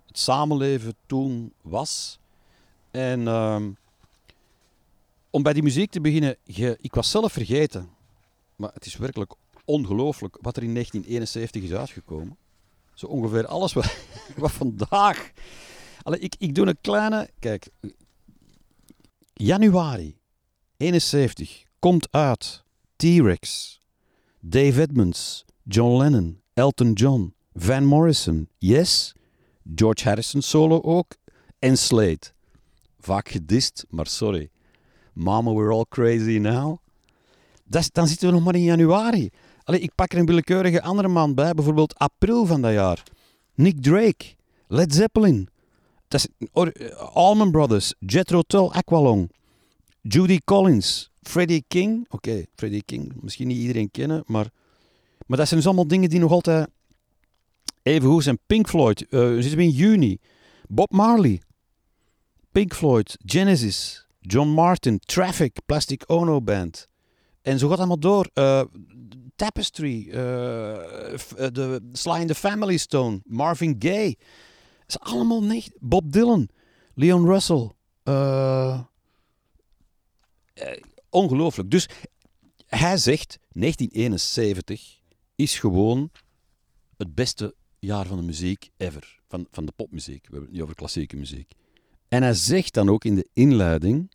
het 0.08 0.20
samenleven 0.20 0.96
toen 1.06 1.54
was. 1.62 2.20
En 2.92 3.28
ehm, 3.28 3.72
om 5.30 5.44
bij 5.44 5.54
die 5.54 5.64
muziek 5.64 5.92
te 5.92 6.02
beginnen, 6.02 6.38
ik 6.82 6.96
was 6.96 7.12
zelf 7.12 7.32
vergeten, 7.32 7.90
maar 8.56 8.72
het 8.74 8.86
is 8.86 8.96
werkelijk 8.96 9.34
ongelooflijk 9.66 10.38
wat 10.42 10.58
er 10.58 10.64
in 10.64 10.74
1971 10.74 11.64
is 11.64 11.78
uitgekomen. 11.78 12.38
Zo 12.94 13.06
ongeveer 13.06 13.48
alles 13.48 13.74
wat, 13.74 13.98
wat 14.38 14.52
vandaag. 14.52 15.32
Allee, 16.02 16.20
ik, 16.20 16.36
ik 16.38 16.56
doe 16.56 16.68
een 16.68 16.78
kleine. 16.82 17.30
Kijk, 17.40 17.70
januari 19.34 20.18
71 20.78 21.64
komt 21.80 22.08
uit 22.12 22.64
T-Rex, 22.96 23.80
Dave 24.48 24.82
Edmunds, 24.82 25.44
John 25.64 25.98
Lennon, 25.98 26.40
Elton 26.54 26.94
John, 26.94 27.34
Van 27.56 27.86
Morrison, 27.86 28.48
Yes, 28.60 29.14
George 29.76 30.04
Harrison 30.04 30.42
solo 30.42 30.82
ook 30.82 31.16
en 31.60 31.78
Slade. 31.78 32.20
Vaak 33.00 33.30
gedist, 33.30 33.86
maar 33.90 34.08
sorry. 34.08 34.50
Mama, 35.14 35.52
we're 35.54 35.72
all 35.72 35.86
crazy 35.90 36.38
now. 36.38 36.78
Dan 37.92 38.08
zitten 38.08 38.28
we 38.28 38.34
nog 38.34 38.44
maar 38.44 38.56
in 38.56 38.64
januari. 38.64 39.30
Allee, 39.64 39.80
ik 39.80 39.96
pak 39.96 40.14
er 40.14 40.20
een 40.20 40.26
willekeurige 40.26 40.82
andere 40.82 41.08
maand 41.08 41.36
bij, 41.36 41.54
bijvoorbeeld 41.54 41.96
april 41.96 42.46
van 42.46 42.62
dat 42.62 42.74
jaar. 42.74 43.04
Nick 43.54 43.82
Drake, 43.82 44.26
Led 44.68 44.94
Zeppelin, 44.94 45.50
dat 46.08 46.28
eh, 46.54 46.96
Allman 47.14 47.52
Brothers, 47.52 47.94
Jethro 48.00 48.42
Tull, 48.42 48.70
Aqualung, 48.70 49.32
Judy 50.02 50.40
Collins, 50.44 51.10
Freddie 51.28 51.64
King. 51.68 52.06
Oké, 52.10 52.46
Freddie 52.56 52.84
King, 52.84 53.14
misschien 53.22 53.48
niet 53.48 53.58
iedereen 53.58 53.92
kennen, 53.92 54.24
maar 54.26 54.50
Maar 55.28 55.38
dat 55.38 55.48
zijn 55.48 55.60
dus 55.60 55.68
allemaal 55.70 55.88
dingen 55.88 56.10
die 56.10 56.20
nog 56.20 56.32
altijd 56.32 56.68
even 57.84 58.10
goed 58.10 58.24
zijn. 58.24 58.40
Pink 58.46 58.70
Floyd, 58.70 59.06
uh, 59.10 59.34
zitten 59.34 59.58
we 59.58 59.64
in 59.64 59.70
juni. 59.70 60.18
Bob 60.68 60.92
Marley, 60.92 61.42
Pink 62.52 62.74
Floyd, 62.74 63.18
Genesis, 63.26 64.08
John 64.20 64.48
Martin, 64.48 65.00
Traffic, 65.00 65.58
Plastic 65.66 66.04
Ono 66.08 66.42
Band. 66.42 66.88
En 67.42 67.60
zo 67.60 67.68
gaat 67.68 67.80
het 67.80 67.88
allemaal 67.88 68.00
door. 68.00 68.30
Uh, 68.34 68.62
Tapestry, 69.36 70.08
uh, 70.08 71.18
Sly 71.92 72.20
in 72.20 72.28
the 72.28 72.36
Family 72.36 72.78
Stone, 72.78 73.22
Marvin 73.24 73.76
Gaye. 73.80 74.16
Dat 74.86 75.00
is 75.00 75.00
allemaal 75.00 75.44
niet. 75.44 75.72
Bob 75.80 76.12
Dylan, 76.12 76.50
Leon 76.94 77.26
Russell. 77.26 77.72
Uh, 78.04 78.80
ongelooflijk. 81.16 81.72
Dus 81.72 81.90
hij 82.66 82.98
zegt 82.98 83.40
1971 83.52 85.00
is 85.36 85.60
gewoon 85.60 86.10
het 86.98 87.16
beste 87.16 87.56
jaar 87.80 88.06
van 88.06 88.18
de 88.18 88.24
muziek 88.24 88.70
ever. 88.78 89.20
Van, 89.28 89.48
van 89.52 89.66
de 89.66 89.72
popmuziek. 89.76 90.22
We 90.22 90.30
hebben 90.30 90.42
het 90.42 90.52
niet 90.52 90.62
over 90.62 90.76
klassieke 90.76 91.16
muziek. 91.16 91.52
En 92.08 92.24
hij 92.24 92.34
zegt 92.34 92.74
dan 92.74 92.90
ook 92.90 93.06
in 93.06 93.16
de 93.16 93.28
inleiding. 93.34 94.12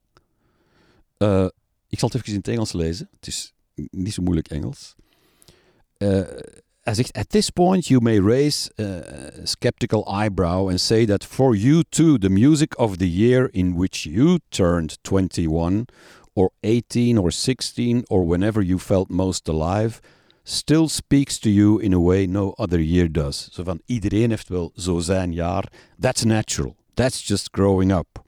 Uh, 1.18 1.46
ik 1.88 1.98
zal 1.98 2.08
het 2.08 2.16
even 2.16 2.32
in 2.32 2.38
het 2.38 2.48
Engels 2.48 2.72
lezen. 2.72 3.08
Het 3.12 3.26
is 3.26 3.52
niet 3.74 4.14
zo 4.14 4.22
moeilijk 4.22 4.48
Engels. 4.48 4.94
Uh, 5.98 6.22
hij 6.80 6.94
zegt: 6.94 7.12
At 7.12 7.28
this 7.28 7.50
point, 7.50 7.86
you 7.86 8.00
may 8.00 8.18
raise 8.18 8.70
a 8.78 9.46
skeptical 9.46 10.20
eyebrow 10.20 10.68
and 10.68 10.80
say 10.80 11.06
that 11.06 11.24
for 11.24 11.56
you 11.56 11.84
too, 11.88 12.18
the 12.18 12.28
music 12.28 12.78
of 12.78 12.96
the 12.96 13.10
year 13.10 13.48
in 13.52 13.76
which 13.76 14.02
you 14.02 14.38
turned 14.48 14.98
21, 15.02 15.84
or 16.40 16.50
18, 16.62 17.18
or 17.18 17.30
16, 17.30 18.04
or 18.08 18.24
whenever 18.24 18.62
you 18.62 18.78
felt 18.78 19.10
most 19.10 19.46
alive, 19.46 20.00
still 20.42 20.88
speaks 20.88 21.38
to 21.38 21.50
you 21.50 21.78
in 21.78 21.92
a 21.92 22.00
way 22.00 22.26
no 22.26 22.54
other 22.58 22.80
year 22.80 23.08
does. 23.08 23.48
Zo 23.52 23.64
van 23.64 23.80
iedereen 23.86 24.30
heeft 24.30 24.48
wel 24.48 24.72
zo 24.76 25.00
zijn 25.00 25.32
jaar. 25.32 25.72
That's 26.00 26.24
natural. 26.24 26.76
That's 26.94 27.26
just 27.26 27.50
growing 27.50 27.92
up. 27.92 28.24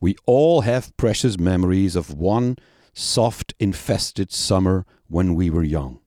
We 0.00 0.14
all 0.24 0.62
have 0.62 0.92
precious 0.96 1.36
memories 1.36 1.96
of 1.96 2.14
one 2.18 2.54
soft, 2.92 3.54
infested 3.56 4.32
summer 4.32 4.84
when 5.08 5.34
we 5.34 5.50
were 5.50 5.66
young. 5.66 6.00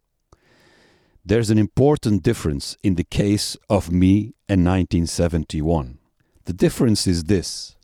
There's 1.26 1.50
an 1.50 1.58
important 1.58 2.24
difference 2.24 2.78
in 2.82 2.96
the 2.96 3.08
case 3.08 3.58
of 3.68 3.90
me 3.92 4.34
and 4.48 4.66
1971. 4.66 5.98
The 6.44 6.54
difference 6.54 7.10
is 7.10 7.24
this 7.24 7.76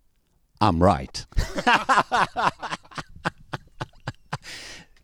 I'm 0.60 0.84
right. 0.84 1.25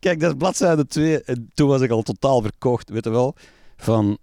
Kijk, 0.01 0.19
dat 0.19 0.31
is 0.31 0.37
bladzijde 0.37 0.87
2. 0.87 1.23
En 1.23 1.51
toen 1.53 1.67
was 1.67 1.81
ik 1.81 1.91
al 1.91 2.01
totaal 2.01 2.41
verkocht, 2.41 2.89
weet 2.89 3.03
je 3.03 3.09
wel. 3.09 3.35
Van... 3.77 4.17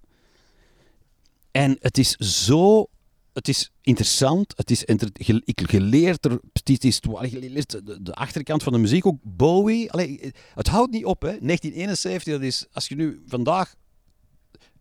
En 1.51 1.77
het 1.81 1.99
is 1.99 2.17
zo... 2.17 2.87
Het 3.33 3.49
is 3.49 3.71
interessant. 3.81 4.53
Het 4.57 4.71
is 4.71 4.85
ik 4.85 5.61
geleerd 5.65 6.25
er... 6.25 6.39
Het 6.53 6.85
is 6.85 7.01
geleerd 7.03 7.71
de, 8.05 8.15
achterkant 8.15 8.63
van 8.63 8.73
de 8.73 8.79
muziek 8.79 9.07
ook. 9.07 9.19
Bowie. 9.23 9.93
Allee, 9.93 10.33
het 10.55 10.69
houdt 10.69 10.93
niet 10.93 11.05
op, 11.05 11.23
hè. 11.23 11.39
1971, 11.41 12.33
dat 12.33 12.43
is... 12.43 12.67
Als 12.73 12.89
je 12.89 12.95
nu 12.95 13.23
vandaag 13.27 13.75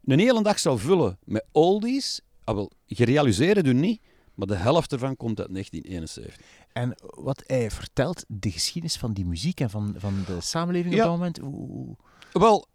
een 0.06 0.20
hele 0.20 0.44
dag 0.44 0.60
zou 0.60 0.80
vullen 0.80 1.18
met 1.24 1.46
oldies... 1.52 2.22
Ah, 2.44 2.56
wel, 2.56 2.72
je 2.86 3.06
realiseert 3.06 3.66
het 3.66 3.76
niet, 3.76 4.02
maar 4.38 4.48
de 4.48 4.56
helft 4.56 4.92
ervan 4.92 5.16
komt 5.16 5.40
uit 5.40 5.52
1971. 5.52 6.46
En 6.74 6.96
wat 7.00 7.44
hij 7.46 7.72
vertelt, 7.72 8.26
de 8.28 8.52
geschiedenis 8.52 8.98
van 8.98 9.14
die 9.14 9.26
muziek 9.26 9.60
en 9.60 9.70
van, 9.70 9.96
van 9.98 10.24
de 10.26 10.42
samenleving 10.42 10.94
op 10.94 11.00
dat 11.00 11.10
moment. 11.10 11.38
Hoe... 11.38 11.96
Wel, 12.32 12.68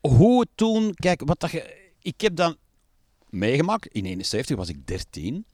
hoe 0.00 0.46
toen, 0.54 0.94
kijk, 0.94 1.22
wat 1.24 1.40
dat 1.40 1.50
je, 1.50 1.90
ik 2.00 2.20
heb 2.20 2.36
dan 2.36 2.56
meegemaakt. 3.30 3.86
In 3.86 4.04
71 4.04 4.56
was 4.56 4.68
ik 4.68 4.86
13. 4.86 5.46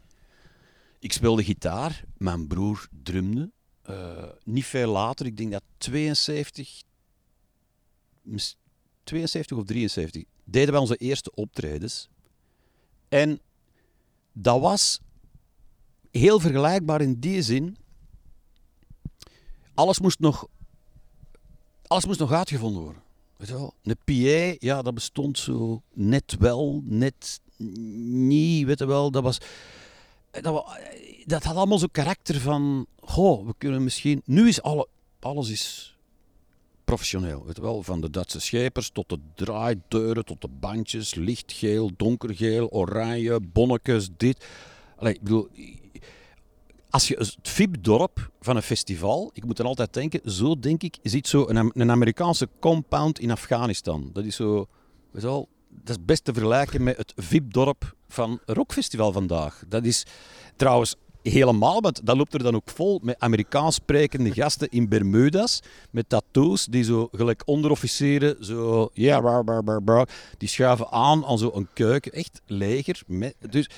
Ik 0.99 1.13
speelde 1.13 1.45
gitaar, 1.45 2.05
mijn 2.17 2.47
broer 2.47 2.89
drumde. 3.03 3.51
Uh, 3.91 4.25
niet 4.45 4.65
veel 4.65 4.91
later, 4.91 5.27
ik 5.27 5.37
denk 5.37 5.53
dat 5.53 5.63
72, 5.79 6.83
72 9.05 9.57
of 9.57 9.65
73, 9.65 10.25
deden 10.45 10.71
wij 10.71 10.81
onze 10.81 10.97
eerste 10.97 11.35
optredens. 11.35 12.09
En 13.09 13.41
dat 14.33 14.61
was 14.61 15.01
heel 16.13 16.41
vergelijkbaar 16.41 17.01
in 17.01 17.21
die 17.21 17.43
zin 17.43 17.77
alles 19.75 20.01
moest 20.01 20.19
nog, 20.19 20.47
alles 21.87 22.07
moest 22.07 22.19
nog 22.19 22.33
uitgevonden 22.33 22.83
worden. 22.83 23.03
Weet 23.37 23.49
je 23.49 23.55
wel? 23.55 23.75
Een 23.83 23.97
PA, 24.05 24.57
ja, 24.67 24.83
dat 24.83 24.95
bestond 24.95 25.39
zo 25.39 25.83
net 25.93 26.37
wel, 26.39 26.83
net 26.85 27.41
niet, 27.57 28.67
weet 28.67 28.79
je 28.79 28.87
wel. 28.87 29.11
Dat 29.11 29.23
was... 29.23 29.39
Dat, 30.31 30.67
dat 31.25 31.45
had 31.45 31.57
allemaal 31.57 31.79
zo'n 31.79 31.91
karakter 31.91 32.41
van, 32.41 32.87
goh, 33.01 33.47
we 33.47 33.55
kunnen 33.59 33.85
misschien... 33.85 34.23
Nu 34.25 34.49
is 34.49 34.63
alle, 34.63 34.89
alles 35.21 35.49
is 35.49 35.97
professioneel, 36.85 37.45
weet 37.45 37.57
je 37.57 37.63
wel. 37.63 37.83
Van 37.83 38.01
de 38.01 38.11
Duitse 38.11 38.41
schepers 38.41 38.91
tot 38.91 39.09
de 39.09 39.19
draaideuren, 39.35 40.25
tot 40.25 40.41
de 40.41 40.49
bandjes, 40.49 41.15
lichtgeel, 41.15 41.91
donkergeel, 41.97 42.71
oranje, 42.71 43.41
bonnetjes, 43.41 44.09
dit. 44.17 44.47
Allee, 44.97 45.15
ik 45.15 45.23
bedoel, 45.23 45.49
als 46.93 47.09
je 47.09 47.15
het 47.17 47.37
VIP-dorp 47.43 48.31
van 48.41 48.57
een 48.57 48.63
festival, 48.63 49.31
ik 49.35 49.45
moet 49.45 49.57
dan 49.57 49.67
altijd 49.67 49.93
denken, 49.93 50.31
zo 50.31 50.59
denk 50.59 50.83
ik, 50.83 50.99
je 51.03 51.09
ziet 51.09 51.29
zo 51.29 51.49
een, 51.49 51.71
een 51.75 51.91
Amerikaanse 51.91 52.49
compound 52.61 53.19
in 53.19 53.31
Afghanistan. 53.31 54.11
Dat 54.13 54.25
is 54.25 54.37
zo, 54.37 54.67
weet 55.11 55.23
wel, 55.23 55.49
dat 55.69 55.97
is 55.97 56.05
best 56.05 56.25
te 56.25 56.33
vergelijken 56.33 56.83
met 56.83 56.97
het 56.97 57.13
VIP-dorp 57.17 57.95
van 58.09 58.41
rockfestival 58.47 59.13
vandaag. 59.13 59.63
Dat 59.69 59.85
is 59.85 60.07
trouwens 60.57 60.95
helemaal, 61.23 61.81
want 61.81 62.07
dat 62.07 62.17
loopt 62.17 62.35
er 62.35 62.43
dan 62.43 62.55
ook 62.55 62.71
vol 62.71 63.01
met 63.03 63.17
Amerikaans 63.19 63.75
sprekende 63.75 64.33
gasten 64.33 64.69
in 64.69 64.89
Bermuda's, 64.89 65.61
met 65.91 66.09
tattoos 66.09 66.67
die 66.67 66.85
zo 66.85 67.09
gelijk 67.13 67.43
onderofficieren, 67.45 68.45
zo, 68.45 68.91
ja, 68.93 69.21
yeah, 69.21 70.03
die 70.39 70.49
schuiven 70.49 70.91
aan 70.91 71.25
aan 71.25 71.39
zo'n 71.39 71.69
keuken, 71.73 72.13
echt 72.13 72.41
leger. 72.47 73.03
Dus 73.51 73.71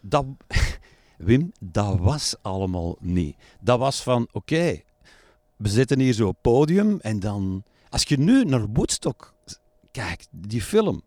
dat... 0.00 0.24
Wim, 1.24 1.52
dat 1.60 1.98
was 1.98 2.34
allemaal 2.42 2.96
niet. 3.00 3.36
Dat 3.60 3.78
was 3.78 4.02
van, 4.02 4.28
oké, 4.32 4.80
we 5.56 5.68
zitten 5.68 6.00
hier 6.00 6.12
zo 6.12 6.28
op 6.28 6.38
podium 6.42 7.00
en 7.00 7.20
dan... 7.20 7.64
Als 7.88 8.02
je 8.02 8.18
nu 8.18 8.44
naar 8.44 8.66
Woodstock 8.66 9.34
kijkt, 9.90 10.28
die 10.30 10.62
film, 10.62 11.02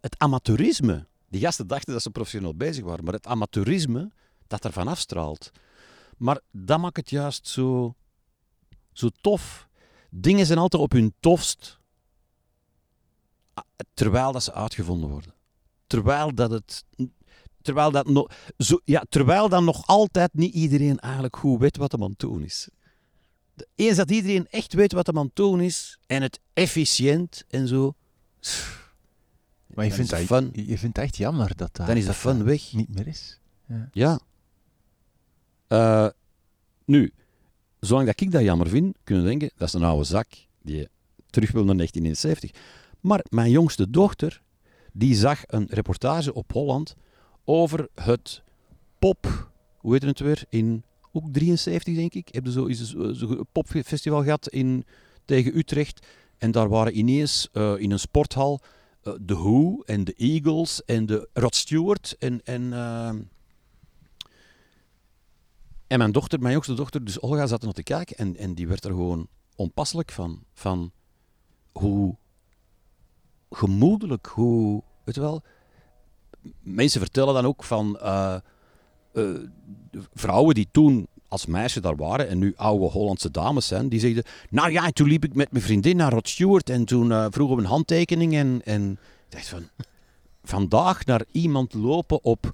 het 0.00 0.18
amateurisme. 0.18 1.06
Die 1.28 1.40
gasten 1.40 1.66
dachten 1.66 1.92
dat 1.92 2.02
ze 2.02 2.10
professioneel 2.10 2.54
bezig 2.54 2.84
waren, 2.84 3.04
maar 3.04 3.14
het 3.14 3.26
amateurisme 3.26 4.10
dat 4.46 4.64
ervan 4.64 4.88
afstraalt. 4.88 5.50
Maar 6.16 6.40
dat 6.50 6.78
maakt 6.78 6.96
het 6.96 7.10
juist 7.10 7.48
zo, 7.48 7.94
zo 8.92 9.08
tof. 9.20 9.68
Dingen 10.10 10.46
zijn 10.46 10.58
altijd 10.58 10.82
op 10.82 10.92
hun 10.92 11.14
tofst 11.20 11.78
terwijl 13.94 14.32
dat 14.32 14.42
ze 14.42 14.52
uitgevonden 14.52 15.08
worden. 15.10 15.34
Terwijl 15.86 16.34
dat 16.34 16.50
het 16.50 16.84
Terwijl, 17.66 17.90
dat 17.90 18.08
no, 18.08 18.26
zo, 18.58 18.80
ja, 18.84 19.04
terwijl 19.08 19.48
dan 19.48 19.64
nog 19.64 19.86
altijd 19.86 20.34
niet 20.34 20.54
iedereen 20.54 20.98
eigenlijk 20.98 21.36
goed 21.36 21.60
weet 21.60 21.76
wat 21.76 21.92
hem 21.92 22.02
aan 22.02 22.10
het 22.10 22.18
doen 22.18 22.42
is. 22.42 22.68
Eens 23.74 23.96
dat 23.96 24.10
iedereen 24.10 24.46
echt 24.50 24.72
weet 24.72 24.92
wat 24.92 25.06
hem 25.06 25.18
aan 25.18 25.24
het 25.24 25.36
doen 25.36 25.60
is 25.60 25.98
en 26.06 26.22
het 26.22 26.40
efficiënt 26.52 27.44
en 27.48 27.68
zo. 27.68 27.94
Maar 29.66 29.84
je 29.84 29.92
vindt, 29.92 30.10
dat, 30.10 30.20
fun, 30.20 30.50
je 30.52 30.78
vindt 30.78 30.96
het 30.96 31.04
echt 31.04 31.16
jammer 31.16 31.56
dat 31.56 31.76
dat, 31.76 31.86
dan 31.86 31.96
is 31.96 32.06
de 32.06 32.12
fun 32.12 32.44
weg. 32.44 32.72
niet 32.72 32.94
meer 32.94 33.06
is. 33.06 33.40
Ja. 33.66 33.88
ja. 33.92 34.20
Uh, 35.68 36.08
nu, 36.84 37.12
zolang 37.80 38.06
dat 38.06 38.20
ik 38.20 38.30
dat 38.30 38.42
jammer 38.42 38.68
vind, 38.68 38.96
kunnen 39.04 39.24
we 39.24 39.30
denken 39.30 39.50
dat 39.56 39.68
is 39.68 39.74
een 39.74 39.82
oude 39.82 40.04
zak 40.04 40.26
die 40.62 40.88
terug 41.30 41.50
wil 41.52 41.64
naar 41.64 41.76
1971. 41.76 42.62
Maar 43.00 43.24
mijn 43.28 43.50
jongste 43.50 43.90
dochter, 43.90 44.42
die 44.92 45.14
zag 45.14 45.42
een 45.46 45.66
reportage 45.70 46.34
op 46.34 46.52
Holland 46.52 46.96
over 47.46 47.88
het 47.94 48.42
pop, 48.98 49.50
hoe 49.76 49.92
heet 49.92 50.02
het 50.02 50.20
weer, 50.20 50.44
in 50.48 50.82
ook 51.12 51.24
73 51.32 51.94
denk 51.94 52.14
ik. 52.14 52.28
Heb 52.30 52.44
je 52.44 52.52
zo, 52.52 52.64
is 52.64 52.92
een 52.92 53.46
popfestival 53.52 54.22
gehad 54.22 54.48
in, 54.48 54.84
tegen 55.24 55.56
Utrecht. 55.58 56.06
En 56.38 56.50
daar 56.50 56.68
waren 56.68 56.98
ineens 56.98 57.48
uh, 57.52 57.78
in 57.78 57.90
een 57.90 57.98
sporthal 57.98 58.60
uh, 59.04 59.14
de 59.20 59.34
Who 59.34 59.82
en 59.84 60.04
de 60.04 60.14
Eagles 60.16 60.84
en 60.84 61.06
de 61.06 61.28
Rod 61.32 61.54
Stewart 61.54 62.16
en, 62.18 62.40
en, 62.44 62.72
en 65.86 65.98
mijn 65.98 66.12
dochter, 66.12 66.40
mijn 66.40 66.52
jongste 66.52 66.74
dochter, 66.74 67.04
dus 67.04 67.20
Olga, 67.20 67.46
zat 67.46 67.60
er 67.60 67.66
nog 67.66 67.74
te 67.74 67.82
kijken 67.82 68.16
en, 68.16 68.36
en 68.36 68.54
die 68.54 68.68
werd 68.68 68.84
er 68.84 68.90
gewoon 68.90 69.28
onpasselijk 69.56 70.10
van. 70.10 70.42
Van 70.54 70.92
hoe 71.72 72.16
gemoedelijk, 73.50 74.26
hoe, 74.26 74.82
je 75.04 75.20
wel, 75.20 75.42
mensen 76.62 77.00
vertellen 77.00 77.34
dan 77.34 77.46
ook 77.46 77.64
van 77.64 77.98
uh, 78.02 78.36
uh, 79.12 79.38
vrouwen 80.14 80.54
die 80.54 80.68
toen 80.70 81.06
als 81.28 81.46
meisje 81.46 81.80
daar 81.80 81.96
waren 81.96 82.28
en 82.28 82.38
nu 82.38 82.52
oude 82.56 82.84
Hollandse 82.84 83.30
dames 83.30 83.66
zijn, 83.66 83.88
die 83.88 84.00
zeiden, 84.00 84.24
nou 84.50 84.70
ja, 84.70 84.90
toen 84.90 85.08
liep 85.08 85.24
ik 85.24 85.34
met 85.34 85.52
mijn 85.52 85.64
vriendin 85.64 85.96
naar 85.96 86.12
Rod 86.12 86.28
Stewart 86.28 86.70
en 86.70 86.84
toen 86.84 87.10
uh, 87.10 87.26
vroegen 87.30 87.56
we 87.56 87.62
een 87.62 87.68
handtekening 87.68 88.34
en, 88.34 88.60
en 88.64 88.90
ik 88.92 88.98
dacht 89.28 89.48
van, 89.48 89.68
vandaag 90.44 91.04
naar 91.04 91.24
iemand 91.32 91.74
lopen 91.74 92.24
op, 92.24 92.52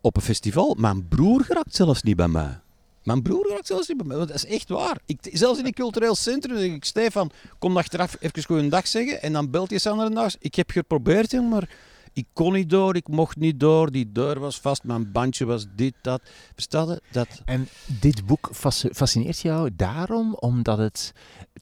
op 0.00 0.16
een 0.16 0.22
festival. 0.22 0.74
Mijn 0.78 1.08
broer 1.08 1.44
geraakt 1.44 1.74
zelfs 1.74 2.02
niet 2.02 2.16
bij 2.16 2.28
mij. 2.28 2.60
Mijn 3.02 3.22
broer 3.22 3.48
raakt 3.48 3.66
zelfs 3.66 3.88
niet 3.88 3.96
bij 3.96 4.06
mij. 4.06 4.16
Dat 4.16 4.34
is 4.34 4.46
echt 4.46 4.68
waar. 4.68 4.98
Ik, 5.06 5.18
zelfs 5.32 5.58
in 5.58 5.66
een 5.66 5.72
cultureel 5.72 6.14
centrum 6.14 6.58
zeg 6.58 6.70
ik, 6.70 6.84
Stefan, 6.84 7.30
kom 7.58 7.76
achteraf 7.76 8.16
even 8.20 8.58
een 8.58 8.68
dag 8.68 8.86
zeggen. 8.86 9.22
En 9.22 9.32
dan 9.32 9.50
belt 9.50 9.70
hij 9.70 9.78
Sander 9.78 10.14
dag. 10.14 10.34
Ik 10.38 10.54
heb 10.54 10.70
geprobeerd, 10.70 11.32
maar 11.32 11.68
ik 12.16 12.26
kon 12.32 12.52
niet 12.52 12.70
door, 12.70 12.96
ik 12.96 13.08
mocht 13.08 13.36
niet 13.36 13.60
door. 13.60 13.92
Die 13.92 14.12
deur 14.12 14.38
was 14.38 14.60
vast, 14.60 14.84
mijn 14.84 15.12
bandje 15.12 15.44
was 15.44 15.66
dit, 15.74 15.94
dat. 16.02 16.22
Verstaat 16.52 17.00
Dat... 17.10 17.42
En 17.44 17.68
dit 18.00 18.26
boek 18.26 18.48
fascineert 18.92 19.40
jou 19.40 19.70
daarom, 19.76 20.34
omdat 20.34 20.78
het 20.78 21.12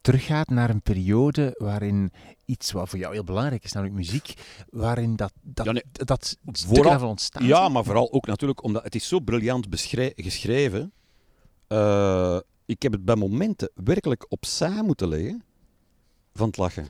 teruggaat 0.00 0.48
naar 0.48 0.70
een 0.70 0.82
periode 0.82 1.54
waarin 1.58 2.12
iets 2.44 2.72
wat 2.72 2.88
voor 2.88 2.98
jou 2.98 3.12
heel 3.12 3.24
belangrijk 3.24 3.64
is, 3.64 3.72
namelijk 3.72 3.98
muziek, 3.98 4.34
waarin 4.70 5.16
dat, 5.16 5.32
dat, 5.42 5.66
ja, 5.66 5.72
nee, 5.72 5.84
dat 5.92 6.36
vooral, 6.42 7.08
ontstaan 7.08 7.46
Ja, 7.46 7.68
maar 7.68 7.84
vooral 7.84 8.12
ook 8.12 8.26
natuurlijk 8.26 8.62
omdat 8.62 8.82
het 8.82 8.94
is 8.94 9.08
zo 9.08 9.20
briljant 9.20 9.66
geschreven 10.16 10.92
uh, 11.68 12.38
ik 12.66 12.82
heb 12.82 12.92
het 12.92 13.04
bij 13.04 13.16
momenten 13.16 13.70
werkelijk 13.74 14.26
opzij 14.28 14.82
moeten 14.82 15.08
leggen 15.08 15.44
van 16.32 16.46
het 16.46 16.56
lachen. 16.56 16.88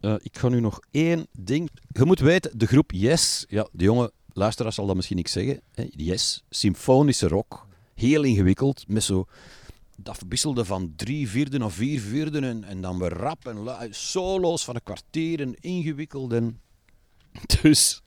Uh, 0.00 0.14
ik 0.18 0.38
ga 0.38 0.48
nu 0.48 0.60
nog 0.60 0.80
één 0.90 1.26
ding. 1.32 1.70
Je 1.88 2.04
moet 2.04 2.20
weten, 2.20 2.58
de 2.58 2.66
groep 2.66 2.92
Yes, 2.92 3.44
ja, 3.48 3.68
de 3.72 3.84
jonge 3.84 4.12
luisteraar 4.32 4.72
zal 4.72 4.86
dat 4.86 4.96
misschien 4.96 5.16
niet 5.16 5.30
zeggen. 5.30 5.60
Hè? 5.74 5.86
Yes, 5.90 6.44
symfonische 6.50 7.28
rock. 7.28 7.66
Heel 7.94 8.22
ingewikkeld, 8.22 8.84
met 8.88 9.02
zo 9.02 9.26
dat 9.96 10.16
verwisselde 10.16 10.64
van 10.64 10.92
drie 10.96 11.28
vierden 11.28 11.62
of 11.62 11.74
vier 11.74 12.00
vierden 12.00 12.64
en, 12.64 12.80
dan 12.80 12.98
weer 12.98 13.12
rap 13.12 13.46
en 13.46 13.88
solo's 13.90 14.64
van 14.64 14.74
een 14.74 14.82
kwartier 14.82 15.40
en 15.40 15.54
ingewikkeld. 15.60 16.32
En... 16.32 16.60
Dus 17.62 18.02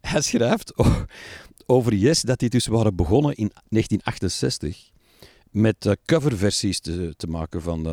hij 0.00 0.20
schrijft 0.20 0.72
over 1.66 1.94
Yes 1.94 2.22
dat 2.22 2.38
die 2.38 2.48
dus 2.48 2.66
waren 2.66 2.96
begonnen 2.96 3.34
in 3.34 3.50
1968 3.68 4.90
met 5.50 5.86
uh, 5.86 5.92
coverversies 6.04 6.80
te, 6.80 7.14
te 7.16 7.26
maken 7.26 7.62
van 7.62 7.86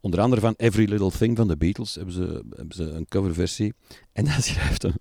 onder 0.00 0.20
andere 0.20 0.40
van 0.40 0.54
Every 0.56 0.88
Little 0.88 1.10
Thing 1.10 1.36
van 1.36 1.48
de 1.48 1.56
Beatles 1.56 1.94
hebben 1.94 2.14
ze, 2.14 2.42
hebben 2.56 2.74
ze 2.74 2.82
een 2.82 3.08
coverversie. 3.08 3.74
En 4.12 4.26
hij 4.32 4.40
schrijft 4.42 4.82
hem 4.82 4.94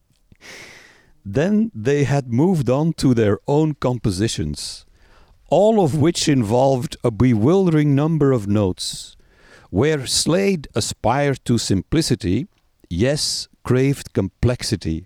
Then 1.32 1.72
they 1.84 2.06
had 2.06 2.24
moved 2.28 2.70
on 2.70 2.94
to 2.94 3.14
their 3.14 3.42
own 3.46 3.76
compositions 3.80 4.86
all 5.50 5.80
of 5.80 5.96
which 5.96 6.28
involved 6.28 6.96
a 7.04 7.12
bewildering 7.12 7.96
number 7.96 8.32
of 8.32 8.48
notes 8.48 9.16
where 9.72 10.06
Slade 10.06 10.68
aspired 10.76 11.44
to 11.46 11.58
simplicity 11.58 12.48
Yes 12.90 13.48
craved 13.64 14.14
complexity. 14.14 15.06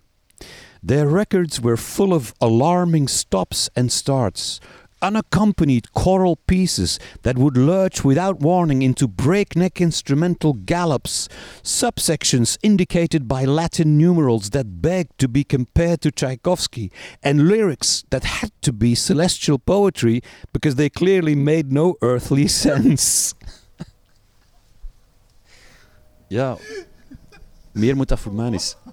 Their 0.81 1.07
records 1.07 1.59
were 1.59 1.77
full 1.77 2.13
of 2.13 2.33
alarming 2.39 3.09
stops 3.09 3.69
and 3.75 3.91
starts, 3.91 4.59
unaccompanied 5.03 5.91
choral 5.91 6.37
pieces 6.47 6.97
that 7.21 7.37
would 7.37 7.57
lurch 7.57 8.03
without 8.03 8.39
warning 8.39 8.81
into 8.81 9.07
breakneck 9.07 9.81
instrumental 9.81 10.53
gallops, 10.53 11.27
subsections 11.61 12.57
indicated 12.63 13.27
by 13.27 13.43
Latin 13.43 13.97
numerals 13.97 14.51
that 14.51 14.81
begged 14.81 15.17
to 15.19 15.27
be 15.27 15.43
compared 15.43 16.01
to 16.01 16.09
Tchaikovsky, 16.11 16.91
and 17.21 17.47
lyrics 17.47 18.03
that 18.09 18.23
had 18.23 18.51
to 18.61 18.71
be 18.71 18.95
celestial 18.95 19.59
poetry 19.59 20.21
because 20.53 20.75
they 20.75 20.89
clearly 20.89 21.35
made 21.35 21.71
no 21.71 21.95
earthly 22.01 22.47
sense. 22.63 23.35
ja, 26.27 26.57
meer 27.71 27.95
moet 27.95 28.07
dat 28.07 28.19
voor 28.19 28.33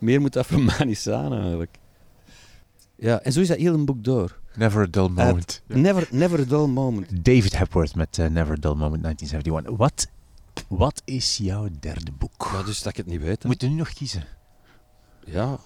meer 0.00 0.20
moet 0.20 0.32
dat 0.32 0.46
voor 0.46 0.74
eigenlijk. 0.78 1.78
Ja, 2.96 3.20
en 3.20 3.32
zo 3.32 3.40
is 3.40 3.48
dat 3.48 3.58
heel 3.58 3.74
een 3.74 3.84
boek 3.84 4.04
door. 4.04 4.39
Never 4.54 4.82
a 4.82 4.86
dull 4.86 5.08
moment. 5.08 5.62
never, 5.66 6.08
never 6.10 6.40
a 6.40 6.44
dull 6.44 6.66
moment. 6.66 7.24
David 7.24 7.56
Hepworth 7.56 7.94
met 7.94 8.18
uh, 8.18 8.26
Never 8.26 8.52
a 8.52 8.60
dull 8.60 8.74
moment 8.74 9.02
1971. 9.02 9.76
Wat, 9.76 10.06
wat 10.68 11.02
is 11.04 11.36
jouw 11.36 11.68
derde 11.80 12.12
boek? 12.12 12.50
Ja, 12.52 12.62
dus 12.62 12.82
dat 12.82 12.92
ik 12.92 12.96
het 12.96 13.06
niet 13.06 13.20
weet. 13.20 13.44
Moet 13.44 13.60
je 13.60 13.68
nu 13.68 13.74
nog 13.74 13.92
kiezen? 13.92 14.24
Ja. 15.24 15.58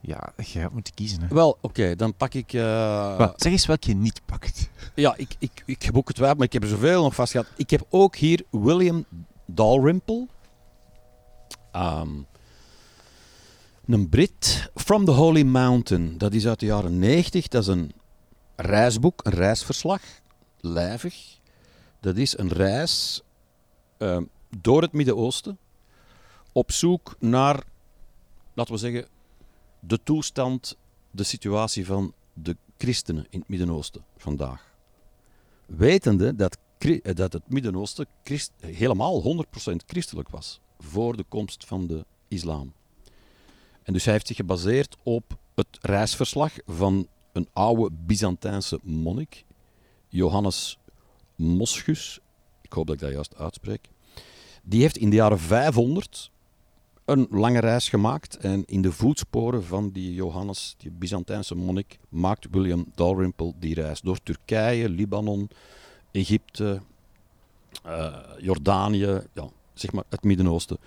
Ja, 0.00 0.32
je 0.36 0.60
moet 0.60 0.72
moeten 0.72 0.94
kiezen. 0.94 1.20
Hè. 1.20 1.28
Wel, 1.28 1.58
oké, 1.60 1.96
dan 1.96 2.14
pak 2.14 2.34
ik... 2.34 2.52
Uh... 2.52 3.16
Wat, 3.16 3.34
zeg 3.36 3.52
eens 3.52 3.66
welke 3.66 3.88
je 3.88 3.94
niet 3.94 4.20
pakt. 4.26 4.68
Ja, 4.94 5.14
ik, 5.16 5.36
ik, 5.38 5.62
ik 5.66 5.82
heb 5.82 5.96
ook 5.96 6.08
het 6.08 6.18
maar 6.18 6.42
ik 6.42 6.52
heb 6.52 6.62
er 6.62 6.68
zoveel 6.68 7.02
nog 7.02 7.14
vast 7.14 7.32
gehad. 7.32 7.46
Ik 7.56 7.70
heb 7.70 7.86
ook 7.90 8.16
hier 8.16 8.44
William 8.50 9.04
Dalrymple. 9.46 10.26
Um, 11.76 12.26
een 13.86 14.08
Brit, 14.08 14.70
From 14.74 15.04
the 15.04 15.10
Holy 15.10 15.42
Mountain. 15.42 16.18
Dat 16.18 16.32
is 16.32 16.46
uit 16.46 16.60
de 16.60 16.66
jaren 16.66 16.98
90. 16.98 17.48
Dat 17.48 17.62
is 17.62 17.68
een 17.68 17.92
reisboek, 18.56 19.20
een 19.24 19.32
reisverslag. 19.32 20.02
Lijvig. 20.60 21.38
Dat 22.00 22.16
is 22.16 22.38
een 22.38 22.48
reis 22.48 23.22
uh, 23.98 24.18
door 24.60 24.82
het 24.82 24.92
Midden-Oosten. 24.92 25.58
Op 26.52 26.72
zoek 26.72 27.16
naar, 27.18 27.62
laten 28.54 28.74
we 28.74 28.80
zeggen, 28.80 29.06
de 29.80 30.00
toestand, 30.02 30.76
de 31.10 31.22
situatie 31.22 31.86
van 31.86 32.12
de 32.32 32.56
christenen 32.78 33.26
in 33.30 33.38
het 33.38 33.48
Midden-Oosten 33.48 34.04
vandaag. 34.16 34.74
Wetende 35.66 36.36
dat, 36.36 36.58
eh, 36.78 37.14
dat 37.14 37.32
het 37.32 37.50
Midden-Oosten 37.50 38.06
helemaal 38.60 39.22
100% 39.22 39.84
christelijk 39.86 40.28
was 40.28 40.60
voor 40.78 41.16
de 41.16 41.24
komst 41.28 41.64
van 41.64 41.86
de 41.86 42.04
islam. 42.28 42.72
En 43.82 43.92
dus 43.92 44.04
hij 44.04 44.12
heeft 44.12 44.26
zich 44.26 44.36
gebaseerd 44.36 44.96
op 45.02 45.36
het 45.54 45.78
reisverslag 45.80 46.52
van 46.66 47.06
een 47.32 47.48
oude 47.52 47.90
Byzantijnse 48.06 48.78
monnik, 48.82 49.44
Johannes 50.08 50.78
Moschus. 51.36 52.20
Ik 52.60 52.72
hoop 52.72 52.86
dat 52.86 52.94
ik 52.94 53.00
dat 53.00 53.12
juist 53.12 53.36
uitspreek. 53.36 53.88
Die 54.62 54.80
heeft 54.80 54.96
in 54.96 55.10
de 55.10 55.16
jaren 55.16 55.38
500 55.38 56.30
een 57.04 57.26
lange 57.30 57.60
reis 57.60 57.88
gemaakt. 57.88 58.36
En 58.36 58.64
in 58.66 58.82
de 58.82 58.92
voetsporen 58.92 59.64
van 59.64 59.90
die 59.90 60.14
Johannes, 60.14 60.74
die 60.78 60.90
Byzantijnse 60.90 61.54
monnik, 61.54 61.98
maakt 62.08 62.46
William 62.50 62.86
Dalrymple 62.94 63.52
die 63.58 63.74
reis 63.74 64.00
door 64.00 64.18
Turkije, 64.22 64.88
Libanon, 64.88 65.50
Egypte, 66.10 66.80
uh, 67.86 68.16
Jordanië, 68.38 69.20
ja, 69.32 69.48
zeg 69.74 69.92
maar 69.92 70.04
het 70.08 70.22
Midden-Oosten. 70.22 70.78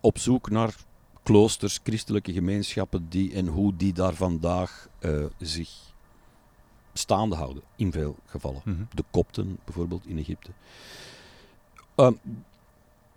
Op 0.00 0.18
zoek 0.18 0.50
naar 0.50 0.74
kloosters, 1.22 1.80
christelijke 1.82 2.32
gemeenschappen 2.32 3.06
die, 3.08 3.32
en 3.34 3.46
hoe 3.46 3.76
die 3.76 3.92
daar 3.92 4.14
vandaag 4.14 4.88
uh, 5.00 5.24
zich 5.38 5.70
staande 6.92 7.36
houden, 7.36 7.62
in 7.76 7.92
veel 7.92 8.16
gevallen. 8.26 8.62
Mhm. 8.64 8.82
De 8.94 9.04
kopten 9.10 9.58
bijvoorbeeld 9.64 10.06
in 10.06 10.18
Egypte. 10.18 10.50
Uh, 11.96 12.10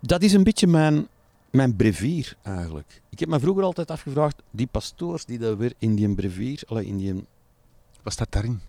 dat 0.00 0.22
is 0.22 0.32
een 0.32 0.44
beetje 0.44 0.66
mijn, 0.66 1.08
mijn 1.50 1.76
brevier 1.76 2.36
eigenlijk. 2.42 3.02
Ik 3.08 3.18
heb 3.18 3.28
me 3.28 3.40
vroeger 3.40 3.64
altijd 3.64 3.90
afgevraagd, 3.90 4.42
die 4.50 4.66
pastoors 4.66 5.24
die 5.24 5.38
daar 5.38 5.56
weer 5.56 5.72
in 5.78 5.94
die 5.94 6.14
brevier, 6.14 6.62
in 6.68 6.96
die... 6.96 7.24
Wat 8.02 8.12
staat 8.12 8.32
daarin? 8.32 8.60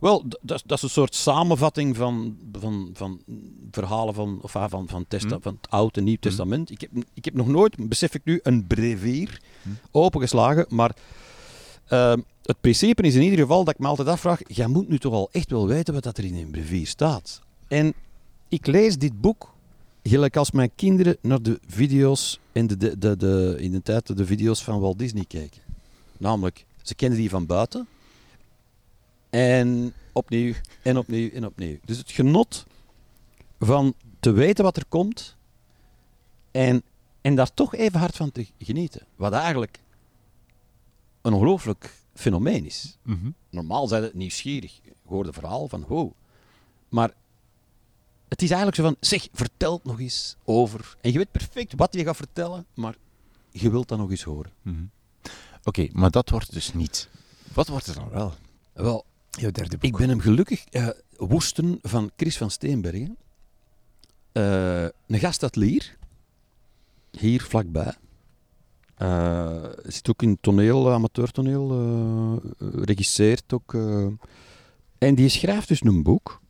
Wel, 0.00 0.24
dat, 0.28 0.62
dat, 0.66 0.76
is 0.76 0.82
een 0.82 0.90
soort 0.90 1.14
samenvatting 1.14 1.96
van, 1.96 2.36
van, 2.52 2.90
van 2.92 3.20
verhalen 3.70 4.14
van, 4.14 4.38
of, 4.42 4.56
ah, 4.56 4.70
van, 4.70 4.88
van, 4.88 5.04
testa, 5.08 5.28
hmm. 5.28 5.42
van 5.42 5.58
het 5.60 5.70
Oude 5.70 5.98
en 5.98 6.04
Nieuw 6.04 6.16
hmm. 6.20 6.30
Testament. 6.30 6.70
Ik, 6.70 6.80
heb, 6.80 6.90
ik 7.14 7.24
heb 7.24 7.34
nog 7.34 7.46
nooit, 7.46 7.88
besef 7.88 8.14
ik 8.14 8.24
nu, 8.24 8.40
een 8.42 8.66
brevier 8.66 9.40
hmm. 9.62 9.78
opengeslagen, 9.90 10.66
maar 10.68 10.96
uh, 11.92 12.14
het 12.42 12.60
principe 12.60 13.02
is 13.02 13.14
in 13.14 13.22
ieder 13.22 13.38
geval 13.38 13.64
dat 13.64 13.74
ik 13.74 13.80
me 13.80 13.86
altijd 13.86 14.08
afvraag, 14.08 14.40
jij 14.46 14.66
moet 14.66 14.88
nu 14.88 14.98
toch 14.98 15.12
al 15.12 15.28
echt 15.32 15.50
wel 15.50 15.66
weten 15.66 15.94
wat 15.94 16.02
dat 16.02 16.18
er 16.18 16.24
in 16.24 16.36
een 16.36 16.50
brevier 16.50 16.86
staat. 16.86 17.40
En 17.68 17.94
ik 18.48 18.66
lees 18.66 18.98
dit 18.98 19.20
boek 19.20 19.52
gelijk 20.02 20.36
als 20.36 20.50
mijn 20.50 20.70
kinderen 20.74 21.16
naar 21.20 21.42
de 21.42 21.60
video's 21.66 22.40
in 22.52 22.66
de, 22.66 22.76
de, 22.76 22.98
de, 22.98 23.16
de, 23.16 23.56
in 23.58 23.70
de 23.70 23.82
tijd 23.82 24.16
de 24.16 24.26
video's 24.26 24.62
van 24.62 24.80
Walt 24.80 24.98
Disney 24.98 25.24
kijken. 25.24 25.62
Namelijk, 26.16 26.64
ze 26.82 26.94
kennen 26.94 27.18
die 27.18 27.30
van 27.30 27.46
buiten, 27.46 27.86
en 29.30 29.94
opnieuw, 30.12 30.54
en 30.82 30.98
opnieuw, 30.98 31.30
en 31.30 31.46
opnieuw. 31.46 31.78
Dus 31.84 31.98
het 31.98 32.10
genot 32.10 32.66
van 33.58 33.94
te 34.20 34.30
weten 34.30 34.64
wat 34.64 34.76
er 34.76 34.84
komt 34.88 35.36
en, 36.50 36.82
en 37.20 37.34
daar 37.34 37.54
toch 37.54 37.74
even 37.74 38.00
hard 38.00 38.16
van 38.16 38.32
te 38.32 38.48
genieten. 38.58 39.06
Wat 39.16 39.32
eigenlijk 39.32 39.80
een 41.22 41.32
ongelooflijk 41.32 41.94
fenomeen 42.14 42.64
is. 42.64 42.98
Mhm. 43.02 43.30
Normaal 43.50 43.86
zijn 43.88 44.02
het 44.02 44.14
nieuwsgierig. 44.14 44.80
Je 44.82 44.92
hoort 45.06 45.26
het 45.26 45.34
verhaal 45.34 45.68
van, 45.68 45.84
ho. 45.88 46.14
Maar 46.88 47.12
het 48.28 48.42
is 48.42 48.48
eigenlijk 48.48 48.76
zo 48.76 48.82
van, 48.82 48.96
zeg, 49.00 49.28
vertel 49.32 49.72
het 49.72 49.84
nog 49.84 50.00
eens 50.00 50.36
over. 50.44 50.96
En 51.00 51.12
je 51.12 51.18
weet 51.18 51.30
perfect 51.30 51.72
wat 51.76 51.94
je 51.94 52.04
gaat 52.04 52.16
vertellen, 52.16 52.66
maar 52.74 52.96
je 53.50 53.70
wilt 53.70 53.88
dat 53.88 53.98
nog 53.98 54.10
eens 54.10 54.22
horen. 54.22 54.52
Mhm. 54.62 54.84
Oké, 55.64 55.88
maar 55.92 56.10
dat 56.10 56.30
wordt 56.30 56.52
dus 56.52 56.74
niet. 56.74 57.08
Wat 57.52 57.68
wordt 57.68 57.86
er 57.86 57.94
dan 57.94 58.10
wel? 58.10 58.34
Wel, 58.72 59.04
Ik 59.80 59.96
ben 59.96 60.08
hem 60.08 60.20
gelukkig... 60.20 60.64
eh, 60.64 60.88
Woesten 61.16 61.78
van 61.82 62.10
Chris 62.16 62.36
van 62.36 62.50
Steenbergen. 62.50 63.16
Eh, 64.32 64.82
een 64.82 65.18
gast 65.18 65.42
uit 65.42 65.56
Lier. 65.56 65.96
Hier 67.10 67.42
vlakbij. 67.42 67.94
Eh, 68.94 69.64
zit 69.82 70.08
ook 70.08 70.22
in 70.22 70.38
toneel, 70.40 70.92
amateurtoneel. 70.92 72.42
regisseert 72.58 73.52
ook. 73.52 73.74
en 74.98 75.14
die 75.14 75.28
schrijft 75.28 75.68
dus 75.68 75.84
een 75.84 76.02
boek. 76.02 76.40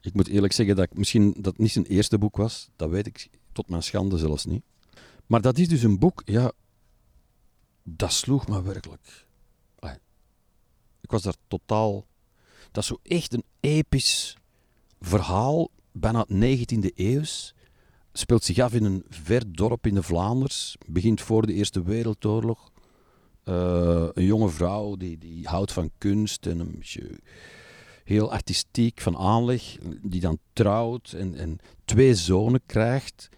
Ik 0.00 0.14
moet 0.14 0.28
eerlijk 0.28 0.52
zeggen 0.52 0.76
dat 0.76 0.84
ik, 0.84 0.98
misschien 0.98 1.34
dat 1.38 1.58
niet 1.58 1.70
zijn 1.70 1.84
eerste 1.86 2.18
boek 2.18 2.36
was. 2.36 2.70
Dat 2.76 2.90
weet 2.90 3.06
ik 3.06 3.28
tot 3.52 3.68
mijn 3.68 3.82
schande 3.82 4.18
zelfs 4.18 4.44
niet. 4.44 4.62
Maar 5.26 5.40
dat 5.40 5.58
is 5.58 5.68
dus 5.68 5.82
een 5.82 5.98
boek, 5.98 6.22
ja, 6.24 6.52
dat 7.82 8.12
sloeg 8.12 8.48
me 8.48 8.62
werkelijk. 8.62 9.25
Ik 11.06 11.12
was 11.12 11.22
daar 11.22 11.36
totaal... 11.48 12.06
Dat 12.72 12.82
is 12.82 12.88
zo 12.88 12.98
echt 13.02 13.32
een 13.32 13.44
episch 13.60 14.36
verhaal, 15.00 15.70
bijna 15.92 16.26
19e 16.32 16.94
eeuws. 16.94 17.54
Speelt 18.12 18.44
zich 18.44 18.58
af 18.58 18.74
in 18.74 18.84
een 18.84 19.04
ver 19.08 19.52
dorp 19.52 19.86
in 19.86 19.94
de 19.94 20.02
Vlaanders. 20.02 20.76
Begint 20.86 21.20
voor 21.20 21.46
de 21.46 21.52
Eerste 21.52 21.82
Wereldoorlog. 21.82 22.70
Eh, 23.44 24.08
een 24.12 24.24
jonge 24.24 24.48
vrouw 24.48 24.96
die, 24.96 25.18
die 25.18 25.46
houdt 25.46 25.72
van 25.72 25.90
kunst 25.98 26.46
en 26.46 26.58
een 26.58 26.72
beetje 26.74 27.20
heel 28.04 28.32
artistiek 28.32 29.00
van 29.00 29.16
aanleg. 29.16 29.78
Die 30.02 30.20
dan 30.20 30.38
trouwt 30.52 31.12
en, 31.12 31.34
en 31.34 31.58
twee 31.84 32.14
zonen 32.14 32.60
krijgt. 32.66 33.28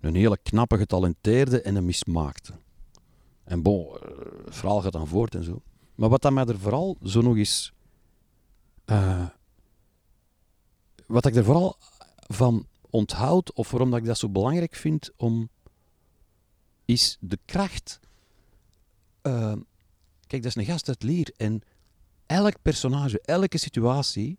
Een 0.00 0.14
hele 0.14 0.38
knappe, 0.42 0.76
getalenteerde 0.76 1.62
en 1.62 1.76
een 1.76 1.84
mismaakte. 1.84 2.52
En 3.44 3.62
bon, 3.62 3.86
eh, 3.86 4.08
het 4.44 4.56
verhaal 4.56 4.80
gaat 4.80 4.92
dan 4.92 5.08
voort 5.08 5.34
en 5.34 5.44
zo. 5.44 5.62
Maar 5.98 6.08
wat 6.08 6.22
dat 6.22 6.32
mij 6.32 6.44
er 6.44 6.58
vooral 6.58 6.96
zo 7.02 7.20
nog 7.20 7.36
eens... 7.36 7.72
eh, 8.84 9.26
wat 11.06 11.26
ik 11.26 11.34
er 11.34 11.44
vooral 11.44 11.76
van 12.26 12.66
onthoud, 12.90 13.52
of 13.52 13.70
waarom 13.70 13.90
dat 13.90 13.98
ik 13.98 14.04
dat 14.04 14.18
zo 14.18 14.28
belangrijk 14.28 14.74
vind, 14.74 15.10
om, 15.16 15.48
is 16.84 17.16
de 17.20 17.38
kracht. 17.44 18.00
Eh, 19.22 19.52
kijk, 20.26 20.42
dat 20.42 20.44
is 20.44 20.54
een 20.56 20.64
gast 20.64 20.88
uit 20.88 21.02
Lier. 21.02 21.32
En 21.36 21.62
elk 22.26 22.62
personage, 22.62 23.20
elke 23.20 23.58
situatie... 23.58 24.38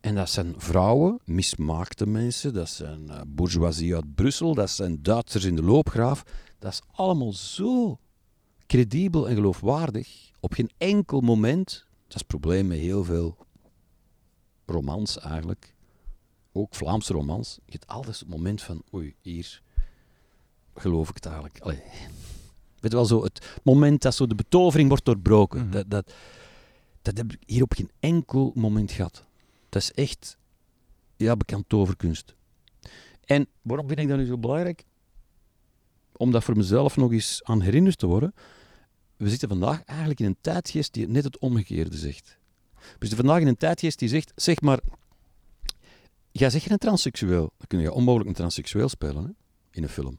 En 0.00 0.14
dat 0.14 0.30
zijn 0.30 0.54
vrouwen, 0.56 1.20
mismaakte 1.24 2.06
mensen, 2.06 2.54
dat 2.54 2.68
zijn 2.68 3.10
eh, 3.10 3.20
bourgeoisie 3.26 3.94
uit 3.94 4.14
Brussel, 4.14 4.54
dat 4.54 4.70
zijn 4.70 5.02
Duitsers 5.02 5.44
in 5.44 5.56
de 5.56 5.62
loopgraaf. 5.62 6.22
Dat 6.58 6.72
is 6.72 6.82
allemaal 6.92 7.32
zo 7.32 7.98
credibel 8.66 9.28
en 9.28 9.34
geloofwaardig. 9.34 10.30
Op 10.40 10.52
geen 10.52 10.70
enkel 10.78 11.20
moment, 11.20 11.68
dat 12.06 12.14
is 12.14 12.14
het 12.14 12.26
probleem 12.26 12.66
met 12.66 12.78
heel 12.78 13.04
veel 13.04 13.36
romans 14.66 15.18
eigenlijk, 15.18 15.74
ook 16.52 16.74
Vlaamse 16.74 17.12
romans, 17.12 17.58
je 17.64 17.72
hebt 17.72 17.86
altijd 17.86 18.18
het 18.18 18.28
moment 18.28 18.62
van, 18.62 18.82
oei, 18.94 19.14
hier 19.20 19.62
geloof 20.74 21.08
ik 21.08 21.14
het 21.14 21.26
eigenlijk. 21.26 21.60
Allee. 21.60 21.82
Weet 22.80 22.90
je 22.92 22.96
wel, 22.96 23.06
zo 23.06 23.22
het 23.22 23.58
moment 23.62 24.02
dat 24.02 24.14
zo 24.14 24.26
de 24.26 24.34
betovering 24.34 24.88
wordt 24.88 25.04
doorbroken, 25.04 25.60
Mhm. 25.60 25.70
dat, 25.70 25.90
dat, 25.90 26.12
dat 27.02 27.16
heb 27.16 27.32
ik 27.32 27.42
hier 27.46 27.62
op 27.62 27.72
geen 27.72 27.90
enkel 28.00 28.52
moment 28.54 28.92
gehad. 28.92 29.24
Dat 29.68 29.82
is 29.82 29.92
echt, 29.92 30.38
ja, 31.16 31.36
bekend 31.36 31.68
toverkunst. 31.68 32.34
En 33.24 33.46
waarom 33.62 33.86
vind 33.86 33.98
ik 33.98 34.08
dat 34.08 34.18
nu 34.18 34.26
zo 34.26 34.38
belangrijk? 34.38 34.84
Om 36.16 36.30
dat 36.30 36.44
voor 36.44 36.56
mezelf 36.56 36.96
nog 36.96 37.12
eens 37.12 37.40
aan 37.44 37.60
herinnerd 37.60 37.98
te 37.98 38.06
worden. 38.06 38.34
We 39.16 39.28
zitten 39.28 39.48
vandaag 39.48 39.84
eigenlijk 39.84 40.20
in 40.20 40.26
een 40.26 40.36
tijdgeest 40.40 40.92
die 40.92 41.08
net 41.08 41.24
het 41.24 41.38
omgekeerde 41.38 41.96
zegt. 41.96 42.38
We 42.74 43.06
zitten 43.06 43.16
vandaag 43.16 43.40
in 43.40 43.46
een 43.46 43.56
tijdgeest 43.56 43.98
die 43.98 44.08
zegt, 44.08 44.32
zeg 44.36 44.60
maar, 44.60 44.80
jij 46.32 46.50
zegt 46.50 46.70
een 46.70 46.78
transseksueel. 46.78 47.52
Dan 47.56 47.66
kun 47.66 47.80
je 47.80 47.92
onmogelijk 47.92 48.28
een 48.28 48.34
transseksueel 48.34 48.88
spelen 48.88 49.24
hè, 49.24 49.30
in 49.70 49.82
een 49.82 49.88
film. 49.88 50.18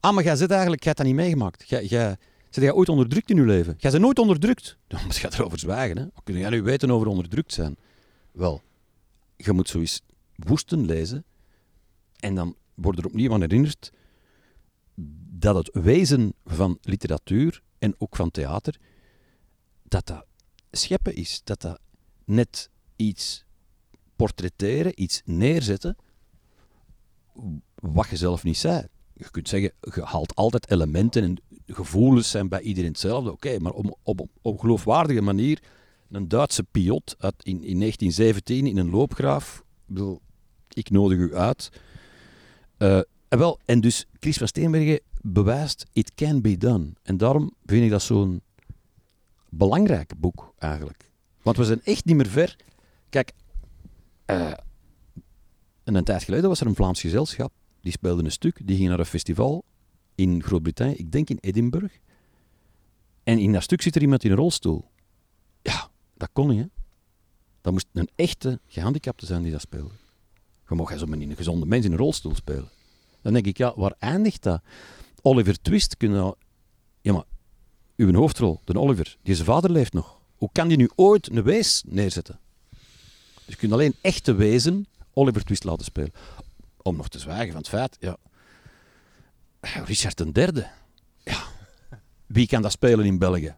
Ah, 0.00 0.14
maar 0.14 0.24
jij 0.24 0.36
zit 0.36 0.50
eigenlijk, 0.50 0.82
jij 0.82 0.92
hebt 0.92 1.04
dat 1.04 1.14
niet 1.16 1.24
meegemaakt. 1.24 1.68
Jij, 1.68 1.84
jij, 1.84 2.16
zit 2.50 2.62
jij 2.62 2.72
ooit 2.72 2.88
onderdrukt 2.88 3.30
in 3.30 3.36
je 3.36 3.42
leven? 3.42 3.74
Jij 3.78 3.90
bent 3.90 4.02
nooit 4.02 4.18
onderdrukt. 4.18 4.76
Dan 4.86 5.00
moet 5.04 5.16
je 5.16 5.28
erover 5.32 5.58
zwijgen. 5.58 5.98
Hè. 5.98 6.06
Kun 6.24 6.38
jij 6.38 6.50
nu 6.50 6.62
weten 6.62 6.90
over 6.90 7.06
onderdrukt 7.06 7.52
zijn? 7.52 7.76
Wel, 8.32 8.62
je 9.36 9.52
moet 9.52 9.68
zoiets 9.68 10.02
woesten 10.36 10.86
lezen 10.86 11.24
en 12.16 12.34
dan 12.34 12.56
wordt 12.74 12.98
er 12.98 13.06
opnieuw 13.06 13.32
aan 13.32 13.40
herinnerd 13.40 13.92
dat 15.30 15.54
het 15.54 15.70
wezen 15.72 16.34
van 16.44 16.78
literatuur 16.82 17.62
en 17.82 17.94
ook 17.98 18.16
van 18.16 18.30
theater, 18.30 18.76
dat 19.82 20.06
dat 20.06 20.24
scheppen 20.70 21.14
is. 21.14 21.40
Dat 21.44 21.60
dat 21.60 21.80
net 22.24 22.70
iets 22.96 23.44
portretteren, 24.16 25.02
iets 25.02 25.22
neerzetten, 25.24 25.96
wat 27.74 28.08
je 28.08 28.16
zelf 28.16 28.42
niet 28.42 28.56
zei. 28.56 28.86
Je 29.12 29.30
kunt 29.30 29.48
zeggen, 29.48 29.72
je 29.80 30.02
haalt 30.02 30.34
altijd 30.34 30.70
elementen 30.70 31.22
en 31.22 31.36
gevoelens 31.66 32.30
zijn 32.30 32.48
bij 32.48 32.60
iedereen 32.60 32.90
hetzelfde. 32.90 33.32
Oké, 33.32 33.58
maar 33.58 33.72
op, 33.72 34.28
op, 34.42 34.60
geloofwaardige 34.60 35.22
manier 35.22 35.62
een 36.10 36.28
Duitse 36.28 36.62
piot 36.62 37.14
uit 37.18 37.34
in, 37.38 37.62
in 37.62 37.78
1917 37.78 38.66
in 38.66 38.76
een 38.76 38.90
loopgraaf. 38.90 39.64
Ik, 39.88 40.18
ik 40.68 40.90
nodig 40.90 41.18
u 41.18 41.34
uit. 41.34 41.70
Eh, 42.76 43.00
en, 43.28 43.38
wel, 43.38 43.60
en 43.64 43.80
dus 43.80 44.06
Chris 44.20 44.36
van 44.36 44.48
Steenbergen 44.48 45.00
bewijst, 45.22 45.86
it 45.92 46.14
can 46.14 46.40
be 46.40 46.56
done. 46.56 46.92
En 47.02 47.16
daarom 47.16 47.54
vind 47.64 47.84
ik 47.84 47.90
dat 47.90 48.02
zo'n 48.02 48.42
belangrijk 49.48 50.12
boek 50.18 50.54
eigenlijk. 50.58 51.10
Want 51.42 51.56
we 51.56 51.64
zijn 51.64 51.80
echt 51.84 52.04
niet 52.04 52.16
meer 52.16 52.26
ver. 52.26 52.56
Kijk, 53.08 53.32
eh, 54.24 54.52
een 55.84 56.04
tijd 56.04 56.22
geleden 56.22 56.48
was 56.48 56.60
er 56.60 56.66
een 56.66 56.74
Vlaams 56.74 57.00
gezelschap. 57.00 57.52
Die 57.80 57.92
speelde 57.92 58.24
een 58.24 58.32
stuk, 58.32 58.66
die 58.66 58.76
ging 58.76 58.88
naar 58.88 58.98
een 58.98 59.04
festival 59.04 59.64
in 60.14 60.42
Groot-Brittannië, 60.42 60.94
ik 60.94 61.12
denk 61.12 61.30
in 61.30 61.38
Edinburgh. 61.40 61.94
En 63.22 63.38
in 63.38 63.52
dat 63.52 63.62
stuk 63.62 63.82
zit 63.82 63.94
er 63.94 64.02
iemand 64.02 64.24
in 64.24 64.30
een 64.30 64.36
rolstoel. 64.36 64.84
Ja, 65.62 65.90
dat 66.16 66.28
kon 66.32 66.48
niet, 66.48 66.58
hè. 66.58 66.66
Dat 67.60 67.72
moest 67.72 67.86
een 67.92 68.08
echte 68.14 68.60
gehandicapte 68.66 69.26
zijn 69.26 69.42
die 69.42 69.52
dat 69.52 69.60
speelde. 69.60 69.94
Je 70.68 70.74
mag 70.74 70.98
zo 70.98 71.06
een 71.06 71.36
gezonde 71.36 71.66
mens 71.66 71.84
in 71.84 71.92
een 71.92 71.98
rolstoel 71.98 72.34
spelen. 72.34 72.68
Dan 73.22 73.32
denk 73.32 73.46
ik, 73.46 73.56
ja, 73.56 73.72
waar 73.76 73.94
eindigt 73.98 74.42
dat? 74.42 74.62
Oliver 75.22 75.60
Twist, 75.62 75.96
kunnen. 75.96 76.34
Ja, 77.00 77.12
maar 77.12 77.24
uw 77.96 78.14
hoofdrol, 78.14 78.60
de 78.64 78.78
Oliver, 78.78 79.16
die 79.22 79.34
zijn 79.34 79.46
vader 79.46 79.70
leeft 79.70 79.92
nog. 79.92 80.20
Hoe 80.36 80.48
kan 80.52 80.68
die 80.68 80.76
nu 80.76 80.90
ooit 80.94 81.30
een 81.30 81.42
wees 81.42 81.82
neerzetten? 81.86 82.38
Dus 83.34 83.44
je 83.46 83.56
kunt 83.56 83.72
alleen 83.72 83.94
echte 84.00 84.34
wezen 84.34 84.86
Oliver 85.14 85.44
Twist 85.44 85.64
laten 85.64 85.84
spelen. 85.84 86.12
Om 86.82 86.96
nog 86.96 87.08
te 87.08 87.18
zwijgen 87.18 87.46
van 87.52 87.56
het 87.60 87.68
feit, 87.68 87.96
ja... 88.00 88.16
Richard 89.60 90.20
III. 90.36 90.64
Ja. 91.24 91.42
Wie 92.26 92.46
kan 92.46 92.62
dat 92.62 92.72
spelen 92.72 93.04
in 93.04 93.18
België? 93.18 93.56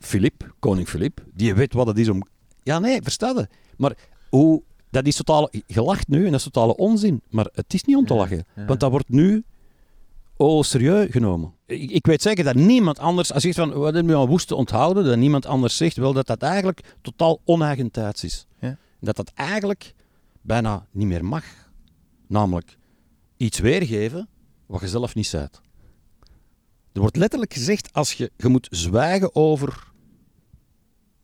Filip, 0.00 0.54
koning 0.58 0.88
Filip. 0.88 1.24
Die 1.34 1.54
weet 1.54 1.72
wat 1.72 1.86
het 1.86 1.98
is 1.98 2.08
om... 2.08 2.22
Ja, 2.62 2.78
nee, 2.78 3.02
versta 3.02 3.32
je? 3.36 3.48
Maar 3.76 3.96
hoe... 4.28 4.62
Dat 4.90 5.06
is 5.06 5.16
totale... 5.16 5.50
Je 5.66 5.82
lacht 5.82 6.08
nu 6.08 6.24
en 6.24 6.30
dat 6.30 6.34
is 6.40 6.42
totale 6.42 6.76
onzin. 6.76 7.22
Maar 7.30 7.48
het 7.52 7.74
is 7.74 7.84
niet 7.84 7.96
om 7.96 8.06
te 8.06 8.12
Ja, 8.14 8.18
lachen. 8.20 8.44
ja. 8.56 8.64
Want 8.64 8.80
dat 8.80 8.90
wordt 8.90 9.08
nu... 9.08 9.44
Oh, 10.36 10.62
serieus 10.62 11.10
genomen. 11.10 11.54
Ik, 11.66 11.90
ik 11.90 12.06
weet 12.06 12.22
zeker 12.22 12.44
dat 12.44 12.54
niemand 12.54 12.98
anders... 12.98 13.32
Als 13.32 13.42
je 13.42 13.52
zegt 13.52 13.68
van, 13.68 13.78
wat 13.78 13.94
hebben 13.94 14.12
we 14.12 14.20
aan 14.20 14.26
woest 14.26 14.48
te 14.48 14.54
onthouden? 14.54 15.04
Dat 15.04 15.16
niemand 15.16 15.46
anders 15.46 15.76
zegt 15.76 15.96
wel 15.96 16.12
dat 16.12 16.26
dat 16.26 16.42
eigenlijk 16.42 16.96
totaal 17.02 17.40
oneigentijds 17.44 18.24
is. 18.24 18.46
Ja. 18.60 18.78
Dat 19.00 19.16
dat 19.16 19.32
eigenlijk 19.34 19.94
bijna 20.40 20.86
niet 20.90 21.06
meer 21.06 21.24
mag. 21.24 21.44
Namelijk 22.26 22.78
iets 23.36 23.58
weergeven 23.58 24.28
wat 24.66 24.80
je 24.80 24.88
zelf 24.88 25.14
niet 25.14 25.26
zei. 25.26 25.48
Er 26.92 27.00
wordt 27.00 27.16
letterlijk 27.16 27.52
gezegd, 27.52 27.92
als 27.92 28.12
je, 28.12 28.30
je 28.36 28.48
moet 28.48 28.68
zwijgen 28.70 29.34
over 29.34 29.92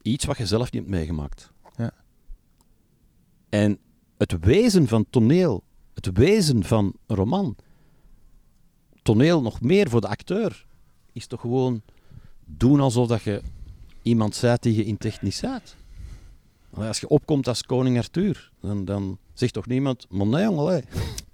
iets 0.02 0.24
wat 0.24 0.36
je 0.36 0.46
zelf 0.46 0.72
niet 0.72 0.82
hebt 0.82 0.94
meegemaakt. 0.94 1.52
Ja. 1.76 1.92
En 3.48 3.78
het 4.18 4.36
wezen 4.40 4.88
van 4.88 5.06
toneel, 5.10 5.64
het 5.94 6.10
wezen 6.12 6.64
van 6.64 6.94
een 7.06 7.16
roman, 7.16 7.56
toneel 9.02 9.42
nog 9.42 9.60
meer 9.60 9.88
voor 9.90 10.00
de 10.00 10.08
acteur, 10.08 10.66
is 11.12 11.26
toch 11.26 11.40
gewoon 11.40 11.82
doen 12.44 12.80
alsof 12.80 13.08
dat 13.08 13.22
je 13.22 13.42
iemand 14.02 14.34
zei 14.34 14.56
die 14.60 14.76
je 14.76 14.84
in 14.84 14.98
technisch 14.98 15.36
zat. 15.36 15.76
Als 16.74 17.00
je 17.00 17.08
opkomt 17.08 17.48
als 17.48 17.62
koning 17.62 17.96
Arthur, 17.98 18.50
dan, 18.60 18.84
dan 18.84 19.18
zegt 19.34 19.52
toch 19.52 19.66
niemand, 19.66 20.06
maar 20.10 20.26
nee 20.26 20.42
jongen, 20.44 20.84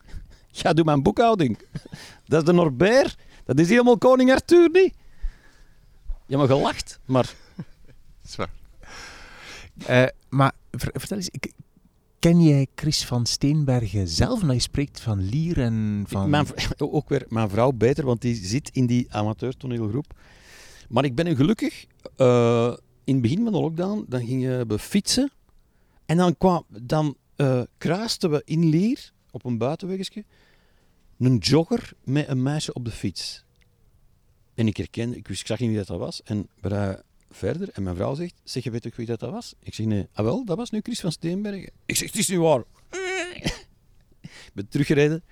ga 0.53 0.73
doe 0.73 0.85
mijn 0.85 1.03
boekhouding. 1.03 1.59
Dat 2.27 2.41
is 2.41 2.47
de 2.47 2.53
Norbert, 2.53 3.17
dat 3.45 3.59
is 3.59 3.69
helemaal 3.69 3.99
koning 3.99 4.33
Arthur 4.33 4.71
niet. 4.73 4.95
Ja, 6.27 6.37
maar 6.39 6.47
gelacht, 6.47 6.99
maar 7.05 7.35
Zwaar. 8.29 8.51
Eh, 9.87 10.07
maar 10.29 10.53
ver- 10.71 10.93
vertel 10.95 11.17
eens, 11.17 11.29
ik- 11.29 11.53
ken 12.19 12.43
jij 12.43 12.67
Chris 12.75 13.05
van 13.05 13.27
Steenbergen 13.27 14.09
zelf? 14.09 14.43
Nou, 14.43 14.55
je 14.55 14.61
spreekt 14.61 15.01
van 15.01 15.21
Lier 15.21 15.61
en 15.61 16.05
van... 16.07 16.47
Ook 16.79 17.09
weer 17.09 17.25
mijn 17.29 17.49
vrouw 17.49 17.73
beter, 17.73 18.05
want 18.05 18.21
die 18.21 18.35
zit 18.35 18.71
in 18.73 18.87
die 18.87 19.07
amateurtoneelgroep. 19.13 20.19
Maar 20.89 21.05
ik 21.05 21.15
ben 21.15 21.25
nu 21.25 21.35
gelukkig... 21.35 21.87
eh, 22.17 22.77
in 23.05 23.13
het 23.13 23.23
begin 23.23 23.43
van 23.43 23.53
de 23.53 23.61
lockdown, 23.61 24.05
dan 24.09 24.27
gingen 24.27 24.69
we 24.69 24.79
fietsen. 24.79 25.31
En 26.07 26.17
dan, 26.17 26.37
kwam, 26.37 26.65
dan 26.69 27.17
eh, 27.37 27.63
kruisten 27.79 28.31
we 28.31 28.43
in 28.45 28.69
Lier, 28.69 29.13
op 29.31 29.45
een 29.45 29.59
buitenwegje, 29.59 30.25
een 31.19 31.37
jogger 31.37 31.93
met 32.05 32.29
een 32.29 32.43
meisje 32.43 32.73
op 32.73 32.85
de 32.85 32.91
fiets. 32.91 33.45
En 34.55 34.67
ik 34.67 34.77
herkende, 34.77 35.17
ik, 35.17 35.29
wist, 35.29 35.41
ik 35.41 35.47
zag 35.47 35.59
niet 35.59 35.69
wie 35.69 35.85
dat, 35.85 35.99
was. 35.99 36.23
En 36.23 36.49
we 36.61 37.05
verder 37.31 37.69
en 37.73 37.83
mijn 37.83 37.97
vrouw 37.97 38.15
zegt, 38.15 38.35
zeg 38.45 38.65
je 38.65 38.71
weet 38.71 38.87
ook 38.87 38.95
wie 38.95 39.07
dat, 39.07 39.21
dat 39.21 39.31
was? 39.31 39.55
Ik 39.61 39.75
zeg 39.75 39.87
nee, 39.87 40.09
ah 40.13 40.25
wel, 40.25 40.45
dat 40.45 40.57
was 40.57 40.71
nu 40.71 40.81
Chris 40.83 41.01
van 41.01 41.13
Steenbergen. 41.13 41.71
Ik 41.87 41.97
zeg, 41.97 42.07
het 42.07 42.19
is 42.19 42.29
niet 42.29 42.39
waar. 42.39 42.63
ik 44.23 44.51
ben 44.55 44.69
teruggereden 44.69 45.25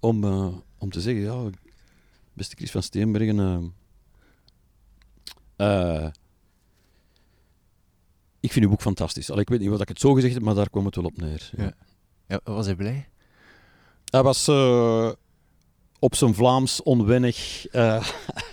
om, 0.00 0.24
eh, 0.24 0.54
om 0.78 0.90
te 0.90 1.00
zeggen, 1.00 1.22
ja, 1.22 1.50
beste 2.32 2.56
Chris 2.56 2.70
van 2.70 2.82
Steenbergen... 2.82 3.74
eh, 5.56 6.02
eh, 6.04 6.12
ik 8.40 8.52
vind 8.52 8.64
uw 8.64 8.70
boek 8.70 8.80
fantastisch. 8.80 9.30
Allee, 9.30 9.42
ik 9.42 9.48
weet 9.48 9.60
niet 9.60 9.68
wat 9.68 9.80
ik 9.80 9.88
het 9.88 10.00
zo 10.00 10.12
gezegd 10.12 10.34
heb, 10.34 10.42
maar 10.42 10.54
daar 10.54 10.70
kwam 10.70 10.84
het 10.84 10.94
wel 10.94 11.04
op 11.04 11.16
neer. 11.16 11.50
Ja. 11.56 11.74
Ja. 12.26 12.40
Was 12.44 12.66
hij 12.66 12.74
blij? 12.74 13.08
Hij 14.04 14.22
was 14.22 14.48
op 15.98 16.14
zijn 16.14 16.34
Vlaams 16.34 16.82
onwennig, 16.82 17.66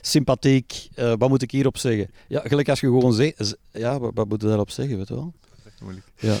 sympathiek. 0.00 0.88
Eh, 0.94 1.12
wat 1.18 1.28
moet 1.28 1.42
ik 1.42 1.50
hierop 1.50 1.76
zeggen? 1.78 2.10
Ja, 2.28 2.40
gelijk 2.44 2.68
als 2.68 2.80
je 2.80 2.86
gewoon 2.86 3.12
zegt, 3.12 3.56
ja, 3.72 3.98
wat, 3.98 4.10
wat 4.14 4.28
moet 4.28 4.40
je 4.42 4.46
daarop 4.48 4.70
zeggen, 4.70 4.96
weet 4.96 5.08
je 5.08 5.14
wel? 5.14 5.34
Ja. 6.16 6.36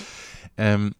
Ehm, 0.54 0.90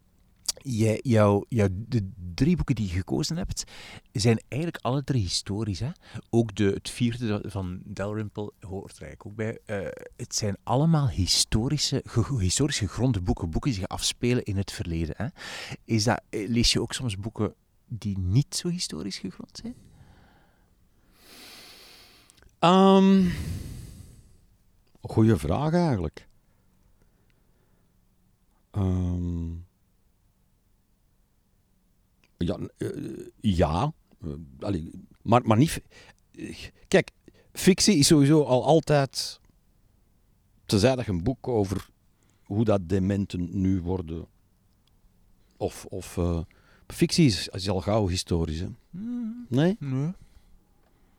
jij, 0.62 1.00
jouw, 1.02 1.44
jouw, 1.48 1.68
de 1.72 2.11
drie 2.34 2.56
boeken 2.56 2.74
die 2.74 2.86
je 2.86 2.92
gekozen 2.92 3.36
hebt, 3.36 3.64
zijn 4.12 4.40
eigenlijk 4.48 4.84
alle 4.84 5.04
drie 5.04 5.22
historisch. 5.22 5.80
Hè? 5.80 5.90
Ook 6.30 6.54
de, 6.54 6.64
het 6.64 6.90
vierde 6.90 7.42
van 7.46 7.80
Dalrymple 7.84 8.52
hoort 8.61 8.96
er 8.96 9.02
eigenlijk 9.02 9.26
ook 9.26 9.34
bij. 9.34 9.58
Eh, 9.64 9.86
het 10.16 10.34
zijn 10.34 10.56
allemaal 10.62 11.08
historische, 11.08 12.02
ge- 12.04 12.38
historisch 12.38 12.78
gegronde 12.78 13.20
boeken. 13.20 13.50
Boeken 13.50 13.70
die 13.70 13.80
zich 13.80 13.88
afspelen 13.88 14.44
in 14.44 14.56
het 14.56 14.72
verleden. 14.72 15.14
Hè? 15.16 15.26
Is 15.84 16.04
dat, 16.04 16.20
eh, 16.30 16.48
lees 16.48 16.72
je 16.72 16.80
ook 16.80 16.92
soms 16.92 17.16
boeken 17.16 17.54
die 17.88 18.18
niet 18.18 18.54
zo 18.56 18.68
historisch 18.68 19.18
gegrond 19.18 19.58
zijn? 19.62 19.74
Ehm 22.61 23.26
goeie 25.02 25.36
vraag 25.36 25.72
eigenlijk. 25.72 26.28
Ehm, 28.70 29.50
ja, 32.36 32.58
eh, 32.76 32.88
ja. 33.40 33.92
Eh, 34.22 34.30
allee, 34.58 34.90
maar, 35.22 35.46
maar 35.46 35.56
niet. 35.56 35.82
eh, 36.32 36.56
Kijk, 36.88 37.11
fictie 37.52 37.96
is 37.96 38.06
sowieso 38.06 38.42
al 38.42 38.64
altijd. 38.64 39.40
Tenzij 40.64 40.96
dat 40.96 41.04
je 41.04 41.11
een 41.12 41.22
boek 41.22 41.48
over 41.48 41.88
hoe 42.44 42.64
dat 42.64 42.88
dementen 42.88 43.61
nu 43.61 43.80
worden. 43.80 44.26
Of. 45.56 45.84
of 45.84 46.16
eh, 46.16 46.40
fictie 46.86 47.26
is, 47.26 47.48
is 47.48 47.68
al 47.68 47.80
gauw 47.80 48.08
historisch. 48.08 48.61
Hè? 48.61 48.68
Nee? 49.48 49.76
Nee. 49.78 50.12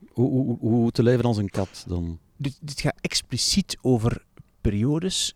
Hoe, 0.09 0.29
hoe, 0.29 0.57
hoe 0.59 0.91
te 0.91 1.03
leven 1.03 1.25
als 1.25 1.37
een 1.37 1.49
kat 1.49 1.83
dan? 1.87 2.19
Dit, 2.37 2.57
dit 2.61 2.81
gaat 2.81 2.97
expliciet 3.01 3.77
over 3.81 4.25
periodes 4.61 5.35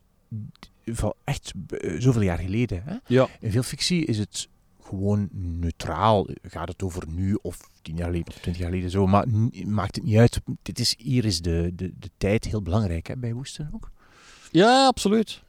van 0.86 1.14
echt 1.24 1.52
eh, 1.68 1.96
zoveel 2.00 2.22
jaar 2.22 2.38
geleden. 2.38 2.84
Hè? 2.86 2.96
Ja. 3.08 3.28
In 3.40 3.52
veel 3.52 3.64
fictie 3.64 4.06
is 4.06 4.18
het 4.18 4.48
gewoon 4.82 5.30
neutraal. 5.32 6.28
Gaat 6.42 6.68
het 6.68 6.84
over 6.84 7.04
nu 7.08 7.38
of 7.42 7.70
tien 7.82 7.96
jaar 7.96 8.08
geleden 8.08 8.28
of 8.28 8.40
twintig 8.40 8.62
jaar 8.62 8.72
geleden 8.72 8.90
zo, 8.90 9.08
maar 9.08 9.26
maakt 9.66 9.96
het 9.96 10.06
niet 10.06 10.18
uit. 10.18 10.40
Dit 10.62 10.80
is, 10.80 10.96
hier 10.98 11.26
is 11.26 11.42
de, 11.42 11.72
de, 11.76 11.94
de 12.00 12.10
tijd 12.18 12.46
heel 12.46 12.62
belangrijk 12.62 13.08
hè, 13.08 13.18
bij 13.18 13.34
Woesten 13.34 13.70
ook. 13.74 13.92
Ja, 14.52 14.86
absoluut. 14.86 15.44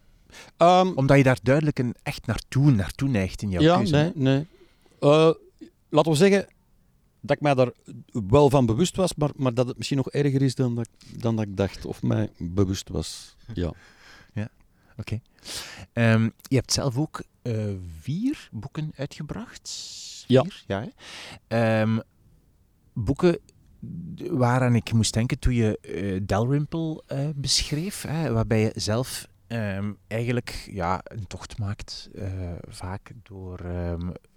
Ehm, 0.56 0.92
Omdat 0.94 1.16
je 1.16 1.22
daar 1.22 1.38
duidelijk 1.42 1.78
een, 1.78 1.94
echt 2.02 2.26
naartoe, 2.26 2.70
naartoe 2.70 3.08
neigt 3.08 3.42
in 3.42 3.50
jouw 3.50 3.62
ja, 3.62 3.76
keuze. 3.76 3.94
nee, 3.94 4.12
nee. 4.14 4.46
Eh, 5.00 5.30
laten 5.88 6.12
we 6.12 6.16
zeggen 6.16 6.46
dat 7.26 7.36
ik 7.36 7.42
mij 7.42 7.54
daar 7.54 7.70
wel 8.28 8.50
van 8.50 8.66
bewust 8.66 8.96
was, 8.96 9.14
maar, 9.14 9.30
maar 9.36 9.54
dat 9.54 9.66
het 9.66 9.76
misschien 9.76 9.96
nog 9.98 10.10
erger 10.10 10.42
is 10.42 10.54
dan 10.54 10.74
dat, 10.74 10.86
ik- 10.86 11.22
dan 11.22 11.36
dat 11.36 11.44
ik 11.44 11.56
dacht 11.56 11.84
of 11.86 12.02
mij 12.02 12.30
bewust 12.38 12.88
was. 12.88 13.36
Ja. 14.34 14.48
Oké. 14.98 15.20
Ehm, 15.92 16.28
je 16.42 16.56
hebt 16.56 16.72
zelf 16.72 16.96
ook 16.96 17.22
eh, 17.42 17.66
vier 18.00 18.48
boeken 18.52 18.92
uitgebracht. 18.96 19.70
Ja. 20.26 20.42
Vier? 20.42 20.64
ja 20.66 20.80
hè? 20.80 20.88
Ehm, 21.82 21.98
boeken 22.92 23.38
waaraan 24.30 24.74
ik 24.74 24.92
moest 24.92 25.12
denken 25.14 25.38
toen 25.38 25.54
je 25.54 25.78
eh, 25.78 26.20
Dalrymple 26.22 27.02
eh, 27.06 27.28
beschreef, 27.34 28.02
hè, 28.02 28.32
waarbij 28.32 28.60
je 28.60 28.72
zelf 28.74 29.28
ehm, 29.46 29.92
eigenlijk 30.06 30.68
ja, 30.72 31.00
een 31.04 31.26
tocht 31.26 31.58
maakt, 31.58 32.10
vaak 32.68 33.10
door 33.22 33.58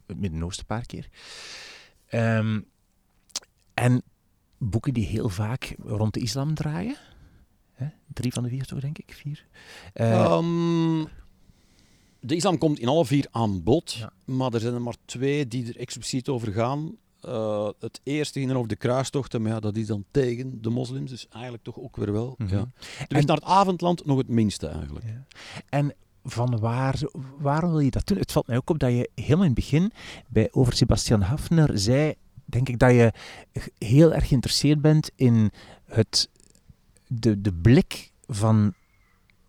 het 0.05 0.17
Midden-Oosten 0.19 0.65
een 0.69 0.75
paar 0.77 0.85
keer. 0.85 1.07
En 3.79 4.01
boeken 4.57 4.93
die 4.93 5.05
heel 5.05 5.29
vaak 5.29 5.75
rond 5.83 6.13
de 6.13 6.19
islam 6.19 6.53
draaien. 6.53 6.95
Hè? 7.73 7.87
Drie 8.13 8.33
van 8.33 8.43
de 8.43 8.49
vier 8.49 8.65
toch, 8.65 8.79
denk 8.79 8.97
ik? 8.97 9.13
Vier. 9.13 9.45
Eh, 9.93 10.11
Ehm, 10.23 11.05
de 12.19 12.35
islam 12.35 12.57
komt 12.57 12.79
in 12.79 12.87
alle 12.87 13.05
vier 13.05 13.27
aan 13.31 13.63
bod, 13.63 13.91
Ja. 13.93 14.11
maar 14.25 14.53
er 14.53 14.59
zijn 14.59 14.73
er 14.73 14.81
maar 14.81 14.95
twee 15.05 15.47
die 15.47 15.67
er 15.67 15.77
expliciet 15.77 16.27
over 16.29 16.51
gaan. 16.51 16.95
Eh, 17.21 17.69
het 17.79 17.99
eerste 18.03 18.39
ging 18.39 18.51
er 18.51 18.57
over 18.57 18.69
de 18.69 18.75
kruistochten, 18.75 19.41
maar 19.41 19.51
ja, 19.51 19.59
dat 19.59 19.75
is 19.75 19.87
dan 19.87 20.05
tegen 20.11 20.61
de 20.61 20.69
moslims, 20.69 21.09
dus 21.09 21.27
eigenlijk 21.29 21.63
toch 21.63 21.77
ook 21.79 21.95
weer 21.95 22.11
wel. 22.11 22.35
Mhm. 22.37 22.55
ja. 22.55 22.71
Is 23.07 23.25
naar 23.25 23.35
het 23.35 23.45
avondland 23.45 24.05
nog 24.05 24.17
het 24.17 24.27
minste 24.27 24.67
eigenlijk. 24.67 25.05
Ja. 25.05 25.25
En 25.69 25.93
van 26.23 26.59
waar, 26.59 26.99
waarom 27.37 27.69
wil 27.71 27.79
je 27.79 27.91
dat 27.91 28.07
doen? 28.07 28.17
Het 28.17 28.31
valt 28.31 28.47
mij 28.47 28.57
ook 28.57 28.69
op 28.69 28.79
dat 28.79 28.91
je 28.91 29.09
helemaal 29.15 29.45
in 29.45 29.51
het 29.51 29.59
begin 29.59 29.91
bij 30.27 30.47
over 30.51 30.73
Sebastian 30.73 31.21
Hafner 31.21 31.79
zei, 31.79 32.13
denk 32.49 32.69
ik, 32.69 32.79
dat 32.79 32.91
je 32.91 33.13
heel 33.77 34.13
erg 34.13 34.27
geïnteresseerd 34.27 34.81
bent 34.81 35.11
in 35.15 35.51
het, 35.85 36.29
de, 37.07 37.41
de 37.41 37.53
blik 37.53 38.11
van 38.27 38.73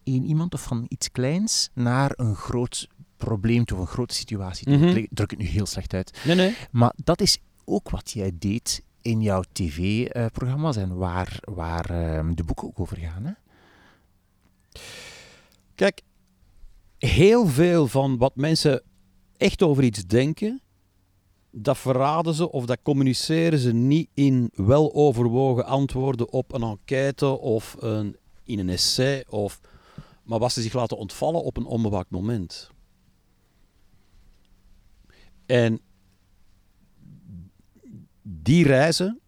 één 0.05 0.25
iemand 0.25 0.55
of 0.55 0.63
van 0.63 0.87
iets 0.89 1.11
kleins 1.11 1.71
naar 1.75 2.13
een 2.17 2.35
groot 2.35 2.89
probleem 3.17 3.65
toe, 3.65 3.79
of 3.79 3.83
een 3.83 3.93
grote 3.93 4.15
situatie. 4.15 4.71
Mhm. 4.71 4.97
Ik 4.97 5.09
druk 5.11 5.31
het 5.31 5.41
nu 5.41 5.47
heel 5.47 5.67
slecht 5.67 5.95
uit. 5.95 6.21
Nee, 6.25 6.37
nee. 6.37 6.57
Maar 6.71 6.93
dat 7.05 7.21
is 7.21 7.39
ook 7.65 7.91
wat 7.91 8.11
jij 8.11 8.33
deed 8.35 8.83
in 9.03 9.23
jouw 9.23 9.43
tv-programma's 9.53 10.77
en 10.77 10.97
waar, 10.97 11.39
waar 11.41 11.91
ehm, 11.91 12.35
de 12.35 12.45
boeken 12.45 12.67
ook 12.67 12.81
over 12.81 12.97
gaan. 12.97 13.25
Hè? 13.25 13.33
Kijk, 15.75 16.03
heel 16.99 17.47
veel 17.47 17.87
van 17.87 18.17
wat 18.17 18.37
mensen 18.37 18.83
echt 19.37 19.63
over 19.63 19.85
iets 19.85 20.07
denken, 20.07 20.61
dat 21.51 21.79
verraden 21.79 22.35
ze 22.35 22.51
of 22.51 22.67
dat 22.67 22.79
communiceren 22.83 23.59
ze 23.59 23.73
niet 23.73 24.09
in 24.15 24.51
weloverwogen 24.55 25.65
antwoorden 25.65 26.33
op 26.33 26.53
een 26.53 26.63
enquête 26.63 27.27
of 27.27 27.77
een, 27.79 28.17
in 28.43 28.59
een 28.59 28.69
essay, 28.69 29.25
of, 29.29 29.61
maar 30.23 30.39
wat 30.39 30.53
ze 30.53 30.63
zich 30.63 30.73
laten 30.73 30.97
ontvallen 30.97 31.43
op 31.43 31.57
een 31.57 31.67
onbewaakt 31.67 32.11
moment. 32.11 32.71
En 35.47 35.81
die 38.23 38.65
reizen 38.65 39.21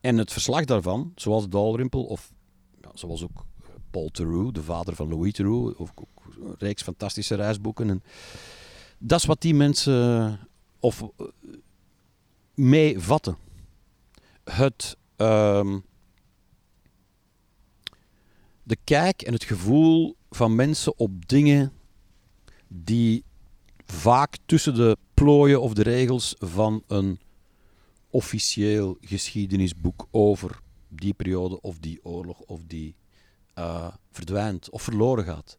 en 0.00 0.18
het 0.18 0.32
verslag 0.32 0.64
daarvan, 0.64 1.12
zoals 1.14 1.48
Dalrymple 1.48 2.00
of 2.00 2.32
ja, 2.80 2.90
zoals 2.94 3.22
ook 3.22 3.46
Paul 3.90 4.08
Theroux, 4.08 4.52
de 4.52 4.62
vader 4.62 4.94
van 4.94 5.08
Louis 5.08 5.32
Theroux, 5.32 5.78
ook, 5.78 5.90
ook 5.94 6.24
een 6.40 6.54
reeks 6.58 6.82
fantastische 6.82 7.34
reisboeken. 7.34 7.90
En 7.90 8.02
dat 8.98 9.18
is 9.18 9.26
wat 9.26 9.40
die 9.40 9.54
mensen 9.54 10.38
of 10.80 11.02
eh, 11.02 11.26
meevatten. 12.54 13.36
Het 14.44 14.96
ehm, 15.16 15.78
de 18.62 18.76
kijk 18.84 19.22
en 19.22 19.32
het 19.32 19.44
gevoel 19.44 20.16
van 20.30 20.54
mensen 20.54 20.98
op 20.98 21.28
dingen 21.28 21.72
die 22.68 23.24
vaak 23.84 24.36
tussen 24.46 24.74
de 24.74 24.96
plooien 25.14 25.60
of 25.60 25.74
de 25.74 25.82
regels 25.82 26.34
van 26.38 26.82
een 26.86 27.20
officieel 28.10 28.96
geschiedenisboek 29.00 30.06
over 30.10 30.60
die 30.88 31.14
periode 31.14 31.60
of 31.60 31.78
die 31.78 32.04
oorlog 32.04 32.40
of 32.40 32.60
die 32.66 32.94
eh, 33.54 33.92
verdwijnt 34.10 34.70
of 34.70 34.82
verloren 34.82 35.24
gaat. 35.24 35.58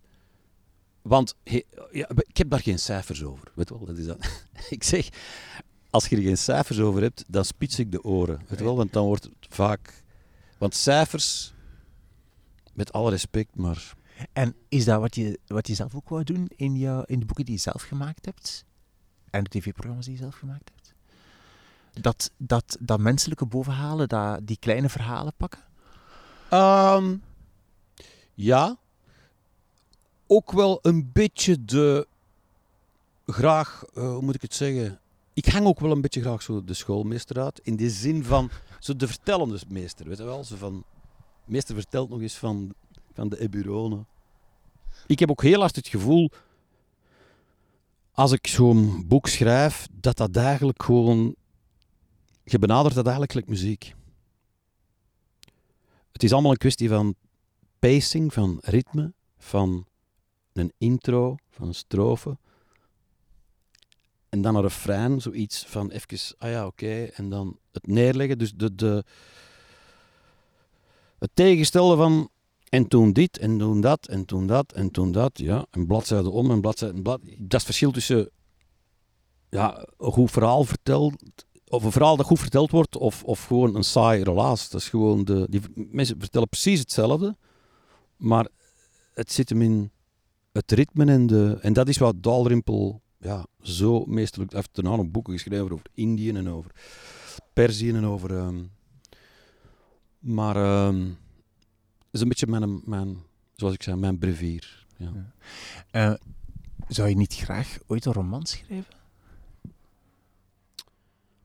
Want 1.02 1.36
he- 1.43 1.64
ja, 1.91 2.10
ik 2.16 2.38
heb 2.38 2.50
daar 2.50 2.60
geen 2.60 2.80
cijfers 2.80 3.24
over. 3.24 3.52
Weet 3.56 3.70
wel, 3.70 3.86
dat 3.86 3.97
is 3.97 4.06
dat. 4.06 4.18
ik 4.70 4.84
zeg, 4.84 5.10
als 5.89 6.08
je 6.08 6.16
er 6.16 6.22
geen 6.22 6.38
cijfers 6.38 6.80
over 6.80 7.02
hebt, 7.02 7.24
dan 7.28 7.45
spits 7.45 7.80
ik 7.80 7.91
de 7.91 8.04
oren. 8.04 8.41
Weet 8.47 8.60
wel, 8.60 8.76
want 8.76 8.93
dan 8.93 9.06
wordt 9.06 9.24
het 9.24 9.34
vaak. 9.50 10.04
Want 10.58 10.76
cijfers, 10.76 11.54
met 12.74 12.91
alle 12.93 13.10
respect, 13.10 13.56
maar. 13.56 13.93
En 14.34 14.56
is 14.70 14.86
dat 14.86 15.00
wat 15.00 15.16
je, 15.16 15.39
wat 15.47 15.68
je 15.68 15.74
zelf 15.76 15.95
ook 15.95 16.10
wou 16.10 16.24
doen 16.24 16.50
in, 16.56 16.76
jou, 16.76 17.04
in 17.08 17.20
de 17.20 17.26
boeken 17.26 17.45
die 17.45 17.54
je 17.54 17.60
zelf 17.60 17.82
gemaakt 17.82 18.26
hebt? 18.26 18.66
En 19.30 19.43
de 19.43 19.50
tv-programma's 19.50 20.06
die 20.06 20.14
je 20.14 20.20
zelf 20.22 20.36
gemaakt 20.36 20.72
hebt? 20.74 20.93
Dat, 22.04 22.32
dat, 22.38 22.78
dat 22.80 23.00
menselijke 23.00 23.45
bovenhalen, 23.45 24.08
dat, 24.08 24.47
die 24.47 24.58
kleine 24.60 24.89
verhalen 24.89 25.34
pakken? 25.38 25.60
Ehm, 26.50 27.16
Ja. 28.34 28.78
Ook 30.32 30.51
wel 30.51 30.80
een 30.82 31.11
beetje 31.11 31.65
de... 31.65 32.07
Graag, 33.25 33.84
eh, 33.93 34.03
hoe 34.03 34.21
moet 34.21 34.36
ik 34.36 34.41
het 34.41 34.53
zeggen? 34.53 34.99
Ik 35.34 35.45
hang 35.45 35.65
ook 35.65 35.80
wel 35.80 35.91
een 35.91 36.01
beetje 36.01 36.21
graag 36.21 36.41
zo 36.41 36.63
de 36.63 36.73
schoolmeester 36.73 37.39
uit. 37.39 37.59
In 37.63 37.75
de 37.75 37.89
zin 37.89 38.23
van 38.23 38.49
zo 38.80 38.95
de 38.95 39.07
vertellende 39.07 39.59
meester, 39.67 40.07
weet 40.07 40.17
je 40.17 40.23
wel? 40.23 40.43
Zo 40.43 40.55
van, 40.55 40.84
meester 41.45 41.75
vertelt 41.75 42.09
nog 42.09 42.21
eens 42.21 42.38
van, 42.38 42.73
van 43.13 43.30
de 43.30 43.39
Eburonen. 43.39 44.07
Ik 45.07 45.19
heb 45.19 45.30
ook 45.30 45.41
heel 45.41 45.59
hard 45.59 45.75
het 45.75 45.88
gevoel, 45.88 46.30
als 48.11 48.32
ik 48.32 48.47
zo'n 48.47 49.07
boek 49.07 49.27
schrijf, 49.27 49.88
dat 49.91 50.17
dat 50.17 50.36
eigenlijk 50.36 50.84
gewoon... 50.84 51.36
Je 52.43 52.59
benadert 52.59 52.95
dat 52.95 53.07
eigenlijk 53.07 53.47
muziek. 53.47 53.95
Het 56.11 56.23
is 56.23 56.34
allemaal 56.34 56.51
een 56.51 56.57
kwestie 56.57 56.89
van 56.89 57.15
pacing, 57.80 58.34
van 58.34 58.57
ritme, 58.61 59.13
van 59.38 59.88
een 60.60 60.74
intro, 60.78 61.36
van 61.49 61.68
een 61.68 61.76
strofe. 61.76 62.38
En 64.30 64.41
dan 64.41 64.55
een 64.55 64.62
refrein, 64.62 65.22
zoiets 65.22 65.66
van 65.66 65.89
even, 65.89 66.36
ah 66.38 66.49
ja, 66.49 66.66
oké, 66.66 67.03
en 67.03 67.30
dan 67.30 67.57
het 67.72 67.88
neerleggen. 67.88 68.38
Dus 68.38 68.53
de, 68.53 68.76
de, 68.76 69.03
het 71.20 71.30
tegengestelde 71.34 71.95
van, 71.95 72.30
en 72.70 72.88
toen 72.88 73.14
dit, 73.14 73.38
en 73.38 73.57
toen 73.57 73.82
dat, 73.82 74.07
en 74.07 74.26
toen 74.26 74.47
dat, 74.47 74.72
en 74.72 74.91
toen 74.91 75.12
dat, 75.12 75.38
ja, 75.38 75.66
een 75.72 75.86
bladzijde 75.86 76.30
om, 76.30 76.51
een 76.51 76.62
bladzijde, 76.62 76.95
een 76.95 77.03
blad. 77.03 77.22
Dat 77.38 77.60
is 77.60 77.66
verschil 77.66 77.91
tussen, 77.91 78.30
ja, 79.49 79.88
een 79.97 80.12
goed 80.12 80.32
verhaal 80.32 80.64
verteld, 80.64 81.24
of 81.68 81.84
een 81.84 81.91
verhaal 81.91 82.18
dat 82.18 82.26
goed 82.26 82.39
verteld 82.39 82.72
wordt, 82.72 82.97
of, 82.97 83.24
of 83.24 83.45
gewoon 83.45 83.76
een 83.76 83.84
saai 83.84 84.24
relaas. 84.24 84.70
Dat 84.70 84.82
is 84.82 84.89
gewoon 84.89 85.24
de, 85.24 85.47
die 85.49 85.62
mensen 85.76 86.20
vertellen 86.20 86.49
precies 86.49 86.80
hetzelfde, 86.80 87.38
maar 88.18 88.47
het 89.14 89.32
zit 89.32 89.49
hem 89.49 89.62
in 89.62 89.91
het 90.52 90.72
ritme 90.72 91.06
en 91.06 91.28
de, 91.28 91.58
en 91.62 91.74
dat 91.74 91.88
is 91.88 91.97
wat 91.97 92.24
Dalrymple 92.24 93.00
ja, 93.18 93.45
zo 93.62 94.06
meesterlijk. 94.06 94.52
Hij 94.52 94.60
heeft 94.60 94.76
daarna 94.76 94.95
nog 94.95 95.12
boeken 95.12 95.34
geschreven 95.34 95.72
over 95.72 95.86
Indië 95.93 96.30
en 96.30 96.50
over 96.50 96.72
Perzië 97.54 97.89
en 97.91 98.06
over. 98.06 98.38
ehm, 98.38 98.64
maar 100.20 100.56
ehm 100.56 101.08
is 102.12 102.22
een 102.22 102.28
beetje 102.28 102.47
mijn, 102.47 102.82
mijn, 102.86 103.24
zoals 103.56 103.74
ik 103.74 103.84
zei, 103.84 103.97
mijn 103.97 104.18
brevier. 104.18 104.86
Ja. 104.97 105.34
Eh, 105.91 106.14
zou 106.88 107.10
je 107.10 107.16
niet 107.16 107.34
graag 107.34 107.78
ooit 107.88 108.06
een 108.06 108.14
roman 108.14 108.45
schrijven? 108.45 108.93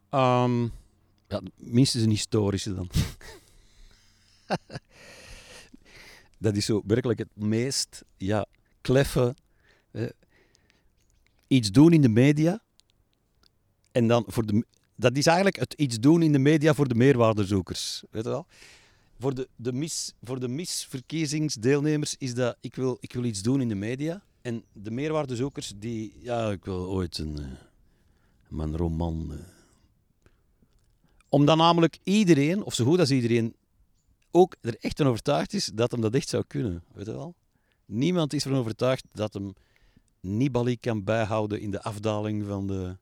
Ehm, 0.09 0.63
ja, 1.29 1.41
minstens 1.57 2.05
een 2.05 2.11
historische 2.11 2.75
dan. 2.75 2.91
dat 6.39 6.57
is 6.57 6.65
zo 6.65 6.83
werkelijk 6.87 7.19
het 7.19 7.37
meest 7.37 8.05
ja, 8.17 8.47
kleffe. 8.85 9.35
eh, 9.91 10.09
iets 11.47 11.71
doen 11.71 11.93
in 11.93 12.01
de 12.01 12.09
media. 12.09 12.63
En 13.93 14.07
dan 14.09 14.25
voor 14.27 14.47
de. 14.47 14.65
Dat 14.97 15.17
is 15.17 15.27
eigenlijk 15.27 15.57
het 15.59 15.73
iets 15.75 16.01
doen 16.01 16.23
in 16.23 16.33
de 16.33 16.39
media 16.39 16.75
voor 16.75 16.89
de 16.89 16.95
meerwaardezoekers. 16.95 18.03
Weet 18.11 18.25
je 18.25 18.29
wel? 18.31 18.47
Voor 19.19 19.35
de, 19.35 19.49
de, 19.57 19.73
mis, 19.73 20.13
voor 20.23 20.41
de 20.41 20.49
misverkiezingsdeelnemers 20.49 22.15
is 22.19 22.35
dat 22.35 22.57
ik 22.61 22.75
wil, 22.75 22.97
ik 23.01 23.13
wil 23.13 23.25
iets 23.25 23.43
doen 23.43 23.61
in 23.61 23.69
de 23.69 23.75
media. 23.75 24.23
En 24.43 24.65
de 24.73 24.91
meerwaardezoekers 24.91 25.73
die. 25.77 26.17
Ja, 26.21 26.51
ik 26.51 26.65
wil 26.65 26.89
ooit 26.89 27.19
een. 27.19 27.39
eh, 27.39 27.45
mijn 28.49 28.77
roman. 28.77 29.33
eh, 29.33 29.39
omdat 31.29 31.57
namelijk 31.57 31.99
iedereen, 32.03 32.63
of 32.65 32.75
zo 32.75 32.85
goed 32.85 32.99
als 32.99 33.11
iedereen, 33.11 33.55
ook 34.31 34.57
er 34.61 34.77
echt 34.81 34.97
van 34.97 35.07
overtuigd 35.07 35.53
is 35.53 35.71
dat 35.75 35.91
hem 35.91 36.01
dat 36.01 36.15
echt 36.15 36.29
zou 36.29 36.45
kunnen. 36.47 36.83
Weet 36.93 37.07
je 37.07 37.13
wel? 37.13 37.35
Niemand 37.87 38.33
is 38.33 38.45
ervan 38.45 38.59
overtuigd 38.59 39.05
dat 39.13 39.35
hem 39.35 39.55
Nibali 40.21 40.79
kan 40.79 41.05
bijhouden 41.05 41.61
in 41.61 41.71
de 41.71 41.83
afdaling 41.83 42.47
van 42.47 42.67
de, 42.67 42.97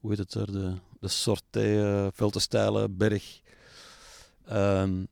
hoe 0.00 0.10
heet 0.10 0.18
het 0.18 0.34
er, 0.34 0.52
de, 0.52 0.76
de 1.00 1.08
Sortee, 1.08 1.76
uh, 1.76 2.06
Veltenstijlen, 2.12 2.96
berg. 2.96 3.40
Ehm, 4.44 5.04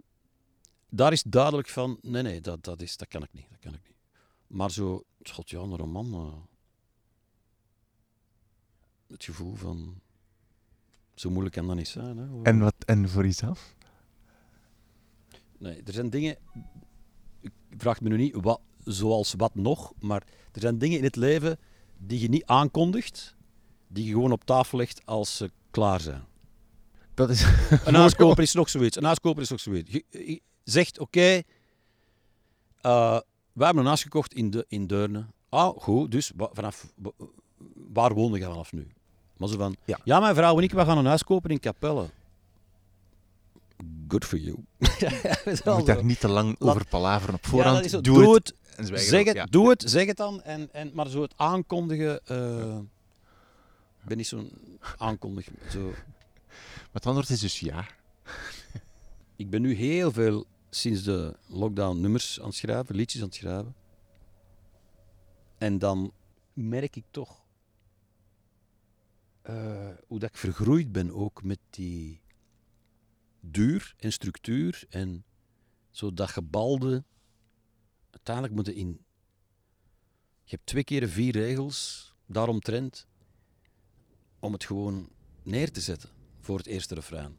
daar 0.89 1.13
is 1.13 1.23
duidelijk 1.23 1.69
van, 1.69 1.99
nee, 2.03 2.23
nee, 2.23 2.41
dat, 2.41 2.65
dat, 2.65 2.81
is, 2.83 2.97
dat 2.97 3.09
kan 3.09 3.23
ik 3.23 3.33
niet, 3.33 3.47
dat 3.51 3.59
kan 3.59 3.75
ik 3.75 3.81
niet. 3.87 3.97
Maar 4.47 4.71
zo, 4.71 5.05
god 5.23 5.51
ja, 5.51 5.59
een 5.59 5.77
roman, 5.77 6.13
eh, 6.13 6.35
het 9.07 9.25
gevoel 9.25 9.55
van, 9.55 10.01
zo 11.15 11.31
moeilijk 11.31 11.55
kan 11.55 11.67
dat 11.67 11.77
niet 11.77 11.89
zijn. 11.89 12.17
Hè, 12.17 12.43
En, 12.43 12.59
wat, 12.59 12.75
en 12.87 13.09
voor 13.09 13.25
jezelf? 13.25 13.77
Nee, 15.59 15.83
er 15.83 15.93
zijn 15.93 16.11
dingen. 16.11 16.37
Ik 17.41 17.53
vraag 17.77 18.01
me 18.01 18.09
nu 18.09 18.17
niet 18.17 18.35
wat, 18.35 18.61
zoals 18.85 19.35
wat 19.37 19.55
nog, 19.55 19.93
maar 20.01 20.23
er 20.53 20.61
zijn 20.61 20.79
dingen 20.79 20.99
in 20.99 21.05
het 21.05 21.17
leven 21.17 21.59
die 21.99 22.21
je 22.21 22.29
niet 22.29 22.45
aankondigt, 22.47 23.35
die 23.89 24.05
je 24.05 24.13
gewoon 24.13 24.33
op 24.33 24.45
tafel 24.45 24.79
legt 24.79 25.01
als 25.05 25.37
ze 25.37 25.51
klaar 25.71 26.01
zijn. 26.01 26.25
Dat 27.15 27.31
is... 27.31 27.43
Een 27.85 27.95
huiskoper 27.95 28.43
is 28.43 28.53
nog 28.55 28.69
zoiets. 28.69 28.97
Een 28.97 29.05
huiskoper 29.05 29.43
is 29.43 29.49
nog 29.51 29.61
zoiets. 29.61 29.93
Je, 29.93 30.05
je 30.11 30.41
zegt: 30.65 30.99
Oké, 30.99 31.43
eh, 32.81 33.19
we 33.53 33.65
hebben 33.65 33.83
een 33.83 33.89
huis 33.89 34.03
gekocht 34.03 34.35
in, 34.35 34.51
de, 34.51 34.65
in 34.69 34.87
Deurne. 34.87 35.27
Ah, 35.49 35.77
goed, 35.79 36.11
dus 36.11 36.33
vanaf, 36.37 36.93
wa- 36.97 37.11
waar 37.75 38.15
wonen 38.15 38.39
je 38.39 38.45
vanaf 38.45 38.73
nu? 38.73 38.87
Maar 39.37 39.49
zo 39.49 39.57
van: 39.57 39.77
Ja. 39.85 39.99
Ja, 40.05 40.21
mijn 40.21 40.35
vrouw 40.35 40.57
en 40.57 40.63
ik 40.63 40.73
we 40.73 40.85
gaan 40.85 40.99
een 40.99 41.07
huis 41.07 41.25
kopen 41.25 41.51
in 41.51 41.61
Capelle. 41.61 42.09
Good 44.09 44.25
for 44.25 44.39
you. 44.39 44.57
Je 44.99 45.61
moet 45.65 45.87
daar 45.87 46.05
niet 46.05 46.21
te 46.21 46.29
lang 46.29 46.57
over 46.61 46.87
palaveren 46.89 47.35
op 47.35 47.47
voorhand. 47.47 48.05
doe 48.05 48.35
het. 48.35 48.55
Het, 48.79 48.91
en 48.91 48.99
zwijgen 48.99 49.09
zeg 49.09 49.27
het, 49.27 49.37
ja. 49.37 49.45
doe 49.45 49.69
het, 49.69 49.91
zeg 49.91 50.07
het 50.07 50.17
dan. 50.17 50.43
En, 50.43 50.73
en, 50.73 50.91
maar 50.95 51.09
zo 51.09 51.23
het 51.23 51.35
aankondigen. 51.37 52.27
eh, 52.27 52.79
ik 54.01 54.09
ben 54.09 54.17
niet 54.17 54.27
zo'n 54.27 54.53
aankondiger. 54.97 55.53
Zo. 55.71 55.87
Maar 55.87 56.93
het 56.93 57.07
antwoord 57.07 57.31
is 57.31 57.41
dus 57.41 57.61
ja. 57.61 57.87
Ik 59.37 59.51
ben 59.51 59.63
nu 59.63 59.75
heel 59.75 60.13
veel 60.13 60.47
sinds 60.71 61.03
de 61.03 61.37
lockdown 61.47 62.01
nummers 62.01 62.41
aan 62.41 62.47
het 62.47 62.55
schrijven, 62.55 62.95
liedjes 62.95 63.21
aan 63.21 63.27
het 63.27 63.37
schrijven. 63.37 63.75
En 65.59 65.79
dan 65.79 66.13
merk 66.53 66.97
ik 66.97 67.05
toch 67.11 67.45
eh, 69.43 69.89
hoe 70.07 70.19
dat 70.19 70.29
ik 70.29 70.37
vergroeid 70.37 70.93
ben 70.93 71.11
ook 71.11 71.43
met 71.43 71.59
die 71.71 72.21
duur 73.41 73.95
en 73.99 74.13
structuur 74.13 74.85
en 74.89 75.25
zo 75.91 76.15
dat 76.15 76.29
gebalde. 76.29 77.05
Uiteindelijk 78.11 78.55
moeten 78.55 78.75
in. 78.75 79.05
Je 80.45 80.55
hebt 80.55 80.67
twee 80.67 80.85
keer 80.85 81.09
vier 81.09 81.33
regels 81.33 82.13
daaromtrent 82.27 83.07
om 84.39 84.53
het 84.53 84.65
gewoon 84.65 85.09
neer 85.43 85.73
te 85.73 85.81
zetten 85.81 86.11
voor 86.41 86.59
het 86.59 86.67
eerste 86.67 86.95
refrein. 86.95 87.37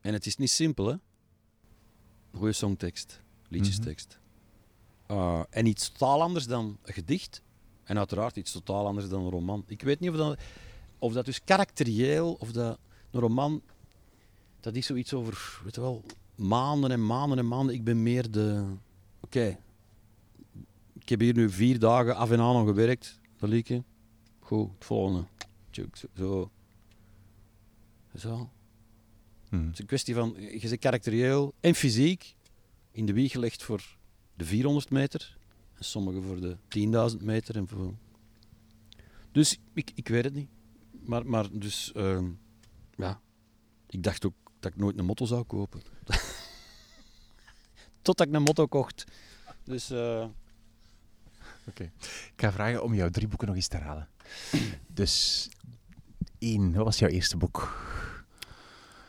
En 0.00 0.12
het 0.12 0.26
is 0.26 0.36
niet 0.36 0.50
simpel, 0.50 0.86
hè? 0.86 0.96
Goeie 2.32 2.52
songtekst, 2.52 3.22
liedjestekst. 3.48 4.18
Uh, 5.10 5.42
en 5.50 5.66
iets 5.66 5.88
totaal 5.88 6.22
anders 6.22 6.46
dan 6.46 6.78
een 6.82 6.94
gedicht. 6.94 7.42
En 7.84 7.98
uiteraard 7.98 8.36
iets 8.36 8.52
totaal 8.52 8.86
anders 8.86 9.08
dan 9.08 9.22
een 9.22 9.30
roman. 9.30 9.64
Ik 9.66 9.82
weet 9.82 10.00
niet 10.00 10.10
of 10.10 10.16
dat, 10.16 10.40
of 10.98 11.12
dat 11.12 11.24
dus 11.24 11.44
karakterieel, 11.44 12.32
of 12.32 12.52
dat 12.52 12.78
een 13.10 13.20
roman, 13.20 13.62
dat 14.60 14.74
is 14.74 14.86
zoiets 14.86 15.14
over, 15.14 15.60
weet 15.64 15.74
je 15.74 15.80
wel, 15.80 16.04
maanden 16.40 16.90
en 16.90 17.06
maanden 17.06 17.38
en 17.38 17.48
maanden. 17.48 17.74
Ik 17.74 17.84
ben 17.84 18.02
meer 18.02 18.30
de, 18.30 18.64
oké, 19.20 19.58
ik 20.98 21.08
heb 21.08 21.20
hier 21.20 21.34
nu 21.34 21.50
vier 21.50 21.78
dagen 21.78 22.16
af 22.16 22.30
en 22.30 22.40
aan 22.40 22.56
aan 22.56 22.66
gewerkt, 22.66 23.20
dat 23.36 23.48
liedje. 23.48 23.82
Goed, 24.38 24.70
het 24.74 24.84
volgende. 24.84 25.26
Tjuk, 25.70 25.96
zo- 25.96 26.06
Zo. 26.16 26.50
Zo. 28.16 28.50
Hm. 29.48 29.56
Het 29.64 29.72
is 29.72 29.78
een 29.78 29.86
kwestie 29.86 30.14
van, 30.14 30.34
je 30.38 30.68
zit 30.68 30.78
karakterieel 30.78 31.54
en 31.60 31.74
fysiek 31.74 32.34
in 32.92 33.06
de 33.06 33.12
wieg 33.12 33.32
gelegd 33.32 33.62
voor 33.62 33.96
de 34.34 34.44
400 34.44 34.90
meter. 34.90 35.38
En 35.74 35.84
sommigen 35.84 36.22
voor 36.22 36.40
de 36.40 36.56
10.000 37.18 37.24
meter. 37.24 37.56
En 37.56 37.68
voor... 37.68 37.94
Dus 39.32 39.58
ik, 39.74 39.90
ik 39.94 40.08
weet 40.08 40.24
het 40.24 40.34
niet. 40.34 40.48
Maar, 41.04 41.26
maar 41.26 41.48
dus, 41.58 41.92
ehm, 41.92 42.30
ja. 42.96 43.20
Ik 43.88 44.02
dacht 44.02 44.26
ook 44.26 44.34
dat 44.58 44.72
ik 44.72 44.78
nooit 44.78 44.98
een 44.98 45.04
motto 45.04 45.24
zou 45.24 45.42
kopen. 45.44 45.80
Totdat 48.02 48.26
ik 48.26 48.34
een 48.34 48.42
motto 48.42 48.66
kocht. 48.66 49.04
Dus, 49.64 49.90
eh, 49.90 50.24
Ik 51.74 51.90
ga 52.36 52.52
vragen 52.52 52.82
om 52.82 52.94
jouw 52.94 53.10
drie 53.10 53.28
boeken 53.28 53.46
nog 53.46 53.56
eens 53.56 53.68
te 53.68 53.76
herhalen. 53.76 54.08
Dus, 55.00 55.48
één, 56.38 56.72
wat 56.72 56.84
was 56.84 56.98
jouw 56.98 57.08
eerste 57.08 57.36
boek? 57.36 57.88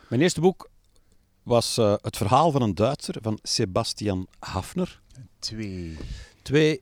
mijn 0.07 0.21
eerste 0.21 0.41
boek 0.41 0.69
was 1.43 1.77
eh, 1.77 1.95
Het 2.01 2.17
verhaal 2.17 2.51
van 2.51 2.61
een 2.61 2.75
Duitser 2.75 3.15
van 3.21 3.39
Sebastian 3.41 4.27
Hafner. 4.39 5.01
Twee. 5.39 5.97
Twee 6.41 6.81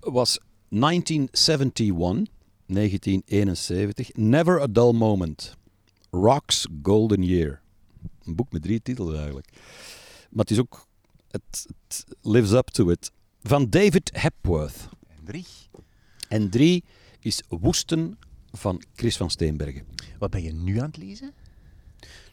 was 0.00 0.38
1971, 0.68 2.26
1971, 2.66 4.14
Never 4.14 4.60
a 4.60 4.66
Dull 4.66 4.92
Moment, 4.92 5.56
Rock's 6.10 6.66
Golden 6.82 7.22
Year. 7.22 7.60
Een 8.24 8.34
boek 8.34 8.52
met 8.52 8.62
drie 8.62 8.82
titels 8.82 9.14
eigenlijk. 9.14 9.48
Maar 10.30 10.44
het 10.44 10.50
is 10.50 10.58
ook 10.58 10.86
het, 11.30 11.66
het 11.86 12.04
lives 12.22 12.52
up 12.52 12.66
to 12.68 12.90
it. 12.90 13.10
Van 13.42 13.70
David 13.70 14.10
Hepworth. 14.14 14.88
En 15.08 15.24
drie. 15.24 15.46
En 16.28 16.50
drie 16.50 16.84
is 17.20 17.42
Woesten 17.48 18.18
van 18.52 18.82
Chris 18.94 19.16
van 19.16 19.30
Steenbergen. 19.30 19.86
Wat 20.18 20.30
ben 20.30 20.42
je 20.42 20.52
nu 20.52 20.78
aan 20.78 20.86
het 20.86 20.96
lezen? 20.96 21.32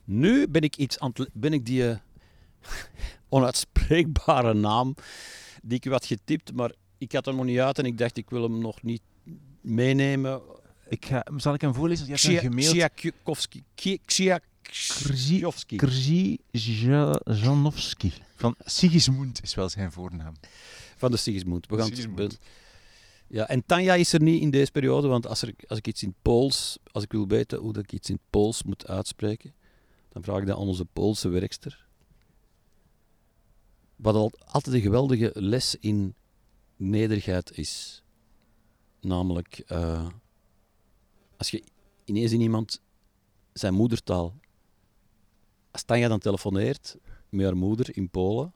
Nu 0.04 0.48
ben 0.48 0.62
ik 0.62 0.78
iets 0.78 1.00
aan 1.00 1.12
het 1.14 1.30
ben 1.34 1.54
ik 1.54 1.66
die 1.66 1.89
eh, 1.89 1.98
onuitspreekbare 3.30 4.54
naam 4.54 4.95
die 5.64 5.78
ik 5.78 5.86
u 5.86 5.91
had 5.91 6.06
getipt, 6.06 6.54
maar 6.54 6.72
ik 6.98 7.12
had 7.12 7.26
hem 7.26 7.36
nog 7.36 7.45
niet 7.45 7.60
uit 7.60 7.80
en 7.80 7.86
ik 7.86 7.98
dacht 7.98 8.18
ik 8.18 8.30
wil 8.30 8.41
hem 8.43 8.60
nog 8.60 8.84
niet 8.84 9.02
meenemen. 9.62 10.41
Ik 10.89 11.06
ga, 11.06 11.26
zal 11.36 11.54
ik 11.54 11.62
hem 11.62 11.74
voorlezen? 11.74 12.06
Je 12.06 12.12
hebt 12.12 12.24
Ksja- 12.24 12.39
gemaild. 12.39 12.93
Ksjakowski. 12.93 13.64
Krzi 15.78 16.39
Janowski. 17.26 18.13
Van 18.36 18.55
Sigismund 18.59 19.43
is 19.43 19.55
wel 19.55 19.70
zijn 19.70 19.91
voornaam. 19.91 20.34
Van 20.97 21.11
de 21.11 21.18
Sigismund. 21.18 21.68
We 21.68 21.78
gaan 21.78 22.30
ja, 23.28 23.47
en 23.47 23.65
Tanja 23.65 23.93
is 23.93 24.13
er 24.13 24.22
niet 24.22 24.41
in 24.41 24.49
deze 24.51 24.72
periode, 24.72 25.07
want 25.07 25.28
als, 25.28 25.41
er, 25.41 25.53
als 25.68 25.78
ik 25.78 25.88
iets 25.88 26.03
in 26.03 26.15
Pools, 26.22 26.78
als 26.91 27.03
ik 27.03 27.11
wil 27.11 27.28
weten 27.28 27.59
hoe 27.59 27.78
ik 27.78 27.91
iets 27.91 28.09
in 28.09 28.20
Pools 28.30 28.63
moet 28.63 28.88
uitspreken, 28.88 29.53
dan 30.09 30.24
vraag 30.24 30.39
ik 30.39 30.45
dat 30.45 30.55
aan 30.55 30.68
onze 30.68 30.86
Poolse 30.86 31.30
werkster. 31.30 31.86
Wat 33.95 34.15
al, 34.15 34.32
altijd 34.45 34.76
een 34.76 34.82
geweldige 34.82 35.32
les 35.34 35.76
in 35.76 36.15
nederigheid 36.76 37.57
is. 37.57 38.03
Namelijk, 39.01 39.63
eh, 39.68 40.07
als 41.38 41.49
je 41.49 41.63
ineens 42.05 42.32
in 42.32 42.41
iemand 42.41 42.82
zijn 43.53 43.74
moedertaal. 43.74 44.36
Als 45.78 45.86
Tanja 45.86 46.07
dan 46.07 46.19
telefoneert 46.19 46.97
met 47.30 47.45
haar 47.45 47.57
moeder 47.57 47.97
in 47.97 48.09
Polen, 48.09 48.53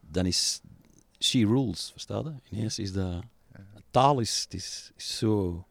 dan 0.00 0.26
is 0.26 0.60
she 1.18 1.38
rules, 1.46 1.90
versta 1.90 2.18
je? 2.18 2.56
Ineens 2.56 2.78
is 2.78 2.92
dat... 2.92 3.22
Taal 3.90 4.20
is, 4.20 4.40
het 4.42 4.54
is, 4.54 4.92
is 4.96 5.16
zo 5.18 5.64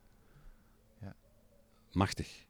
Ja. 1.02 1.16
machtig. 1.92 2.46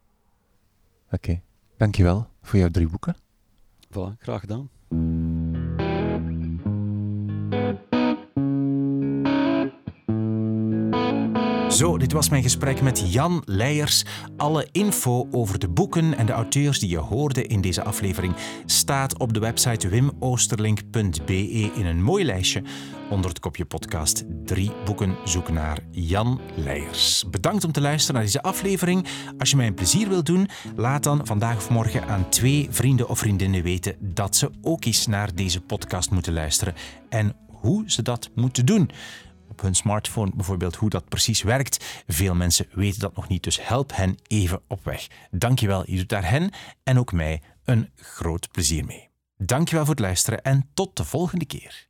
Oké. 1.12 1.42
Dankjewel 1.78 2.28
voor 2.42 2.60
jouw 2.60 2.70
drie 2.70 2.88
boeken. 2.88 3.16
Voilà, 3.88 4.18
graag 4.20 4.40
gedaan. 4.40 4.70
Zo, 11.80 11.98
dit 11.98 12.12
was 12.12 12.30
mijn 12.30 12.44
gesprek 12.44 12.82
met 12.82 13.14
Jan 13.14 13.42
Leijers. 13.46 14.04
Alle 14.38 14.68
info 14.72 15.28
over 15.32 15.60
de 15.60 15.70
boeken 15.70 16.18
en 16.18 16.26
de 16.26 16.32
auteurs 16.32 16.80
die 16.80 16.90
je 16.90 16.98
hoorde 16.98 17.48
in 17.48 17.62
deze 17.62 17.84
aflevering 17.84 18.36
staat 18.66 19.20
op 19.20 19.34
de 19.34 19.40
website 19.40 19.88
wimoosterlink.be 19.90 21.72
in 21.76 21.86
een 21.86 22.04
mooi 22.04 22.26
lijstje 22.26 22.64
onder 23.10 23.30
het 23.30 23.40
kopje 23.40 23.66
podcast. 23.66 24.24
Drie 24.46 24.72
boeken 24.86 25.16
zoek 25.26 25.50
naar 25.50 25.80
Jan 25.92 26.42
Leijers. 26.56 27.26
Bedankt 27.30 27.64
om 27.64 27.72
te 27.72 27.82
luisteren 27.82 28.16
naar 28.16 28.24
deze 28.24 28.42
aflevering. 28.42 29.08
Als 29.38 29.50
je 29.50 29.56
mij 29.56 29.68
een 29.68 29.74
plezier 29.74 30.10
wilt 30.10 30.26
doen, 30.26 30.50
laat 30.76 31.04
dan 31.04 31.26
vandaag 31.26 31.58
of 31.58 31.70
morgen 31.70 32.08
aan 32.08 32.30
twee 32.30 32.68
vrienden 32.70 33.10
of 33.10 33.20
vriendinnen 33.20 33.64
weten 33.64 33.96
dat 34.00 34.36
ze 34.36 34.52
ook 34.62 34.86
eens 34.86 35.08
naar 35.08 35.36
deze 35.36 35.62
podcast 35.62 36.12
moeten 36.12 36.34
luisteren 36.34 36.74
en 37.10 37.36
hoe 37.48 37.84
ze 37.86 38.02
dat 38.02 38.30
moeten 38.36 38.66
doen 38.66 38.90
op 39.60 39.66
hun 39.66 39.76
smartphone 39.76 40.32
bijvoorbeeld 40.36 40.76
hoe 40.76 40.90
dat 40.90 41.10
precies 41.10 41.42
werkt. 41.42 42.04
Veel 42.08 42.36
mensen 42.36 42.68
weten 42.72 43.00
dat 43.00 43.16
nog 43.16 43.28
niet, 43.28 43.44
dus 43.44 43.68
help 43.68 43.96
hen 43.96 44.18
even 44.28 44.62
op 44.68 44.84
weg. 44.84 45.08
Dankjewel, 45.32 45.84
je 45.92 45.98
doet 45.98 46.10
daar 46.10 46.30
hen 46.30 46.52
en 46.84 47.00
ook 47.00 47.12
mij 47.12 47.42
een 47.64 47.90
groot 47.96 48.52
plezier 48.52 48.86
mee. 48.86 49.10
Dankjewel 49.38 49.86
voor 49.86 49.94
het 49.94 50.04
luisteren 50.04 50.42
en 50.42 50.70
tot 50.74 50.98
de 50.98 51.04
volgende 51.04 51.46
keer. 51.46 51.89